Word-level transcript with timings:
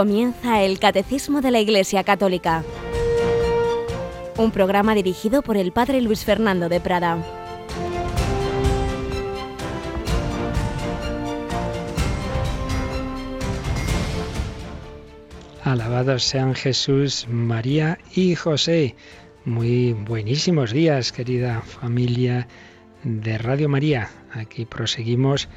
Comienza 0.00 0.62
el 0.62 0.78
Catecismo 0.78 1.42
de 1.42 1.50
la 1.50 1.60
Iglesia 1.60 2.04
Católica, 2.04 2.64
un 4.38 4.50
programa 4.50 4.94
dirigido 4.94 5.42
por 5.42 5.58
el 5.58 5.72
Padre 5.72 6.00
Luis 6.00 6.24
Fernando 6.24 6.70
de 6.70 6.80
Prada. 6.80 7.22
Alabados 15.64 16.24
sean 16.24 16.54
Jesús, 16.54 17.26
María 17.28 17.98
y 18.14 18.36
José. 18.36 18.96
Muy 19.44 19.92
buenísimos 19.92 20.72
días, 20.72 21.12
querida 21.12 21.60
familia 21.60 22.48
de 23.04 23.36
Radio 23.36 23.68
María. 23.68 24.08
Aquí 24.32 24.64
proseguimos 24.64 25.50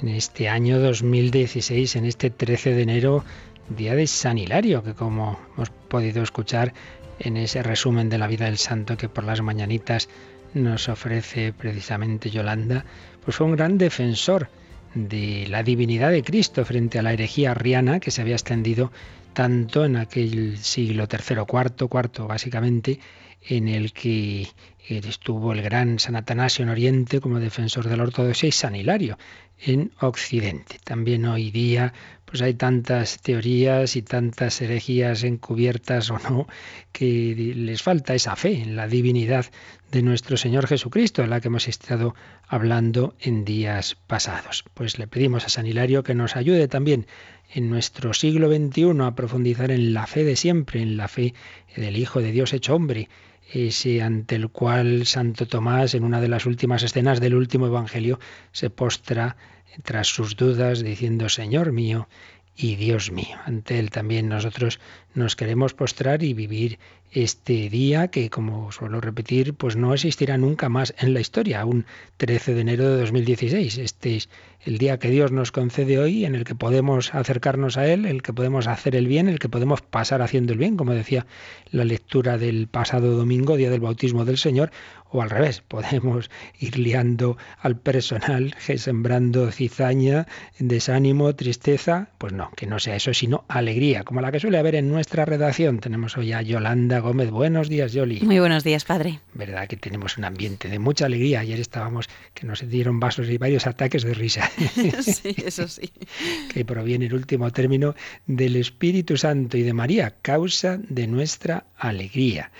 en 0.00 0.08
este 0.08 0.48
año 0.48 0.78
2016, 0.80 1.96
en 1.96 2.06
este 2.06 2.30
13 2.30 2.72
de 2.72 2.82
enero, 2.82 3.24
día 3.70 3.94
de 3.94 4.06
San 4.06 4.38
Hilario, 4.38 4.82
que 4.82 4.94
como 4.94 5.38
hemos 5.54 5.70
podido 5.70 6.22
escuchar 6.22 6.74
en 7.18 7.36
ese 7.36 7.62
resumen 7.62 8.08
de 8.08 8.18
la 8.18 8.26
vida 8.26 8.46
del 8.46 8.58
santo 8.58 8.96
que 8.96 9.08
por 9.08 9.24
las 9.24 9.40
mañanitas 9.40 10.08
nos 10.54 10.88
ofrece 10.88 11.52
precisamente 11.52 12.30
Yolanda, 12.30 12.84
pues 13.24 13.36
fue 13.36 13.46
un 13.46 13.56
gran 13.56 13.78
defensor 13.78 14.48
de 14.94 15.46
la 15.48 15.62
divinidad 15.62 16.10
de 16.10 16.24
Cristo 16.24 16.64
frente 16.64 16.98
a 16.98 17.02
la 17.02 17.12
herejía 17.12 17.52
arriana 17.52 18.00
que 18.00 18.10
se 18.10 18.22
había 18.22 18.34
extendido 18.34 18.90
tanto 19.32 19.84
en 19.84 19.96
aquel 19.96 20.58
siglo 20.58 21.06
tercero, 21.06 21.46
cuarto, 21.46 21.88
cuarto 21.88 22.26
básicamente, 22.26 22.98
en 23.42 23.68
el 23.68 23.92
que 23.92 24.48
estuvo 24.88 25.52
el 25.52 25.62
gran 25.62 25.98
San 25.98 26.16
Atanasio 26.16 26.64
en 26.64 26.70
Oriente 26.70 27.20
como 27.20 27.38
defensor 27.38 27.88
de 27.88 27.96
la 27.96 28.02
ortodoxia 28.02 28.48
y 28.48 28.52
San 28.52 28.74
Hilario 28.74 29.18
en 29.58 29.92
Occidente. 30.00 30.78
También 30.82 31.24
hoy 31.26 31.50
día 31.50 31.92
pues 32.30 32.42
hay 32.42 32.54
tantas 32.54 33.20
teorías 33.20 33.96
y 33.96 34.02
tantas 34.02 34.62
herejías 34.62 35.24
encubiertas 35.24 36.10
o 36.10 36.18
no 36.18 36.46
que 36.92 37.34
les 37.56 37.82
falta 37.82 38.14
esa 38.14 38.36
fe 38.36 38.62
en 38.62 38.76
la 38.76 38.86
divinidad 38.86 39.46
de 39.90 40.02
nuestro 40.02 40.36
Señor 40.36 40.68
Jesucristo, 40.68 41.24
en 41.24 41.30
la 41.30 41.40
que 41.40 41.48
hemos 41.48 41.66
estado 41.66 42.14
hablando 42.46 43.16
en 43.18 43.44
días 43.44 43.96
pasados. 44.06 44.64
Pues 44.74 44.96
le 45.00 45.08
pedimos 45.08 45.44
a 45.44 45.48
San 45.48 45.66
Hilario 45.66 46.04
que 46.04 46.14
nos 46.14 46.36
ayude 46.36 46.68
también 46.68 47.08
en 47.52 47.68
nuestro 47.68 48.14
siglo 48.14 48.48
XXI 48.48 49.02
a 49.02 49.16
profundizar 49.16 49.72
en 49.72 49.92
la 49.92 50.06
fe 50.06 50.22
de 50.22 50.36
siempre, 50.36 50.82
en 50.82 50.96
la 50.96 51.08
fe 51.08 51.34
del 51.76 51.96
Hijo 51.96 52.20
de 52.20 52.30
Dios 52.30 52.52
hecho 52.52 52.76
hombre, 52.76 53.08
ese 53.52 54.02
ante 54.02 54.36
el 54.36 54.50
cual 54.50 55.04
Santo 55.04 55.48
Tomás, 55.48 55.96
en 55.96 56.04
una 56.04 56.20
de 56.20 56.28
las 56.28 56.46
últimas 56.46 56.84
escenas 56.84 57.18
del 57.18 57.34
último 57.34 57.66
Evangelio, 57.66 58.20
se 58.52 58.70
postra 58.70 59.36
tras 59.82 60.08
sus 60.08 60.36
dudas 60.36 60.82
diciendo, 60.82 61.28
Señor 61.28 61.72
mío 61.72 62.08
y 62.56 62.76
Dios 62.76 63.10
mío. 63.10 63.38
Ante 63.44 63.78
Él 63.78 63.90
también 63.90 64.28
nosotros 64.28 64.80
nos 65.14 65.36
queremos 65.36 65.74
postrar 65.74 66.22
y 66.22 66.34
vivir 66.34 66.78
este 67.12 67.68
día 67.68 68.08
que, 68.08 68.30
como 68.30 68.70
suelo 68.70 69.00
repetir, 69.00 69.54
pues 69.54 69.76
no 69.76 69.92
existirá 69.92 70.38
nunca 70.38 70.68
más 70.68 70.94
en 70.98 71.12
la 71.12 71.20
historia, 71.20 71.64
un 71.64 71.84
13 72.18 72.54
de 72.54 72.60
enero 72.60 72.88
de 72.88 73.00
2016. 73.00 73.78
Este 73.78 74.16
es 74.16 74.28
el 74.64 74.78
día 74.78 74.98
que 74.98 75.10
Dios 75.10 75.32
nos 75.32 75.52
concede 75.52 75.98
hoy, 75.98 76.24
en 76.24 76.34
el 76.34 76.44
que 76.44 76.54
podemos 76.54 77.14
acercarnos 77.14 77.76
a 77.78 77.86
Él, 77.86 78.04
el 78.06 78.22
que 78.22 78.32
podemos 78.32 78.66
hacer 78.66 78.94
el 78.94 79.08
bien, 79.08 79.28
el 79.28 79.38
que 79.38 79.48
podemos 79.48 79.82
pasar 79.82 80.22
haciendo 80.22 80.52
el 80.52 80.58
bien, 80.58 80.76
como 80.76 80.92
decía 80.92 81.26
la 81.70 81.84
lectura 81.84 82.38
del 82.38 82.68
pasado 82.68 83.16
domingo, 83.16 83.56
día 83.56 83.70
del 83.70 83.80
bautismo 83.80 84.24
del 84.24 84.38
Señor, 84.38 84.70
o 85.10 85.22
al 85.22 85.30
revés, 85.30 85.62
podemos 85.66 86.30
ir 86.58 86.78
liando 86.78 87.36
al 87.58 87.76
personal, 87.76 88.54
sembrando 88.76 89.50
cizaña, 89.50 90.26
desánimo, 90.58 91.34
tristeza, 91.34 92.10
pues 92.18 92.32
no, 92.32 92.50
que 92.54 92.66
no 92.66 92.78
sea 92.78 92.96
eso, 92.96 93.14
sino 93.14 93.44
alegría, 93.48 94.04
como 94.04 94.20
la 94.20 94.30
que 94.30 94.40
suele 94.40 94.58
haber 94.58 94.76
en 94.76 94.90
redacción. 95.08 95.78
Tenemos 95.78 96.16
hoy 96.16 96.32
a 96.32 96.42
Yolanda 96.42 96.98
Gómez. 97.00 97.30
Buenos 97.30 97.68
días, 97.68 97.92
Yoli. 97.92 98.20
Muy 98.20 98.38
buenos 98.38 98.64
días, 98.64 98.84
padre. 98.84 99.20
Verdad 99.34 99.68
que 99.68 99.76
tenemos 99.76 100.18
un 100.18 100.24
ambiente 100.24 100.68
de 100.68 100.78
mucha 100.78 101.06
alegría. 101.06 101.40
Ayer 101.40 101.60
estábamos 101.60 102.08
que 102.34 102.46
nos 102.46 102.68
dieron 102.68 103.00
vasos 103.00 103.28
y 103.28 103.38
varios 103.38 103.66
ataques 103.66 104.02
de 104.02 104.14
risa. 104.14 104.50
sí, 105.00 105.34
eso 105.44 105.68
sí. 105.68 105.92
que 106.52 106.64
proviene 106.64 107.06
el 107.06 107.14
último 107.14 107.50
término 107.50 107.94
del 108.26 108.56
Espíritu 108.56 109.16
Santo 109.16 109.56
y 109.56 109.62
de 109.62 109.72
María, 109.72 110.14
causa 110.22 110.78
de 110.88 111.06
nuestra 111.06 111.64
alegría. 111.76 112.50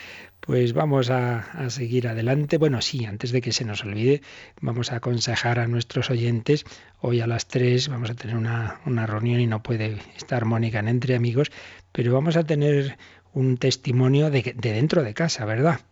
Pues 0.51 0.73
vamos 0.73 1.11
a, 1.11 1.71
seguir 1.71 2.09
adelante. 2.09 2.59
Bueno, 2.59 2.83
sí, 2.83 3.05
antes 3.05 3.31
de 3.31 3.41
que 3.41 3.53
se 3.53 3.65
nos 3.65 3.85
olvide, 3.85 4.21
vamos 4.61 4.91
a 4.91 4.97
aconsejar 4.97 5.61
a 5.61 5.69
nuestros 5.69 6.11
oyentes. 6.11 6.65
Hoy 7.01 7.21
a 7.21 7.29
las 7.29 7.47
3 7.47 7.89
vamos 7.89 8.11
a 8.11 8.15
tener 8.15 8.37
una, 8.37 8.81
reunión 9.07 9.39
y 9.39 9.47
no 9.47 9.63
puede 9.63 9.99
estar 10.17 10.47
Mónica 10.47 10.81
en 10.81 10.89
Entre 10.89 11.15
Amigos, 11.15 11.53
pero 11.93 12.13
vamos 12.13 12.37
a 12.37 12.43
tener 12.43 12.99
un 13.33 13.59
testimonio 13.59 14.29
de, 14.29 14.57
de 14.57 14.73
dentro 14.73 15.05
de 15.05 15.15
casa, 15.15 15.45
¿verdad? 15.45 15.83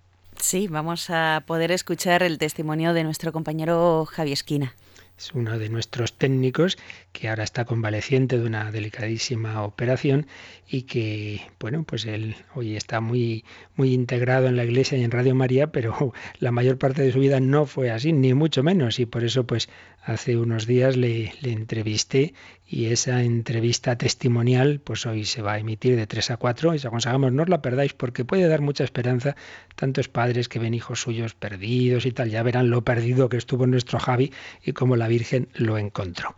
Sí, 0.41 0.67
vamos 0.67 1.09
a 1.09 1.45
poder 1.47 1.71
escuchar 1.71 2.25
el 2.25 2.39
testimonio 2.39 2.95
de 2.95 3.05
nuestro 3.05 3.31
compañero 3.31 4.07
Javi 4.07 4.33
Esquina 4.33 4.75
es 5.19 5.35
uno 5.35 5.59
de 5.59 5.69
nuestros 5.69 6.17
técnicos 6.17 6.79
que 7.13 7.29
ahora 7.29 7.43
está 7.43 7.65
convaleciente 7.65 8.39
de 8.39 8.47
una 8.47 8.71
delicadísima 8.71 9.63
operación 9.65 10.27
y 10.69 10.83
que, 10.83 11.43
bueno, 11.59 11.83
pues 11.83 12.07
él 12.07 12.37
hoy 12.55 12.77
está 12.77 13.01
muy, 13.01 13.45
muy 13.75 13.93
integrado 13.93 14.47
en 14.47 14.57
la 14.57 14.65
iglesia 14.65 14.97
y 14.97 15.03
en 15.03 15.11
Radio 15.11 15.35
María, 15.35 15.73
pero 15.73 16.13
la 16.39 16.53
mayor 16.53 16.79
parte 16.79 17.03
de 17.03 17.13
su 17.13 17.19
vida 17.19 17.41
no 17.41 17.67
fue 17.67 17.91
así, 17.91 18.13
ni 18.13 18.33
mucho 18.33 18.63
menos, 18.63 19.01
y 19.01 19.07
por 19.07 19.25
eso, 19.25 19.45
pues, 19.45 19.69
hace 20.09 20.39
unos 20.39 20.67
días 20.67 20.97
le, 20.97 21.35
entrevisté 21.43 22.33
y 22.67 22.87
esa 22.87 23.23
entrevista 23.23 23.99
testimonial, 23.99 24.81
pues 24.83 25.05
hoy 25.05 25.27
se 25.27 25.43
va 25.43 25.53
a 25.53 25.59
emitir 25.59 25.97
de 25.97 26.07
3 26.07 26.31
a 26.31 26.37
4 26.39 26.73
y 26.73 26.77
os 26.77 26.85
aconsejamos 26.87 27.31
no 27.33 27.43
os 27.43 27.49
la 27.51 27.61
perdáis 27.61 27.93
porque 27.93 28.25
puede 28.25 28.49
dar 28.49 28.63
mucha 28.63 28.85
esperanza 28.85 29.37
tantos 29.77 30.09
padres 30.09 30.49
que 30.49 30.59
ven 30.59 30.73
hijos 30.73 31.03
suyos 31.03 31.35
perdidos 31.35 32.07
y 32.07 32.13
tal, 32.13 32.31
ya 32.31 32.43
verán 32.43 32.71
lo 32.71 32.83
perdido 32.85 33.29
que 33.29 33.37
estuvo 33.37 33.67
nuestro 33.67 33.99
Javi 33.99 34.33
y 34.65 34.73
cómo 34.73 34.97
la 34.97 35.09
Virgen 35.09 35.49
lo 35.53 35.77
encontró. 35.77 36.35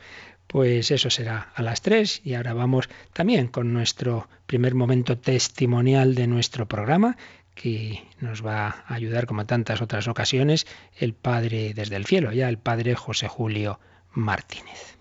Pues 0.48 0.90
eso 0.90 1.08
será 1.08 1.52
a 1.54 1.62
las 1.62 1.80
3 1.80 2.22
y 2.24 2.34
ahora 2.34 2.54
vamos 2.54 2.88
también 3.12 3.46
con 3.46 3.72
nuestro 3.72 4.28
primer 4.46 4.74
momento 4.74 5.16
testimonial 5.16 6.16
de 6.16 6.26
nuestro 6.26 6.66
programa 6.66 7.16
que 7.60 8.08
nos 8.20 8.44
va 8.44 8.68
a 8.86 8.94
ayudar 8.94 9.26
como 9.26 9.44
tantas 9.44 9.82
otras 9.82 10.08
ocasiones 10.08 10.66
el 10.96 11.12
Padre 11.12 11.74
desde 11.74 11.96
el 11.96 12.06
cielo, 12.06 12.32
ya 12.32 12.48
el 12.48 12.56
Padre 12.56 12.94
José 12.94 13.28
Julio 13.28 13.78
Martínez. 14.12 14.96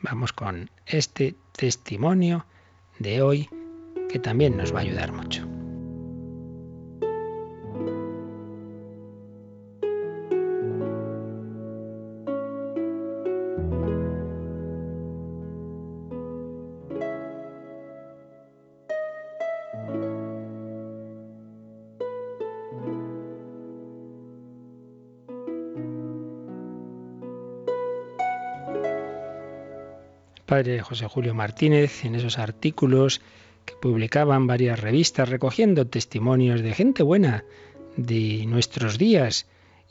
Vamos 0.00 0.32
con 0.32 0.70
este 0.86 1.34
testimonio 1.52 2.46
de 2.98 3.20
hoy 3.20 3.50
que 4.08 4.18
también 4.18 4.56
nos 4.56 4.72
va 4.74 4.78
a 4.78 4.82
ayudar 4.82 5.12
mucho. 5.12 5.57
José 30.82 31.06
Julio 31.06 31.34
Martínez 31.34 32.04
en 32.04 32.16
esos 32.16 32.36
artículos 32.36 33.20
que 33.64 33.74
publicaban 33.80 34.48
varias 34.48 34.80
revistas 34.80 35.28
recogiendo 35.28 35.86
testimonios 35.86 36.62
de 36.62 36.74
gente 36.74 37.04
buena 37.04 37.44
de 37.96 38.44
nuestros 38.46 38.98
días 38.98 39.46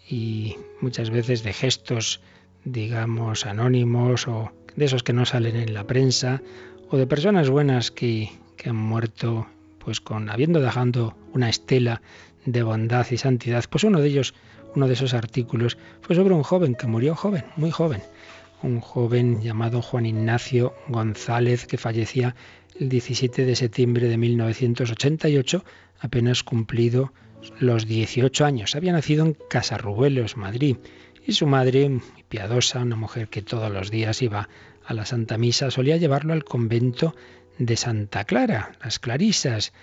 y 0.09 0.57
muchas 0.81 1.09
veces 1.09 1.43
de 1.43 1.53
gestos, 1.53 2.19
digamos, 2.65 3.45
anónimos 3.45 4.27
o 4.27 4.51
de 4.75 4.85
esos 4.85 5.03
que 5.03 5.13
no 5.13 5.25
salen 5.25 5.55
en 5.55 5.73
la 5.73 5.85
prensa 5.85 6.41
o 6.89 6.97
de 6.97 7.07
personas 7.07 7.49
buenas 7.49 7.89
que, 7.89 8.29
han 8.65 8.75
muerto 8.75 9.47
pues 9.79 10.01
con 10.01 10.29
habiendo 10.29 10.59
dejado 10.59 11.15
una 11.33 11.47
estela 11.47 12.01
de 12.45 12.61
bondad 12.61 13.07
y 13.09 13.17
santidad. 13.17 13.63
Pues 13.69 13.85
uno 13.85 14.01
de 14.01 14.09
ellos, 14.09 14.33
uno 14.75 14.87
de 14.87 14.95
esos 14.95 15.13
artículos 15.13 15.77
fue 16.01 16.17
sobre 16.17 16.33
un 16.33 16.43
joven 16.43 16.75
que 16.75 16.87
murió 16.87 17.15
joven, 17.15 17.45
muy 17.55 17.71
joven 17.71 18.01
un 18.63 18.79
joven 18.79 19.41
llamado 19.41 19.81
Juan 19.81 20.05
Ignacio 20.05 20.73
González 20.87 21.65
que 21.67 21.77
fallecía 21.77 22.35
el 22.79 22.89
17 22.89 23.45
de 23.45 23.55
septiembre 23.55 24.07
de 24.07 24.17
1988, 24.17 25.63
apenas 25.99 26.43
cumplido 26.43 27.13
los 27.59 27.87
18 27.87 28.45
años. 28.45 28.75
Había 28.75 28.93
nacido 28.93 29.25
en 29.25 29.37
Casarrubuelos, 29.49 30.37
Madrid, 30.37 30.77
y 31.25 31.33
su 31.33 31.45
madre, 31.45 31.99
piadosa, 32.29 32.79
una 32.79 32.95
mujer 32.95 33.27
que 33.27 33.41
todos 33.41 33.71
los 33.71 33.91
días 33.91 34.21
iba 34.21 34.49
a 34.85 34.93
la 34.93 35.05
Santa 35.05 35.37
Misa, 35.37 35.71
solía 35.71 35.97
llevarlo 35.97 36.33
al 36.33 36.45
convento 36.45 37.15
de 37.57 37.75
Santa 37.75 38.23
Clara, 38.23 38.71
las 38.83 38.99
Clarisas, 38.99 39.73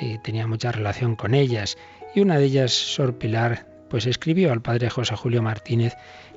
y 0.00 0.18
tenía 0.18 0.46
mucha 0.46 0.72
relación 0.72 1.16
con 1.16 1.34
ellas, 1.34 1.78
y 2.14 2.20
una 2.20 2.38
de 2.38 2.44
ellas, 2.44 2.72
Sor 2.72 3.16
Pilar, 3.16 3.66
pues 3.88 4.06
escribió 4.06 4.52
al 4.52 4.62
padre 4.62 4.90
José 4.90 5.16
Julio 5.16 5.42
Martínez, 5.42 5.94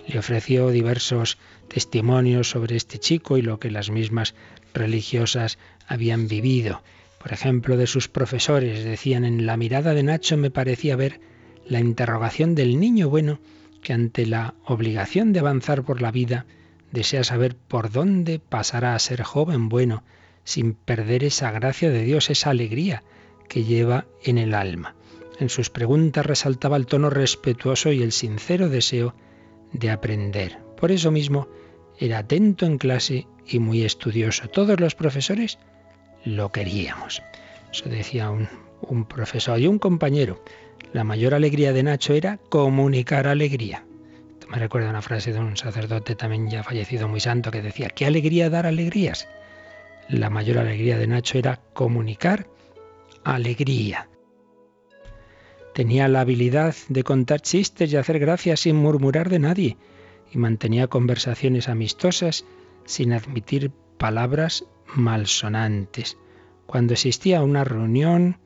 le 0.07 0.19
ofreció 0.19 0.69
diversos 0.69 1.37
testimonios 1.67 2.49
sobre 2.49 2.75
este 2.75 2.99
chico 2.99 3.37
y 3.37 3.41
lo 3.41 3.59
que 3.59 3.71
las 3.71 3.89
mismas 3.89 4.35
religiosas 4.73 5.57
habían 5.87 6.27
vivido. 6.27 6.83
Por 7.19 7.31
ejemplo, 7.33 7.77
de 7.77 7.87
sus 7.87 8.09
profesores 8.09 8.83
decían 8.83 9.23
en 9.23 9.45
la 9.45 9.57
mirada 9.57 9.93
de 9.93 10.03
Nacho 10.03 10.35
me 10.37 10.51
parecía 10.51 10.95
ver 10.95 11.21
la 11.65 11.79
interrogación 11.79 12.55
del 12.55 12.79
niño 12.79 13.09
bueno 13.09 13.39
que 13.81 13.93
ante 13.93 14.25
la 14.25 14.55
obligación 14.65 15.33
de 15.33 15.39
avanzar 15.39 15.83
por 15.83 16.01
la 16.01 16.11
vida 16.11 16.45
desea 16.91 17.23
saber 17.23 17.55
por 17.55 17.91
dónde 17.91 18.39
pasará 18.39 18.95
a 18.95 18.99
ser 18.99 19.23
joven 19.23 19.69
bueno, 19.69 20.03
sin 20.43 20.73
perder 20.73 21.23
esa 21.23 21.51
gracia 21.51 21.89
de 21.89 22.03
Dios, 22.03 22.29
esa 22.29 22.49
alegría 22.49 23.03
que 23.49 23.63
lleva 23.63 24.05
en 24.23 24.37
el 24.37 24.53
alma. 24.53 24.95
En 25.39 25.49
sus 25.49 25.69
preguntas 25.69 26.25
resaltaba 26.25 26.77
el 26.77 26.85
tono 26.85 27.09
respetuoso 27.09 27.91
y 27.91 28.03
el 28.03 28.11
sincero 28.11 28.69
deseo 28.69 29.15
de 29.73 29.89
aprender. 29.89 30.57
Por 30.77 30.91
eso 30.91 31.11
mismo 31.11 31.47
era 31.99 32.19
atento 32.19 32.65
en 32.65 32.77
clase 32.77 33.27
y 33.47 33.59
muy 33.59 33.83
estudioso. 33.83 34.47
Todos 34.47 34.79
los 34.79 34.95
profesores 34.95 35.59
lo 36.23 36.51
queríamos. 36.51 37.21
Eso 37.71 37.89
decía 37.89 38.29
un, 38.29 39.05
profesor 39.05 39.59
y 39.59 39.67
un 39.67 39.79
compañero. 39.79 40.43
La 40.93 41.03
mayor 41.03 41.33
alegría 41.33 41.73
de 41.73 41.83
Nacho 41.83 42.13
era 42.13 42.37
comunicar 42.49 43.27
alegría. 43.27 43.85
me 44.47 44.59
recuerda 44.59 44.89
una 44.89 45.01
frase 45.01 45.33
de 45.33 45.39
un 45.39 45.57
sacerdote 45.57 46.15
también 46.15 46.49
ya 46.49 46.63
fallecido 46.63 47.07
muy 47.07 47.19
santo 47.19 47.49
que 47.49 47.61
decía, 47.61 47.89
qué 47.89 48.05
alegría 48.05 48.49
dar 48.49 48.67
alegrías. 48.67 49.27
La 50.09 50.29
mayor 50.29 50.59
alegría 50.59 50.97
de 50.97 51.07
Nacho 51.07 51.37
era 51.37 51.59
comunicar 51.73 52.47
alegría. 53.23 54.09
Tenía 55.73 56.07
la 56.07 56.21
habilidad 56.21 56.75
de 56.89 57.03
contar 57.03 57.41
chistes 57.41 57.91
y 57.91 57.95
hacer 57.95 58.19
gracias 58.19 58.61
sin 58.61 58.75
murmurar 58.75 59.29
de 59.29 59.39
nadie, 59.39 59.77
y 60.31 60.37
mantenía 60.37 60.87
conversaciones 60.87 61.69
amistosas 61.69 62.45
sin 62.85 63.13
admitir 63.13 63.71
palabras 63.97 64.65
malsonantes. 64.95 66.17
Cuando 66.65 66.93
existía 66.93 67.41
una 67.41 67.63
reunión 67.63 68.37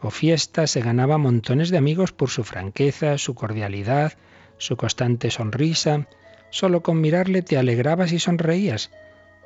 o 0.00 0.10
fiesta 0.10 0.66
se 0.66 0.80
ganaba 0.80 1.18
montones 1.18 1.70
de 1.70 1.78
amigos 1.78 2.12
por 2.12 2.30
su 2.30 2.44
franqueza, 2.44 3.18
su 3.18 3.34
cordialidad, 3.34 4.14
su 4.58 4.76
constante 4.76 5.30
sonrisa. 5.30 6.06
Solo 6.50 6.82
con 6.82 7.00
mirarle 7.00 7.42
te 7.42 7.58
alegrabas 7.58 8.12
y 8.12 8.18
sonreías, 8.18 8.90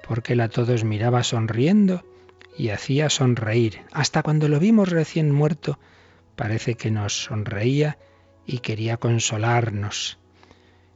porque 0.07 0.35
él 0.35 0.41
a 0.41 0.49
todos 0.49 0.85
miraba 0.85 1.25
sonriendo 1.25 2.05
y 2.57 2.69
hacía 2.69 3.09
sonreír. 3.11 3.81
Hasta 3.93 4.23
cuando 4.23 4.49
lo 4.49 4.61
vimos 4.61 4.91
recién 4.91 5.33
muerto, 5.33 5.79
parece 6.41 6.75
que 6.75 6.91
nos 6.91 7.25
sonreía 7.25 7.99
y 8.47 8.61
quería 8.61 8.97
consolarnos. 8.97 10.19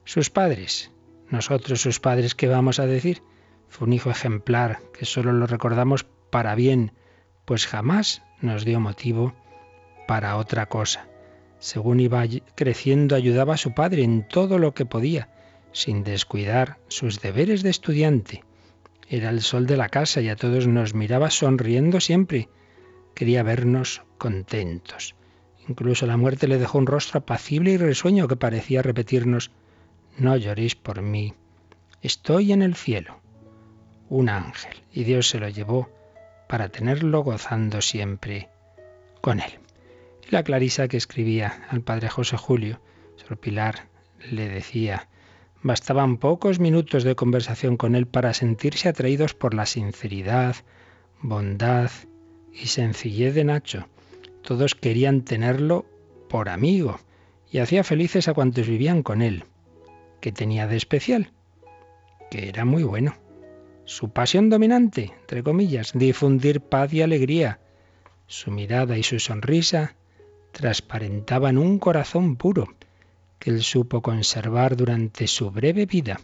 Sus 0.06 0.30
padres, 0.30 0.90
nosotros 1.28 1.82
sus 1.82 2.00
padres, 2.00 2.34
¿qué 2.34 2.48
vamos 2.48 2.78
a 2.78 2.86
decir? 2.86 3.22
Fue 3.68 3.86
un 3.86 3.92
hijo 3.92 4.08
ejemplar, 4.08 4.80
que 4.98 5.04
solo 5.04 5.32
lo 5.32 5.46
recordamos 5.46 6.06
para 6.30 6.54
bien, 6.54 6.92
pues 7.44 7.66
jamás 7.66 8.22
nos 8.40 8.64
dio 8.64 8.80
motivo 8.80 9.34
para 10.08 10.38
otra 10.38 10.64
cosa. 10.70 11.08
Según 11.58 12.00
iba 12.00 12.24
creciendo 12.54 13.14
ayudaba 13.14 13.52
a 13.52 13.58
su 13.58 13.74
padre 13.74 14.02
en 14.02 14.26
todo 14.26 14.58
lo 14.58 14.72
que 14.72 14.86
podía, 14.86 15.28
sin 15.72 16.04
descuidar 16.04 16.78
sus 16.88 17.20
deberes 17.20 17.62
de 17.62 17.68
estudiante. 17.68 18.44
Era 19.10 19.28
el 19.28 19.42
sol 19.42 19.66
de 19.66 19.76
la 19.76 19.90
casa 19.90 20.22
y 20.22 20.30
a 20.30 20.36
todos 20.36 20.66
nos 20.66 20.94
miraba 20.94 21.28
sonriendo 21.28 22.00
siempre. 22.00 22.48
Quería 23.14 23.42
vernos 23.42 24.00
contentos. 24.16 25.14
Incluso 25.68 26.06
la 26.06 26.16
muerte 26.16 26.48
le 26.48 26.58
dejó 26.58 26.78
un 26.78 26.86
rostro 26.86 27.20
apacible 27.20 27.72
y 27.72 27.76
risueño 27.76 28.28
que 28.28 28.36
parecía 28.36 28.82
repetirnos, 28.82 29.50
no 30.18 30.36
lloréis 30.36 30.74
por 30.74 31.02
mí, 31.02 31.34
estoy 32.02 32.52
en 32.52 32.62
el 32.62 32.74
cielo 32.74 33.24
un 34.08 34.28
ángel, 34.28 34.76
y 34.92 35.04
Dios 35.04 35.28
se 35.28 35.38
lo 35.38 35.48
llevó 35.48 35.88
para 36.48 36.68
tenerlo 36.68 37.22
gozando 37.22 37.80
siempre 37.80 38.48
con 39.20 39.40
él. 39.40 39.58
la 40.30 40.42
Clarisa 40.42 40.88
que 40.88 40.96
escribía 40.96 41.66
al 41.68 41.80
padre 41.80 42.08
José 42.08 42.36
Julio, 42.36 42.80
Sor 43.16 43.38
Pilar, 43.38 43.88
le 44.30 44.48
decía, 44.48 45.08
bastaban 45.62 46.18
pocos 46.18 46.60
minutos 46.60 47.04
de 47.04 47.14
conversación 47.14 47.76
con 47.76 47.94
él 47.94 48.06
para 48.06 48.34
sentirse 48.34 48.88
atraídos 48.88 49.34
por 49.34 49.54
la 49.54 49.66
sinceridad, 49.66 50.56
bondad 51.20 51.90
y 52.52 52.66
sencillez 52.66 53.34
de 53.34 53.44
Nacho. 53.44 53.88
Todos 54.44 54.74
querían 54.74 55.22
tenerlo 55.22 55.86
por 56.28 56.48
amigo 56.48 57.00
y 57.50 57.58
hacía 57.58 57.82
felices 57.82 58.28
a 58.28 58.34
cuantos 58.34 58.68
vivían 58.68 59.02
con 59.02 59.22
él. 59.22 59.44
¿Qué 60.20 60.32
tenía 60.32 60.66
de 60.66 60.76
especial? 60.76 61.32
Que 62.30 62.48
era 62.48 62.64
muy 62.64 62.82
bueno. 62.82 63.14
Su 63.86 64.10
pasión 64.10 64.50
dominante, 64.50 65.12
entre 65.20 65.42
comillas, 65.42 65.92
difundir 65.94 66.60
paz 66.60 66.92
y 66.92 67.02
alegría. 67.02 67.60
Su 68.26 68.50
mirada 68.50 68.98
y 68.98 69.02
su 69.02 69.18
sonrisa 69.18 69.94
transparentaban 70.52 71.58
un 71.58 71.78
corazón 71.78 72.36
puro 72.36 72.74
que 73.38 73.50
él 73.50 73.62
supo 73.62 74.02
conservar 74.02 74.76
durante 74.76 75.26
su 75.26 75.50
breve 75.50 75.86
vida. 75.86 76.20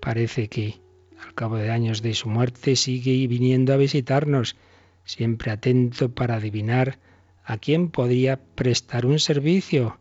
Parece 0.00 0.48
que, 0.48 0.80
al 1.24 1.34
cabo 1.34 1.56
de 1.56 1.70
años 1.70 2.02
de 2.02 2.14
su 2.14 2.28
muerte, 2.28 2.74
sigue 2.74 3.26
viniendo 3.28 3.72
a 3.72 3.76
visitarnos, 3.76 4.56
siempre 5.04 5.50
atento 5.50 6.12
para 6.12 6.36
adivinar 6.36 6.98
a 7.44 7.58
quién 7.58 7.90
podría 7.90 8.38
prestar 8.54 9.06
un 9.06 9.18
servicio, 9.18 9.98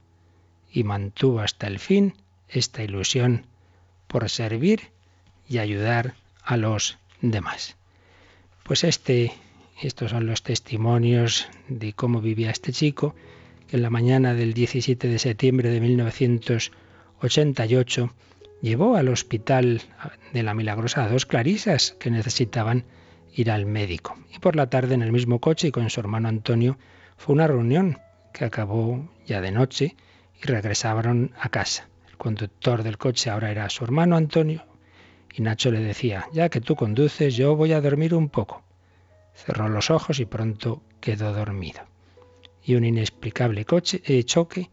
y 0.71 0.83
mantuvo 0.83 1.39
hasta 1.41 1.67
el 1.67 1.77
fin 1.79 2.13
esta 2.47 2.83
ilusión 2.83 3.47
por 4.07 4.29
servir 4.29 4.91
y 5.47 5.57
ayudar 5.57 6.13
a 6.43 6.57
los 6.57 6.99
demás. 7.21 7.75
Pues 8.63 8.83
este, 8.83 9.33
estos 9.81 10.11
son 10.11 10.27
los 10.27 10.43
testimonios 10.43 11.47
de 11.67 11.93
cómo 11.93 12.21
vivía 12.21 12.51
este 12.51 12.71
chico, 12.71 13.15
que 13.67 13.77
en 13.77 13.83
la 13.83 13.89
mañana 13.89 14.33
del 14.33 14.53
17 14.53 15.07
de 15.07 15.19
septiembre 15.19 15.69
de 15.69 15.79
1988 15.81 18.13
llevó 18.61 18.95
al 18.95 19.09
hospital 19.09 19.81
de 20.33 20.43
la 20.43 20.53
Milagrosa 20.53 21.03
a 21.03 21.09
dos 21.09 21.25
clarisas 21.25 21.97
que 21.99 22.11
necesitaban 22.11 22.85
ir 23.33 23.51
al 23.51 23.65
médico. 23.65 24.15
Y 24.33 24.39
por 24.39 24.55
la 24.55 24.69
tarde 24.69 24.93
en 24.93 25.01
el 25.01 25.11
mismo 25.11 25.39
coche 25.39 25.67
y 25.67 25.71
con 25.71 25.89
su 25.89 25.99
hermano 25.99 26.27
Antonio 26.27 26.77
fue 27.17 27.33
una 27.33 27.47
reunión 27.47 27.99
que 28.33 28.45
acabó 28.45 29.09
ya 29.25 29.41
de 29.41 29.51
noche 29.51 29.95
y 30.41 30.45
regresaron 30.45 31.33
a 31.39 31.49
casa. 31.49 31.87
El 32.09 32.17
conductor 32.17 32.83
del 32.83 32.97
coche 32.97 33.29
ahora 33.29 33.51
era 33.51 33.69
su 33.69 33.83
hermano 33.83 34.15
Antonio 34.15 34.65
y 35.33 35.41
Nacho 35.41 35.71
le 35.71 35.79
decía, 35.79 36.27
ya 36.33 36.49
que 36.49 36.61
tú 36.61 36.75
conduces, 36.75 37.35
yo 37.35 37.55
voy 37.55 37.73
a 37.73 37.81
dormir 37.81 38.13
un 38.13 38.29
poco. 38.29 38.63
Cerró 39.33 39.69
los 39.69 39.89
ojos 39.89 40.19
y 40.19 40.25
pronto 40.25 40.81
quedó 40.99 41.33
dormido. 41.33 41.81
Y 42.63 42.75
un 42.75 42.83
inexplicable 42.83 43.65
coche, 43.65 44.01
eh, 44.05 44.23
choque 44.23 44.69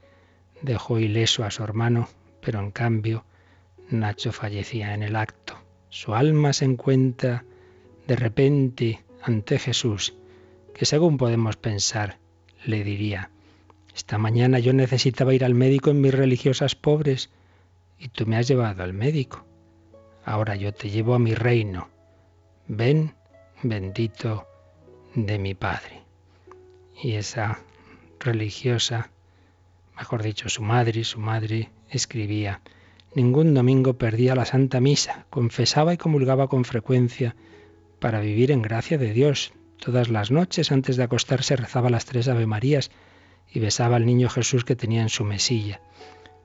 dejó 0.61 0.99
ileso 0.99 1.45
a 1.45 1.51
su 1.51 1.63
hermano, 1.63 2.09
pero 2.41 2.59
en 2.59 2.71
cambio 2.71 3.25
Nacho 3.91 4.33
fallecía 4.33 4.95
en 4.95 5.03
el 5.03 5.17
acto. 5.17 5.55
Su 5.89 6.15
alma 6.15 6.53
se 6.53 6.65
encuentra 6.65 7.45
de 8.09 8.17
repente 8.17 9.05
ante 9.23 9.61
Jesús, 9.61 10.15
que 10.75 10.85
según 10.85 11.17
podemos 11.17 11.57
pensar, 11.57 12.19
le 12.65 12.83
diría, 12.83 13.31
esta 13.95 14.19
mañana 14.19 14.59
yo 14.59 14.73
necesitaba 14.73 15.35
ir 15.35 15.45
al 15.45 15.55
médico 15.55 15.91
en 15.91 16.01
mis 16.01 16.15
religiosas 16.15 16.75
pobres 16.75 17.31
y 17.99 18.09
tú 18.09 18.27
me 18.27 18.37
has 18.37 18.49
llevado 18.49 18.83
al 18.83 18.93
médico 18.93 19.45
ahora 20.29 20.57
yo 20.57 20.75
te 20.75 20.91
llevo 20.91 21.15
a 21.15 21.19
mi 21.19 21.35
reino. 21.35 21.89
Ven, 22.67 23.15
bendito 23.63 24.47
de 25.15 25.39
mi 25.39 25.55
Padre. 25.55 26.03
Y 27.03 27.13
esa 27.13 27.61
religiosa, 28.21 29.11
mejor 29.97 30.23
dicho, 30.23 30.51
su 30.51 30.63
madre, 30.63 31.05
su 31.05 31.19
madre 31.19 31.71
escribía, 31.89 32.61
ningún 33.15 33.55
domingo 33.55 33.95
perdía 33.95 34.35
la 34.35 34.45
Santa 34.45 34.81
Misa, 34.81 35.25
confesaba 35.31 35.95
y 35.95 35.97
comulgaba 35.97 36.49
con 36.49 36.67
frecuencia 36.67 37.35
para 37.99 38.21
vivir 38.21 38.51
en 38.51 38.63
gracia 38.63 38.99
de 38.99 39.13
Dios. 39.13 39.53
Todas 39.79 40.09
las 40.09 40.31
noches 40.31 40.73
antes 40.73 40.97
de 40.97 41.05
acostarse 41.05 41.57
rezaba 41.57 41.91
las 41.91 42.05
tres 42.05 42.29
Ave 42.29 42.47
Marías 42.47 42.91
y 43.51 43.61
besaba 43.61 43.97
al 43.97 44.07
niño 44.07 44.29
Jesús 44.29 44.65
que 44.65 44.77
tenía 44.77 45.03
en 45.03 45.09
su 45.09 45.25
mesilla. 45.25 45.81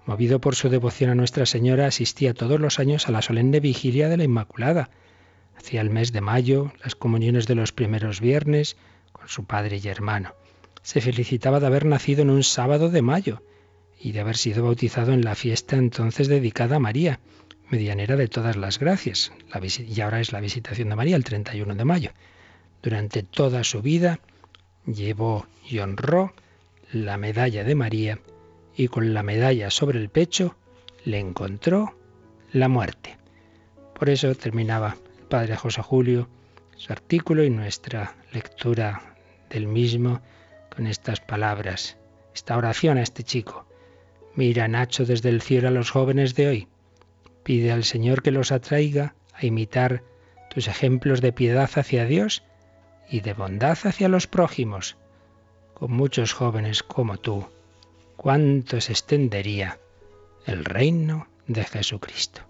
Movido 0.05 0.41
por 0.41 0.55
su 0.55 0.69
devoción 0.69 1.09
a 1.09 1.15
Nuestra 1.15 1.45
Señora, 1.45 1.87
asistía 1.87 2.33
todos 2.33 2.59
los 2.59 2.79
años 2.79 3.07
a 3.07 3.11
la 3.11 3.21
solemne 3.21 3.59
vigilia 3.59 4.09
de 4.09 4.17
la 4.17 4.25
Inmaculada. 4.25 4.89
Hacía 5.55 5.81
el 5.81 5.89
mes 5.89 6.11
de 6.11 6.21
mayo 6.21 6.73
las 6.83 6.95
comuniones 6.95 7.47
de 7.47 7.55
los 7.55 7.71
primeros 7.71 8.19
viernes 8.19 8.75
con 9.11 9.29
su 9.29 9.45
padre 9.45 9.79
y 9.81 9.87
hermano. 9.87 10.35
Se 10.81 10.99
felicitaba 10.99 11.59
de 11.59 11.67
haber 11.67 11.85
nacido 11.85 12.21
en 12.23 12.29
un 12.29 12.43
sábado 12.43 12.89
de 12.89 13.01
mayo 13.01 13.43
y 13.97 14.11
de 14.11 14.19
haber 14.19 14.35
sido 14.35 14.65
bautizado 14.65 15.13
en 15.13 15.23
la 15.23 15.35
fiesta 15.35 15.77
entonces 15.77 16.27
dedicada 16.27 16.75
a 16.75 16.79
María, 16.79 17.21
medianera 17.73 18.15
de 18.15 18.27
todas 18.27 18.55
las 18.55 18.77
gracias. 18.77 19.31
y 19.79 20.01
ahora 20.01 20.19
es 20.19 20.31
la 20.31 20.39
visitación 20.39 20.89
de 20.89 20.95
María 20.95 21.15
el 21.15 21.23
31 21.23 21.73
de 21.73 21.85
mayo. 21.85 22.11
Durante 22.83 23.23
toda 23.23 23.63
su 23.63 23.81
vida 23.81 24.19
llevó 24.85 25.47
y 25.67 25.79
honró 25.79 26.33
la 26.91 27.17
medalla 27.17 27.63
de 27.63 27.73
María 27.73 28.19
y 28.75 28.89
con 28.89 29.15
la 29.15 29.23
medalla 29.23 29.71
sobre 29.71 29.97
el 29.97 30.09
pecho 30.09 30.55
le 31.03 31.17
encontró 31.17 31.97
la 32.51 32.69
muerte. 32.69 33.17
Por 33.97 34.11
eso 34.11 34.35
terminaba 34.35 34.95
el 35.19 35.25
padre 35.25 35.55
José 35.55 35.81
Julio 35.81 36.29
su 36.77 36.93
artículo 36.93 37.43
y 37.43 37.49
nuestra 37.49 38.15
lectura 38.33 39.15
del 39.49 39.65
mismo 39.65 40.21
con 40.69 40.85
estas 40.85 41.21
palabras, 41.21 41.97
esta 42.35 42.55
oración 42.55 42.99
a 42.99 43.01
este 43.01 43.23
chico. 43.23 43.65
Mira, 44.35 44.67
Nacho, 44.67 45.05
desde 45.05 45.29
el 45.29 45.41
cielo 45.41 45.69
a 45.69 45.71
los 45.71 45.89
jóvenes 45.89 46.35
de 46.35 46.47
hoy. 46.47 46.67
Pide 47.43 47.71
al 47.71 47.83
Señor 47.83 48.21
que 48.21 48.31
los 48.31 48.51
atraiga 48.51 49.15
a 49.33 49.45
imitar 49.45 50.03
tus 50.49 50.67
ejemplos 50.67 51.21
de 51.21 51.33
piedad 51.33 51.69
hacia 51.75 52.05
Dios 52.05 52.43
y 53.09 53.21
de 53.21 53.33
bondad 53.33 53.77
hacia 53.83 54.07
los 54.07 54.27
prójimos. 54.27 54.97
Con 55.73 55.91
muchos 55.91 56.33
jóvenes 56.33 56.83
como 56.83 57.17
tú, 57.17 57.45
cuánto 58.15 58.79
se 58.79 58.93
extendería 58.93 59.79
el 60.45 60.63
reino 60.63 61.27
de 61.47 61.63
Jesucristo. 61.63 62.41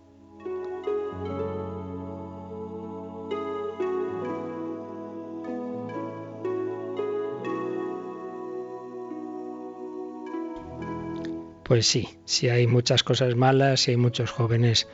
Pues 11.63 11.87
sí, 11.87 12.09
si 12.25 12.49
hay 12.49 12.67
muchas 12.67 13.03
cosas 13.03 13.35
malas, 13.35 13.81
si 13.81 13.91
hay 13.91 13.97
muchos 13.97 14.31
jóvenes 14.31 14.87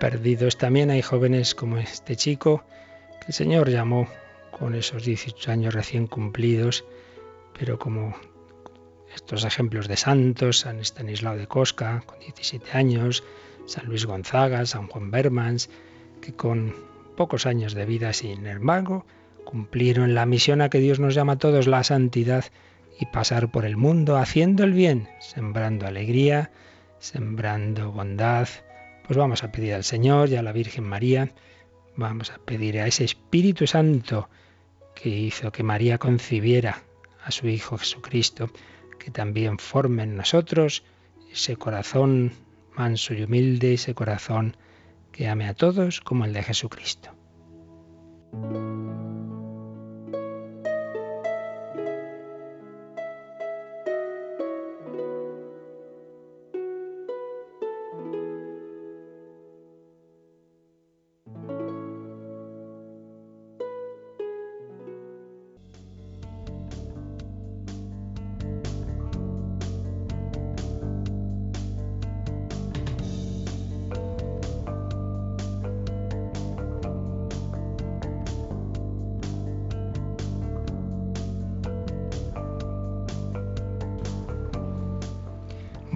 perdidos, 0.00 0.58
también 0.58 0.90
hay 0.90 1.00
jóvenes 1.00 1.54
como 1.54 1.78
este 1.78 2.16
chico 2.16 2.64
que 3.20 3.28
el 3.28 3.34
Señor 3.34 3.70
llamó 3.70 4.08
con 4.50 4.74
esos 4.74 5.04
18 5.04 5.52
años 5.52 5.74
recién 5.74 6.08
cumplidos, 6.08 6.84
pero 7.56 7.78
como 7.78 8.16
estos 9.14 9.44
ejemplos 9.44 9.86
de 9.86 9.96
santos, 9.96 10.60
San 10.60 10.80
Estanislao 10.80 11.36
de 11.36 11.46
Cosca, 11.46 12.02
con 12.04 12.18
17 12.18 12.72
años, 12.72 13.22
San 13.66 13.86
Luis 13.86 14.06
Gonzaga, 14.06 14.66
San 14.66 14.88
Juan 14.88 15.10
Bermans, 15.10 15.70
que 16.20 16.34
con 16.34 16.74
pocos 17.16 17.46
años 17.46 17.74
de 17.74 17.86
vida, 17.86 18.12
sin 18.12 18.46
embargo, 18.46 19.06
cumplieron 19.44 20.14
la 20.14 20.26
misión 20.26 20.62
a 20.62 20.68
que 20.68 20.78
Dios 20.78 20.98
nos 20.98 21.14
llama 21.14 21.34
a 21.34 21.38
todos, 21.38 21.66
la 21.66 21.84
santidad, 21.84 22.46
y 22.98 23.06
pasar 23.06 23.50
por 23.50 23.64
el 23.64 23.76
mundo 23.76 24.16
haciendo 24.16 24.64
el 24.64 24.72
bien, 24.72 25.08
sembrando 25.20 25.86
alegría, 25.86 26.50
sembrando 26.98 27.92
bondad. 27.92 28.48
Pues 29.06 29.16
vamos 29.16 29.42
a 29.42 29.52
pedir 29.52 29.74
al 29.74 29.84
Señor 29.84 30.28
y 30.28 30.36
a 30.36 30.42
la 30.42 30.52
Virgen 30.52 30.84
María, 30.84 31.32
vamos 31.96 32.30
a 32.30 32.38
pedir 32.38 32.78
a 32.78 32.86
ese 32.86 33.04
Espíritu 33.04 33.66
Santo 33.66 34.28
que 34.94 35.08
hizo 35.08 35.50
que 35.52 35.62
María 35.62 35.98
concibiera 35.98 36.82
a 37.24 37.30
su 37.30 37.48
Hijo 37.48 37.78
Jesucristo, 37.78 38.50
que 38.98 39.10
también 39.10 39.58
forme 39.58 40.04
en 40.04 40.16
nosotros 40.16 40.84
ese 41.32 41.56
corazón 41.56 42.32
manso 42.76 43.14
y 43.14 43.22
humilde, 43.22 43.74
ese 43.74 43.94
corazón 43.94 44.56
que 45.10 45.28
ame 45.28 45.46
a 45.46 45.54
todos 45.54 46.00
como 46.00 46.24
el 46.24 46.32
de 46.32 46.42
Jesucristo. 46.42 47.10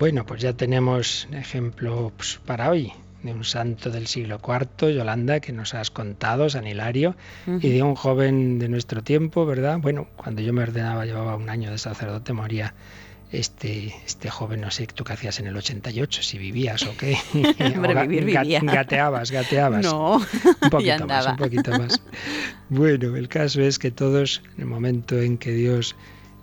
Bueno, 0.07 0.25
pues 0.25 0.41
ya 0.41 0.53
tenemos 0.53 1.27
ejemplo 1.33 2.13
pues, 2.17 2.39
para 2.47 2.71
hoy 2.71 2.93
de 3.25 3.33
un 3.33 3.43
santo 3.43 3.91
del 3.91 4.07
siglo 4.07 4.41
IV, 4.41 4.95
Yolanda, 4.95 5.41
que 5.41 5.51
nos 5.51 5.75
has 5.75 5.91
contado, 5.91 6.49
San 6.49 6.65
Hilario, 6.65 7.17
y 7.49 7.71
de 7.71 7.83
un 7.83 7.97
joven 7.97 8.61
de 8.61 8.69
nuestro 8.69 9.03
tiempo, 9.03 9.45
¿verdad? 9.47 9.81
Bueno, 9.81 10.07
cuando 10.15 10.43
yo 10.43 10.53
me 10.53 10.63
ordenaba, 10.63 11.07
llevaba 11.07 11.35
un 11.35 11.51
año 11.51 11.73
de 11.73 11.79
sacerdote, 11.79 12.33
moría 12.33 12.73
este, 13.33 13.97
este 14.07 14.31
joven, 14.31 14.61
no 14.61 14.71
sé 14.71 14.87
tú 14.87 15.03
qué 15.03 15.15
hacías 15.15 15.41
en 15.41 15.49
el 15.49 15.57
88, 15.57 16.23
si 16.23 16.39
vivías 16.39 16.85
o 16.85 16.97
qué. 16.97 17.19
Hombre, 17.75 18.07
vivir 18.07 18.27
vivía. 18.27 18.61
Gateabas, 18.63 19.33
gateabas. 19.33 19.83
No, 19.85 20.19
un 20.63 20.71
poquito 20.71 21.05
más, 21.05 21.27
un 21.27 21.37
poquito 21.37 21.73
más. 21.73 22.01
Bueno, 22.69 23.17
el 23.17 23.27
caso 23.27 23.61
es 23.61 23.81
que 23.81 23.91
todos, 23.91 24.41
en 24.55 24.61
el 24.61 24.67
momento 24.67 25.21
en 25.21 25.37
que 25.37 25.51
Dios 25.51 25.97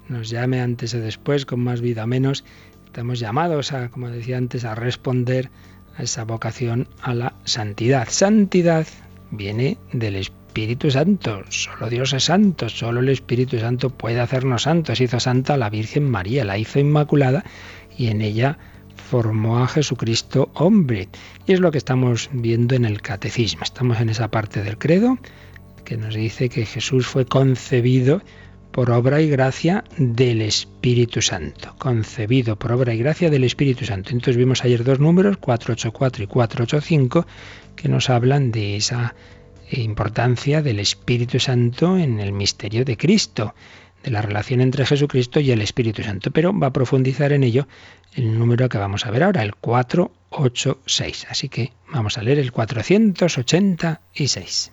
nos 0.10 0.30
llame 0.30 0.60
antes 0.60 0.94
o 0.96 1.00
después, 1.00 1.46
con 1.46 1.62
más 1.62 1.80
vida 1.80 2.04
o 2.04 2.08
menos, 2.08 2.44
Estamos 2.94 3.20
llamados 3.20 3.74
a, 3.74 3.90
como 3.90 4.08
decía 4.10 4.38
antes, 4.38 4.66
a 4.66 4.76
responder 4.76 5.50
a 5.98 6.04
esa 6.04 6.26
vocación 6.26 6.88
a 7.02 7.16
la 7.16 7.34
santidad. 7.44 8.08
Santidad 8.08 8.86
viene 9.32 9.80
del 9.94 10.16
Espíritu 10.16 10.92
Santo. 10.92 11.42
Solo 11.50 11.90
Dios 11.90 12.14
es 12.14 12.26
santo, 12.26 12.70
solo 12.70 13.00
el 13.00 13.10
Espíritu 13.10 13.58
Santo 13.58 13.90
puede 13.90 14.20
hacernos 14.20 14.62
santos. 14.62 15.02
Hizo 15.02 15.20
santa 15.20 15.56
a 15.56 15.58
la 15.58 15.72
Virgen 15.72 16.08
María, 16.08 16.46
la 16.46 16.60
hizo 16.60 16.78
inmaculada 16.78 17.44
y 17.98 18.10
en 18.10 18.22
ella 18.22 18.60
formó 18.96 19.64
a 19.64 19.68
Jesucristo 19.68 20.52
hombre. 20.54 21.10
Y 21.48 21.54
es 21.54 21.62
lo 21.62 21.72
que 21.72 21.80
estamos 21.80 22.30
viendo 22.32 22.76
en 22.76 22.86
el 22.86 23.02
catecismo. 23.02 23.64
Estamos 23.64 24.00
en 24.02 24.10
esa 24.10 24.30
parte 24.30 24.62
del 24.62 24.78
credo 24.78 25.18
que 25.84 25.98
nos 25.98 26.14
dice 26.14 26.48
que 26.48 26.68
Jesús 26.68 27.08
fue 27.08 27.26
concebido 27.26 28.22
por 28.74 28.92
obra 28.92 29.22
y 29.22 29.30
gracia 29.30 29.86
del 29.98 30.42
Espíritu 30.42 31.22
Santo, 31.22 31.76
concebido 31.78 32.58
por 32.58 32.72
obra 32.72 32.96
y 32.96 32.98
gracia 32.98 33.30
del 33.30 33.44
Espíritu 33.44 33.86
Santo. 33.86 34.10
Entonces 34.10 34.36
vimos 34.36 34.64
ayer 34.66 34.84
dos 34.84 35.00
números, 35.00 35.38
484 35.38 36.24
y 36.24 36.28
485, 36.28 37.28
que 37.76 37.88
nos 37.88 38.10
hablan 38.10 38.52
de 38.52 38.76
esa 38.76 39.14
importancia 39.70 40.64
del 40.64 40.80
Espíritu 40.80 41.40
Santo 41.40 42.00
en 42.00 42.20
el 42.20 42.34
misterio 42.34 42.84
de 42.84 42.98
Cristo, 42.98 43.54
de 44.04 44.10
la 44.10 44.24
relación 44.24 44.60
entre 44.60 44.88
Jesucristo 44.88 45.40
y 45.40 45.52
el 45.52 45.62
Espíritu 45.62 46.02
Santo. 46.02 46.32
Pero 46.32 46.52
va 46.58 46.66
a 46.68 46.74
profundizar 46.74 47.32
en 47.32 47.44
ello 47.44 47.68
el 48.16 48.40
número 48.40 48.70
que 48.70 48.80
vamos 48.80 49.06
a 49.06 49.12
ver 49.12 49.22
ahora, 49.22 49.44
el 49.44 49.54
486. 49.54 51.28
Así 51.30 51.48
que 51.48 51.74
vamos 51.92 52.18
a 52.18 52.24
leer 52.24 52.40
el 52.40 52.52
486. 52.52 54.72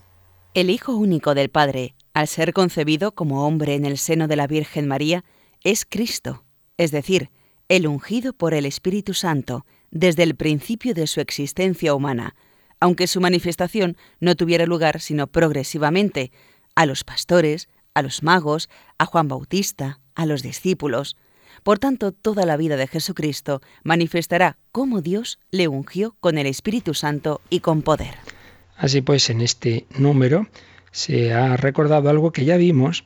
El 0.55 0.71
Hijo 0.71 0.97
único 0.97 1.35
del 1.35 1.51
Padre 1.51 1.93
al 2.21 2.29
ser 2.29 2.53
concebido 2.53 3.13
como 3.13 3.47
hombre 3.47 3.75
en 3.75 3.87
el 3.87 3.97
seno 3.97 4.29
de 4.29 4.37
la 4.37 4.47
Virgen 4.47 4.87
María, 4.87 5.25
es 5.65 5.87
Cristo, 5.87 6.45
es 6.77 6.91
decir, 6.91 7.31
el 7.71 7.87
ungido 7.87 8.35
por 8.35 8.53
el 8.53 8.67
Espíritu 8.67 9.15
Santo 9.15 9.65
desde 9.91 10.25
el 10.25 10.35
principio 10.35 10.93
de 10.93 11.07
su 11.07 11.23
existencia 11.23 11.95
humana, 11.95 12.35
aunque 12.79 13.07
su 13.07 13.23
manifestación 13.23 13.97
no 14.21 14.35
tuviera 14.35 14.67
lugar 14.67 15.01
sino 15.01 15.29
progresivamente, 15.29 16.31
a 16.75 16.85
los 16.85 17.05
pastores, 17.05 17.71
a 17.95 18.03
los 18.03 18.23
magos, 18.23 18.69
a 18.99 19.07
Juan 19.07 19.29
Bautista, 19.29 20.01
a 20.15 20.27
los 20.27 20.43
discípulos. 20.43 21.17
Por 21.63 21.79
tanto, 21.79 22.13
toda 22.13 22.45
la 22.45 22.59
vida 22.59 22.77
de 22.77 22.87
Jesucristo 22.87 23.63
manifestará 23.83 24.59
cómo 24.73 25.01
Dios 25.01 25.39
le 25.51 25.69
ungió 25.69 26.17
con 26.21 26.37
el 26.37 26.47
Espíritu 26.47 26.93
Santo 26.93 27.41
y 27.49 27.61
con 27.61 27.81
poder. 27.81 28.17
Así 28.77 29.01
pues, 29.01 29.31
en 29.31 29.41
este 29.41 29.87
número 29.97 30.49
se 30.91 31.33
ha 31.33 31.57
recordado 31.57 32.11
algo 32.11 32.33
que 32.33 32.45
ya 32.45 32.57
vimos, 32.57 33.05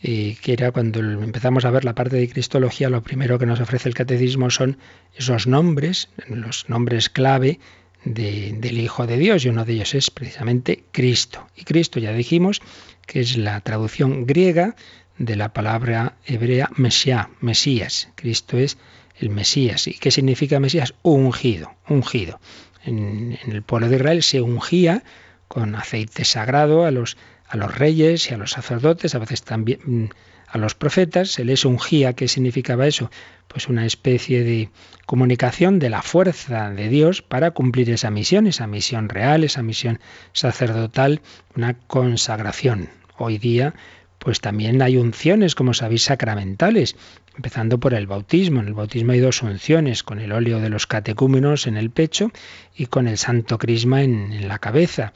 que 0.00 0.38
era 0.46 0.70
cuando 0.70 1.00
empezamos 1.00 1.64
a 1.64 1.70
ver 1.70 1.84
la 1.84 1.94
parte 1.94 2.16
de 2.16 2.28
Cristología, 2.28 2.88
lo 2.88 3.02
primero 3.02 3.38
que 3.38 3.46
nos 3.46 3.60
ofrece 3.60 3.88
el 3.88 3.94
catecismo 3.94 4.50
son 4.50 4.78
esos 5.16 5.46
nombres, 5.46 6.08
los 6.28 6.68
nombres 6.68 7.10
clave 7.10 7.58
del 8.04 8.78
Hijo 8.78 9.06
de 9.06 9.16
Dios, 9.16 9.44
y 9.44 9.48
uno 9.48 9.64
de 9.64 9.72
ellos 9.72 9.94
es 9.94 10.10
precisamente 10.12 10.84
Cristo. 10.92 11.48
Y 11.56 11.64
Cristo 11.64 11.98
ya 11.98 12.12
dijimos 12.12 12.62
que 13.04 13.18
es 13.20 13.36
la 13.36 13.60
traducción 13.62 14.26
griega 14.26 14.76
de 15.18 15.34
la 15.34 15.52
palabra 15.52 16.14
hebrea 16.24 16.70
Mesías, 16.76 17.26
Mesías. 17.40 18.08
Cristo 18.14 18.58
es 18.58 18.78
el 19.18 19.30
Mesías. 19.30 19.88
¿Y 19.88 19.94
qué 19.94 20.12
significa 20.12 20.60
Mesías? 20.60 20.94
Ungido, 21.02 21.74
ungido. 21.88 22.38
En 22.84 23.36
el 23.46 23.62
pueblo 23.62 23.88
de 23.88 23.96
Israel 23.96 24.22
se 24.22 24.40
ungía 24.40 25.02
con 25.48 25.74
aceite 25.74 26.24
sagrado 26.24 26.84
a 26.84 26.90
los, 26.90 27.16
a 27.48 27.56
los 27.56 27.76
reyes 27.76 28.30
y 28.30 28.34
a 28.34 28.36
los 28.36 28.52
sacerdotes, 28.52 29.14
a 29.14 29.18
veces 29.18 29.42
también 29.42 29.80
mm, 29.84 30.04
a 30.48 30.58
los 30.58 30.74
profetas, 30.74 31.30
se 31.30 31.44
les 31.44 31.64
ungía. 31.64 32.12
¿Qué 32.12 32.28
significaba 32.28 32.86
eso? 32.86 33.10
Pues 33.48 33.68
una 33.68 33.84
especie 33.84 34.44
de 34.44 34.70
comunicación 35.06 35.78
de 35.78 35.90
la 35.90 36.02
fuerza 36.02 36.70
de 36.70 36.88
Dios 36.88 37.22
para 37.22 37.50
cumplir 37.50 37.90
esa 37.90 38.10
misión, 38.10 38.46
esa 38.46 38.66
misión 38.66 39.08
real, 39.08 39.44
esa 39.44 39.62
misión 39.62 40.00
sacerdotal, 40.32 41.20
una 41.56 41.74
consagración. 41.74 42.90
Hoy 43.18 43.38
día, 43.38 43.74
pues 44.18 44.40
también 44.40 44.82
hay 44.82 44.96
unciones, 44.96 45.54
como 45.54 45.74
sabéis, 45.74 46.04
sacramentales, 46.04 46.96
empezando 47.36 47.78
por 47.78 47.94
el 47.94 48.06
bautismo. 48.06 48.60
En 48.60 48.68
el 48.68 48.74
bautismo 48.74 49.12
hay 49.12 49.20
dos 49.20 49.42
unciones, 49.42 50.02
con 50.02 50.18
el 50.18 50.32
óleo 50.32 50.60
de 50.60 50.70
los 50.70 50.86
catecúmenos 50.86 51.66
en 51.66 51.76
el 51.76 51.90
pecho 51.90 52.30
y 52.74 52.86
con 52.86 53.06
el 53.06 53.18
santo 53.18 53.58
crisma 53.58 54.02
en, 54.02 54.48
la 54.48 54.58
cabeza. 54.58 55.12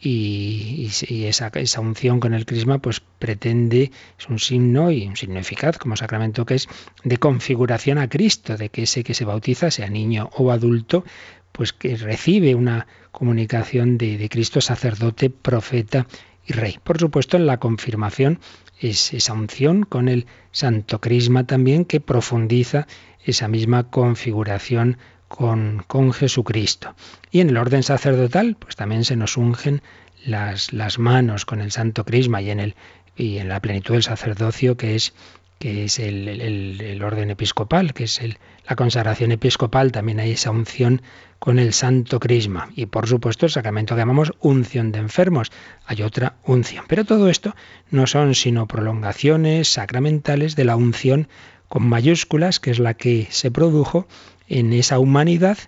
y, 0.00 0.90
esa, 1.26 1.48
esa, 1.54 1.80
unción 1.80 2.20
con 2.20 2.34
el 2.34 2.44
crisma 2.44 2.78
pues 2.78 3.00
pretende, 3.00 3.90
es 4.18 4.28
un 4.28 4.38
signo 4.38 4.90
y 4.90 5.06
un 5.06 5.16
signo 5.16 5.38
eficaz 5.38 5.78
como 5.78 5.96
sacramento 5.96 6.44
que 6.44 6.56
es 6.56 6.68
de 7.04 7.16
configuración 7.16 7.96
a 7.98 8.08
Cristo, 8.08 8.56
de 8.56 8.68
que 8.68 8.82
ese 8.82 9.02
que 9.02 9.14
se 9.14 9.24
bautiza, 9.24 9.70
sea 9.70 9.88
niño 9.88 10.28
o 10.36 10.52
adulto, 10.52 11.04
pues 11.52 11.72
que 11.72 11.96
recibe 11.96 12.54
una 12.54 12.86
comunicación 13.12 13.96
de 13.96 14.28
Cristo 14.28 14.60
sacerdote, 14.60 15.30
profeta 15.30 16.06
y 16.46 16.52
rey. 16.52 16.78
Por 16.82 16.98
supuesto, 16.98 17.36
en 17.36 17.46
la 17.46 17.58
confirmación 17.58 18.40
es 18.80 19.12
esa 19.14 19.32
unción 19.32 19.84
con 19.84 20.08
el 20.08 20.26
santo 20.52 21.00
crisma 21.00 21.44
también 21.44 21.84
que 21.84 22.00
profundiza 22.00 22.86
esa 23.24 23.48
misma 23.48 23.90
configuración 23.90 24.98
con, 25.28 25.84
con 25.86 26.12
Jesucristo. 26.12 26.94
Y 27.30 27.40
en 27.40 27.50
el 27.50 27.56
orden 27.56 27.82
sacerdotal, 27.82 28.56
pues 28.58 28.76
también 28.76 29.04
se 29.04 29.16
nos 29.16 29.36
ungen 29.36 29.82
las, 30.24 30.72
las 30.72 30.98
manos 30.98 31.44
con 31.44 31.60
el 31.60 31.72
Santo 31.72 32.04
Crisma 32.04 32.40
y 32.40 32.50
en, 32.50 32.60
el, 32.60 32.74
y 33.16 33.38
en 33.38 33.48
la 33.48 33.60
plenitud 33.60 33.94
del 33.94 34.02
sacerdocio 34.02 34.76
que 34.76 34.94
es 34.94 35.14
que 35.58 35.84
es 35.84 35.98
el, 35.98 36.28
el, 36.28 37.02
orden 37.02 37.30
episcopal, 37.30 37.94
que 37.94 38.04
es 38.04 38.20
el, 38.20 38.38
la 38.68 38.76
consagración 38.76 39.32
episcopal, 39.32 39.92
también 39.92 40.20
hay 40.20 40.32
esa 40.32 40.50
unción 40.50 41.00
con 41.44 41.58
el 41.58 41.74
Santo 41.74 42.20
Crisma. 42.20 42.70
Y 42.74 42.86
por 42.86 43.06
supuesto 43.06 43.44
el 43.44 43.52
sacramento 43.52 43.94
que 43.94 44.00
llamamos 44.00 44.32
unción 44.40 44.92
de 44.92 44.98
enfermos, 44.98 45.52
hay 45.84 46.00
otra 46.00 46.36
unción. 46.42 46.86
Pero 46.88 47.04
todo 47.04 47.28
esto 47.28 47.54
no 47.90 48.06
son 48.06 48.34
sino 48.34 48.66
prolongaciones 48.66 49.68
sacramentales 49.68 50.56
de 50.56 50.64
la 50.64 50.74
unción 50.74 51.28
con 51.68 51.86
mayúsculas, 51.86 52.60
que 52.60 52.70
es 52.70 52.78
la 52.78 52.94
que 52.94 53.28
se 53.28 53.50
produjo 53.50 54.08
en 54.48 54.72
esa 54.72 54.98
humanidad 54.98 55.58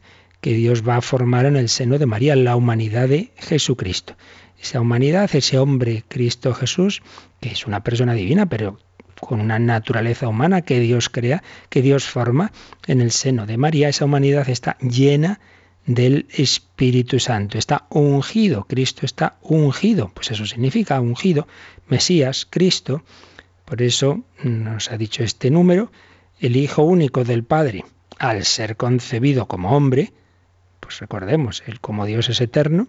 que 0.40 0.54
Dios 0.54 0.82
va 0.82 0.96
a 0.96 1.02
formar 1.02 1.44
en 1.44 1.56
el 1.56 1.68
seno 1.68 1.98
de 1.98 2.06
María, 2.06 2.36
la 2.36 2.56
humanidad 2.56 3.06
de 3.06 3.32
Jesucristo. 3.36 4.16
Esa 4.58 4.80
humanidad, 4.80 5.28
ese 5.34 5.58
hombre 5.58 6.04
Cristo 6.08 6.54
Jesús, 6.54 7.02
que 7.38 7.50
es 7.50 7.66
una 7.66 7.84
persona 7.84 8.14
divina, 8.14 8.46
pero 8.46 8.78
con 9.20 9.42
una 9.42 9.58
naturaleza 9.58 10.26
humana 10.26 10.62
que 10.62 10.80
Dios 10.80 11.10
crea, 11.10 11.42
que 11.68 11.82
Dios 11.82 12.06
forma 12.06 12.50
en 12.86 13.02
el 13.02 13.10
seno 13.10 13.44
de 13.44 13.58
María, 13.58 13.90
esa 13.90 14.06
humanidad 14.06 14.48
está 14.48 14.78
llena 14.78 15.38
del 15.86 16.26
Espíritu 16.30 17.18
Santo, 17.20 17.58
está 17.58 17.86
ungido, 17.90 18.64
Cristo 18.64 19.06
está 19.06 19.36
ungido, 19.42 20.10
pues 20.14 20.30
eso 20.32 20.44
significa 20.44 21.00
ungido, 21.00 21.46
Mesías, 21.88 22.46
Cristo, 22.48 23.04
por 23.64 23.82
eso 23.82 24.24
nos 24.42 24.90
ha 24.90 24.98
dicho 24.98 25.22
este 25.22 25.50
número, 25.50 25.92
el 26.40 26.56
Hijo 26.56 26.82
único 26.82 27.24
del 27.24 27.44
Padre, 27.44 27.84
al 28.18 28.44
ser 28.44 28.76
concebido 28.76 29.46
como 29.46 29.76
hombre, 29.76 30.12
pues 30.80 30.98
recordemos, 30.98 31.62
él 31.66 31.80
como 31.80 32.04
Dios 32.04 32.28
es 32.28 32.40
eterno, 32.40 32.88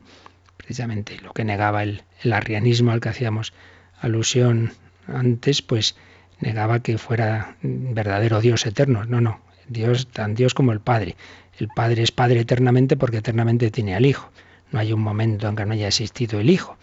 precisamente 0.57 1.19
lo 1.21 1.33
que 1.33 1.45
negaba 1.45 1.83
el, 1.83 2.03
el 2.23 2.33
arrianismo 2.33 2.91
al 2.91 2.99
que 2.99 3.09
hacíamos 3.09 3.53
alusión 4.01 4.73
antes, 5.07 5.61
pues 5.61 5.95
negaba 6.39 6.81
que 6.81 6.97
fuera 6.97 7.55
verdadero 7.61 8.41
Dios 8.41 8.65
eterno. 8.65 9.05
No, 9.05 9.21
no, 9.21 9.41
Dios 9.67 10.07
tan 10.07 10.35
Dios 10.35 10.53
como 10.53 10.71
el 10.71 10.79
Padre. 10.79 11.15
El 11.57 11.69
Padre 11.69 12.03
es 12.03 12.11
Padre 12.11 12.41
eternamente 12.41 12.97
porque 12.97 13.17
eternamente 13.17 13.71
tiene 13.71 13.95
al 13.95 14.05
Hijo. 14.05 14.29
No 14.71 14.79
hay 14.79 14.93
un 14.93 15.01
momento 15.01 15.47
en 15.47 15.55
que 15.55 15.65
no 15.65 15.73
haya 15.73 15.87
existido 15.87 16.39
el 16.39 16.51
Hijo. 16.51 16.77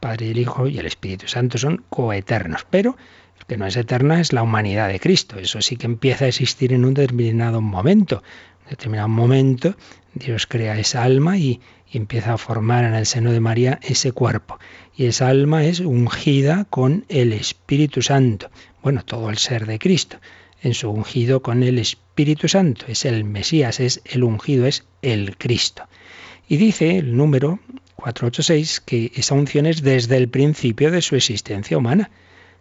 Padre 0.00 0.26
y 0.26 0.30
el 0.32 0.38
Hijo 0.38 0.66
y 0.66 0.78
el 0.78 0.86
Espíritu 0.86 1.28
Santo 1.28 1.56
son 1.56 1.84
coeternos, 1.88 2.66
pero 2.68 2.96
que 3.46 3.56
no 3.56 3.64
es 3.64 3.76
eterna 3.76 4.20
es 4.20 4.34
la 4.34 4.42
humanidad 4.42 4.88
de 4.88 5.00
Cristo. 5.00 5.38
Eso 5.38 5.62
sí 5.62 5.76
que 5.76 5.86
empieza 5.86 6.26
a 6.26 6.28
existir 6.28 6.74
en 6.74 6.84
un 6.84 6.92
determinado 6.92 7.62
momento. 7.62 8.22
En 8.60 8.64
un 8.64 8.70
determinado 8.70 9.08
momento 9.08 9.76
Dios 10.12 10.46
crea 10.46 10.78
esa 10.78 11.04
alma 11.04 11.38
y, 11.38 11.62
y 11.90 11.96
empieza 11.96 12.34
a 12.34 12.38
formar 12.38 12.84
en 12.84 12.94
el 12.94 13.06
seno 13.06 13.32
de 13.32 13.40
María 13.40 13.80
ese 13.82 14.12
cuerpo. 14.12 14.58
Y 14.94 15.06
esa 15.06 15.28
alma 15.28 15.64
es 15.64 15.80
ungida 15.80 16.66
con 16.68 17.06
el 17.08 17.32
Espíritu 17.32 18.02
Santo. 18.02 18.50
Bueno, 18.82 19.02
todo 19.04 19.30
el 19.30 19.38
ser 19.38 19.64
de 19.64 19.78
Cristo 19.78 20.18
en 20.60 20.74
su 20.74 20.90
ungido 20.90 21.40
con 21.40 21.62
el 21.62 21.78
Espíritu 21.78 22.07
Santo. 22.48 22.86
Es 22.88 23.04
el 23.04 23.24
Mesías, 23.24 23.80
es 23.80 24.00
el 24.04 24.24
ungido, 24.24 24.66
es 24.66 24.84
el 25.02 25.36
Cristo. 25.36 25.84
Y 26.48 26.56
dice 26.56 26.98
el 26.98 27.16
número 27.16 27.60
486 27.96 28.80
que 28.80 29.12
esa 29.14 29.34
unción 29.34 29.66
es 29.66 29.82
desde 29.82 30.16
el 30.16 30.28
principio 30.28 30.90
de 30.90 31.02
su 31.02 31.16
existencia 31.16 31.78
humana. 31.78 32.10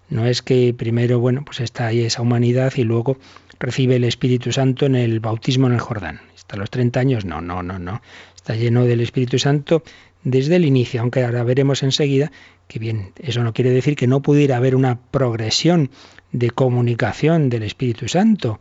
No 0.10 0.26
es 0.26 0.42
que 0.42 0.74
primero, 0.74 1.20
bueno, 1.20 1.44
pues 1.44 1.60
está 1.60 1.88
ahí 1.88 2.02
esa 2.02 2.22
humanidad 2.22 2.74
y 2.76 2.84
luego 2.84 3.18
recibe 3.60 3.96
el 3.96 4.04
Espíritu 4.04 4.52
Santo 4.52 4.86
en 4.86 4.96
el 4.96 5.20
bautismo 5.20 5.68
en 5.68 5.74
el 5.74 5.80
Jordán. 5.80 6.22
Hasta 6.36 6.56
los 6.56 6.70
30 6.70 7.00
años, 7.00 7.26
no, 7.26 7.42
no, 7.42 7.64
no, 7.64 7.80
no. 7.80 8.02
Está 8.36 8.56
lleno 8.56 8.86
del 8.86 9.02
Espíritu 9.02 9.40
Santo 9.40 9.84
desde 10.24 10.58
el 10.58 10.66
inicio, 10.66 11.02
aunque 11.02 11.24
ahora 11.24 11.44
veremos 11.44 11.84
enseguida 11.84 12.32
que 12.68 12.80
bien, 12.80 13.14
eso 13.20 13.44
no 13.44 13.54
quiere 13.54 13.72
decir 13.72 13.96
que 13.96 14.08
no 14.08 14.22
pudiera 14.22 14.58
haber 14.58 14.76
una 14.76 15.00
progresión 15.00 15.90
de 16.32 16.50
comunicación 16.52 17.50
del 17.50 17.64
Espíritu 17.64 18.08
Santo, 18.08 18.60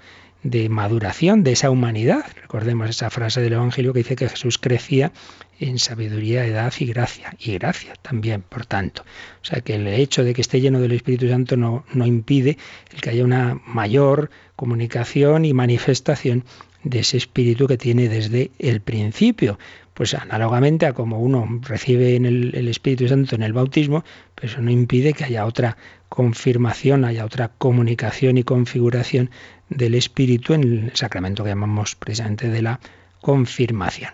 de 0.50 0.68
maduración 0.68 1.42
de 1.42 1.52
esa 1.52 1.70
humanidad. 1.70 2.24
Recordemos 2.40 2.88
esa 2.88 3.10
frase 3.10 3.40
del 3.40 3.54
Evangelio 3.54 3.92
que 3.92 4.00
dice 4.00 4.16
que 4.16 4.28
Jesús 4.28 4.58
crecía 4.58 5.12
en 5.58 5.78
sabiduría, 5.78 6.46
edad 6.46 6.72
y 6.78 6.86
gracia. 6.86 7.34
Y 7.38 7.52
gracia 7.54 7.94
también, 8.00 8.42
por 8.42 8.64
tanto. 8.64 9.02
O 9.42 9.44
sea 9.44 9.60
que 9.60 9.74
el 9.74 9.88
hecho 9.88 10.22
de 10.22 10.34
que 10.34 10.42
esté 10.42 10.60
lleno 10.60 10.80
del 10.80 10.92
Espíritu 10.92 11.28
Santo 11.28 11.56
no, 11.56 11.84
no 11.92 12.06
impide 12.06 12.58
el 12.94 13.00
que 13.00 13.10
haya 13.10 13.24
una 13.24 13.60
mayor 13.66 14.30
comunicación 14.54 15.44
y 15.44 15.52
manifestación 15.52 16.44
de 16.84 17.00
ese 17.00 17.16
espíritu 17.16 17.66
que 17.66 17.76
tiene 17.76 18.08
desde 18.08 18.52
el 18.58 18.80
principio. 18.80 19.58
Pues 19.96 20.12
análogamente 20.12 20.84
a 20.84 20.92
como 20.92 21.20
uno 21.20 21.48
recibe 21.62 22.16
en 22.16 22.26
el, 22.26 22.54
el, 22.54 22.68
Espíritu 22.68 23.08
Santo 23.08 23.34
en 23.34 23.42
el 23.42 23.54
bautismo, 23.54 24.04
pues 24.34 24.52
eso 24.52 24.60
no 24.60 24.70
impide 24.70 25.14
que 25.14 25.24
haya 25.24 25.46
otra 25.46 25.78
confirmación, 26.10 27.06
haya 27.06 27.24
otra 27.24 27.48
comunicación 27.56 28.36
y 28.36 28.44
configuración 28.44 29.30
del 29.70 29.94
Espíritu 29.94 30.52
en 30.52 30.62
el 30.62 30.90
sacramento 30.94 31.44
que 31.44 31.48
llamamos 31.48 31.94
precisamente 31.94 32.50
de 32.50 32.60
la 32.60 32.78
confirmación. 33.22 34.10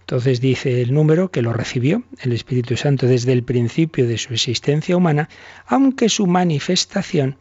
Entonces 0.00 0.42
dice 0.42 0.82
el 0.82 0.92
número 0.92 1.30
que 1.30 1.40
lo 1.40 1.54
recibió 1.54 2.02
el 2.20 2.34
Espíritu 2.34 2.76
Santo 2.76 3.06
desde 3.06 3.32
el 3.32 3.42
principio 3.42 4.06
de 4.06 4.18
su 4.18 4.34
existencia 4.34 4.98
humana, 4.98 5.30
aunque 5.66 6.10
su 6.10 6.26
manifestación 6.26 7.38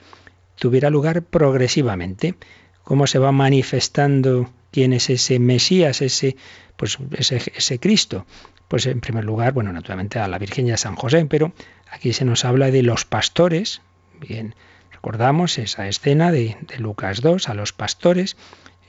tuviera 0.56 0.90
lugar 0.90 1.24
progresivamente. 1.24 2.36
¿Cómo 2.84 3.06
se 3.06 3.20
va 3.20 3.34
manifestando 3.34 4.50
quién 4.72 4.94
es 4.94 5.10
ese 5.10 5.40
Mesías, 5.40 6.02
ese, 6.02 6.36
pues 6.78 6.98
ese, 7.18 7.80
Cristo? 7.80 8.26
Pues 8.68 8.86
en 8.86 9.02
primer 9.02 9.26
lugar, 9.26 9.54
bueno, 9.54 9.72
naturalmente 9.74 10.20
a 10.20 10.28
la 10.28 10.40
Virgen 10.40 10.68
y 10.68 10.72
a 10.72 10.78
San 10.78 10.96
José, 10.96 11.26
pero 11.26 11.54
aquí 11.92 12.14
se 12.14 12.26
nos 12.26 12.46
habla 12.46 12.72
de 12.72 12.84
los 12.84 13.06
pastores, 13.06 13.82
bien, 14.20 14.56
recordamos 14.92 15.58
esa 15.58 15.88
escena 15.88 16.32
de, 16.32 16.58
de 16.62 16.80
Lucas 16.80 17.22
2, 17.22 17.50
a 17.50 17.54
los 17.54 17.74
pastores, 17.74 18.38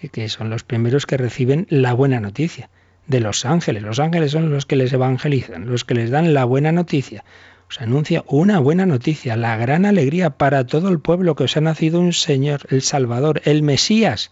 eh, 0.01 0.09
que 0.09 0.29
son 0.29 0.51
los 0.51 0.63
primeros 0.65 1.07
que 1.07 1.17
reciben 1.17 1.67
la 1.69 1.93
buena 1.93 2.21
noticia 2.21 2.71
de 3.07 3.21
los 3.21 3.45
ángeles. 3.45 3.83
Los 3.83 3.99
ángeles 3.99 4.33
son 4.33 4.51
los 4.51 4.67
que 4.67 4.77
les 4.77 4.93
evangelizan, 4.93 5.67
los 5.67 5.85
que 5.85 5.95
les 5.95 6.11
dan 6.11 6.35
la 6.35 6.45
buena 6.45 6.73
noticia. 6.73 7.25
Os 7.69 7.81
anuncia 7.81 8.25
una 8.27 8.59
buena 8.59 8.85
noticia, 8.85 9.37
la 9.37 9.57
gran 9.57 9.87
alegría 9.87 10.31
para 10.31 10.67
todo 10.67 10.89
el 10.89 11.01
pueblo 11.01 11.35
que 11.35 11.45
os 11.45 11.57
ha 11.57 11.61
nacido 11.61 12.01
un 12.01 12.13
Señor, 12.13 12.67
el 12.69 12.83
Salvador, 12.83 13.41
el 13.45 13.63
Mesías, 13.63 14.31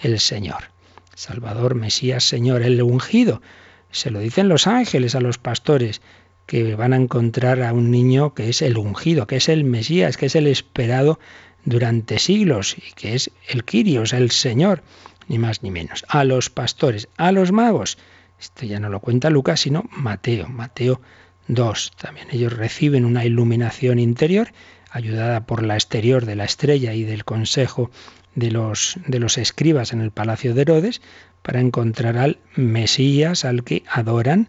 el 0.00 0.20
Señor. 0.20 0.71
Salvador, 1.14 1.74
Mesías, 1.74 2.24
Señor, 2.24 2.62
el 2.62 2.82
ungido. 2.82 3.42
Se 3.90 4.10
lo 4.10 4.20
dicen 4.20 4.48
los 4.48 4.66
ángeles 4.66 5.14
a 5.14 5.20
los 5.20 5.38
pastores 5.38 6.00
que 6.46 6.74
van 6.74 6.92
a 6.92 6.96
encontrar 6.96 7.62
a 7.62 7.72
un 7.72 7.90
niño 7.90 8.34
que 8.34 8.48
es 8.48 8.62
el 8.62 8.78
ungido, 8.78 9.26
que 9.26 9.36
es 9.36 9.48
el 9.48 9.64
Mesías, 9.64 10.16
que 10.16 10.26
es 10.26 10.36
el 10.36 10.46
esperado 10.46 11.18
durante 11.64 12.18
siglos 12.18 12.76
y 12.76 12.92
que 12.94 13.14
es 13.14 13.30
el 13.48 13.64
Quirios, 13.64 14.12
el 14.12 14.30
Señor, 14.30 14.82
ni 15.28 15.38
más 15.38 15.62
ni 15.62 15.70
menos. 15.70 16.04
A 16.08 16.24
los 16.24 16.50
pastores, 16.50 17.08
a 17.16 17.32
los 17.32 17.52
magos. 17.52 17.98
Esto 18.40 18.66
ya 18.66 18.80
no 18.80 18.88
lo 18.88 19.00
cuenta 19.00 19.30
Lucas, 19.30 19.60
sino 19.60 19.84
Mateo, 19.92 20.48
Mateo 20.48 21.00
2. 21.48 21.92
También 21.96 22.28
ellos 22.32 22.52
reciben 22.52 23.04
una 23.04 23.24
iluminación 23.24 23.98
interior 23.98 24.48
ayudada 24.90 25.46
por 25.46 25.62
la 25.62 25.74
exterior 25.74 26.26
de 26.26 26.36
la 26.36 26.44
estrella 26.44 26.92
y 26.92 27.04
del 27.04 27.24
consejo 27.24 27.90
de 28.34 28.50
los, 28.50 28.98
de 29.06 29.18
los 29.18 29.38
escribas 29.38 29.92
en 29.92 30.00
el 30.00 30.10
palacio 30.10 30.54
de 30.54 30.62
Herodes 30.62 31.02
para 31.42 31.60
encontrar 31.60 32.16
al 32.16 32.38
Mesías 32.56 33.44
al 33.44 33.64
que 33.64 33.82
adoran 33.90 34.48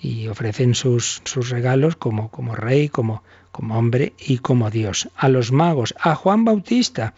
y 0.00 0.28
ofrecen 0.28 0.74
sus, 0.74 1.20
sus 1.24 1.50
regalos 1.50 1.96
como, 1.96 2.30
como 2.30 2.54
rey, 2.54 2.88
como, 2.88 3.22
como 3.52 3.78
hombre 3.78 4.14
y 4.18 4.38
como 4.38 4.70
Dios. 4.70 5.10
A 5.14 5.28
los 5.28 5.52
magos, 5.52 5.94
a 6.00 6.14
Juan 6.14 6.44
Bautista. 6.44 7.14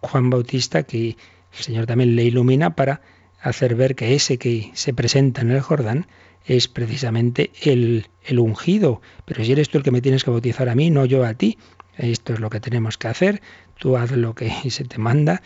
Juan 0.00 0.30
Bautista 0.30 0.82
que 0.82 1.16
el 1.56 1.64
Señor 1.64 1.86
también 1.86 2.14
le 2.14 2.24
ilumina 2.24 2.76
para 2.76 3.00
hacer 3.40 3.74
ver 3.74 3.94
que 3.94 4.14
ese 4.14 4.38
que 4.38 4.70
se 4.74 4.92
presenta 4.92 5.40
en 5.40 5.50
el 5.50 5.60
Jordán 5.60 6.06
es 6.44 6.68
precisamente 6.68 7.50
el, 7.62 8.06
el 8.24 8.38
ungido. 8.38 9.00
Pero 9.24 9.44
si 9.44 9.52
eres 9.52 9.68
tú 9.68 9.78
el 9.78 9.84
que 9.84 9.90
me 9.90 10.02
tienes 10.02 10.22
que 10.22 10.30
bautizar 10.30 10.68
a 10.68 10.74
mí, 10.74 10.90
no 10.90 11.04
yo 11.06 11.24
a 11.24 11.34
ti. 11.34 11.58
Esto 11.96 12.34
es 12.34 12.40
lo 12.40 12.50
que 12.50 12.60
tenemos 12.60 12.98
que 12.98 13.08
hacer. 13.08 13.42
Tú 13.78 13.96
haz 13.96 14.12
lo 14.12 14.34
que 14.34 14.50
se 14.70 14.84
te 14.84 14.98
manda 14.98 15.42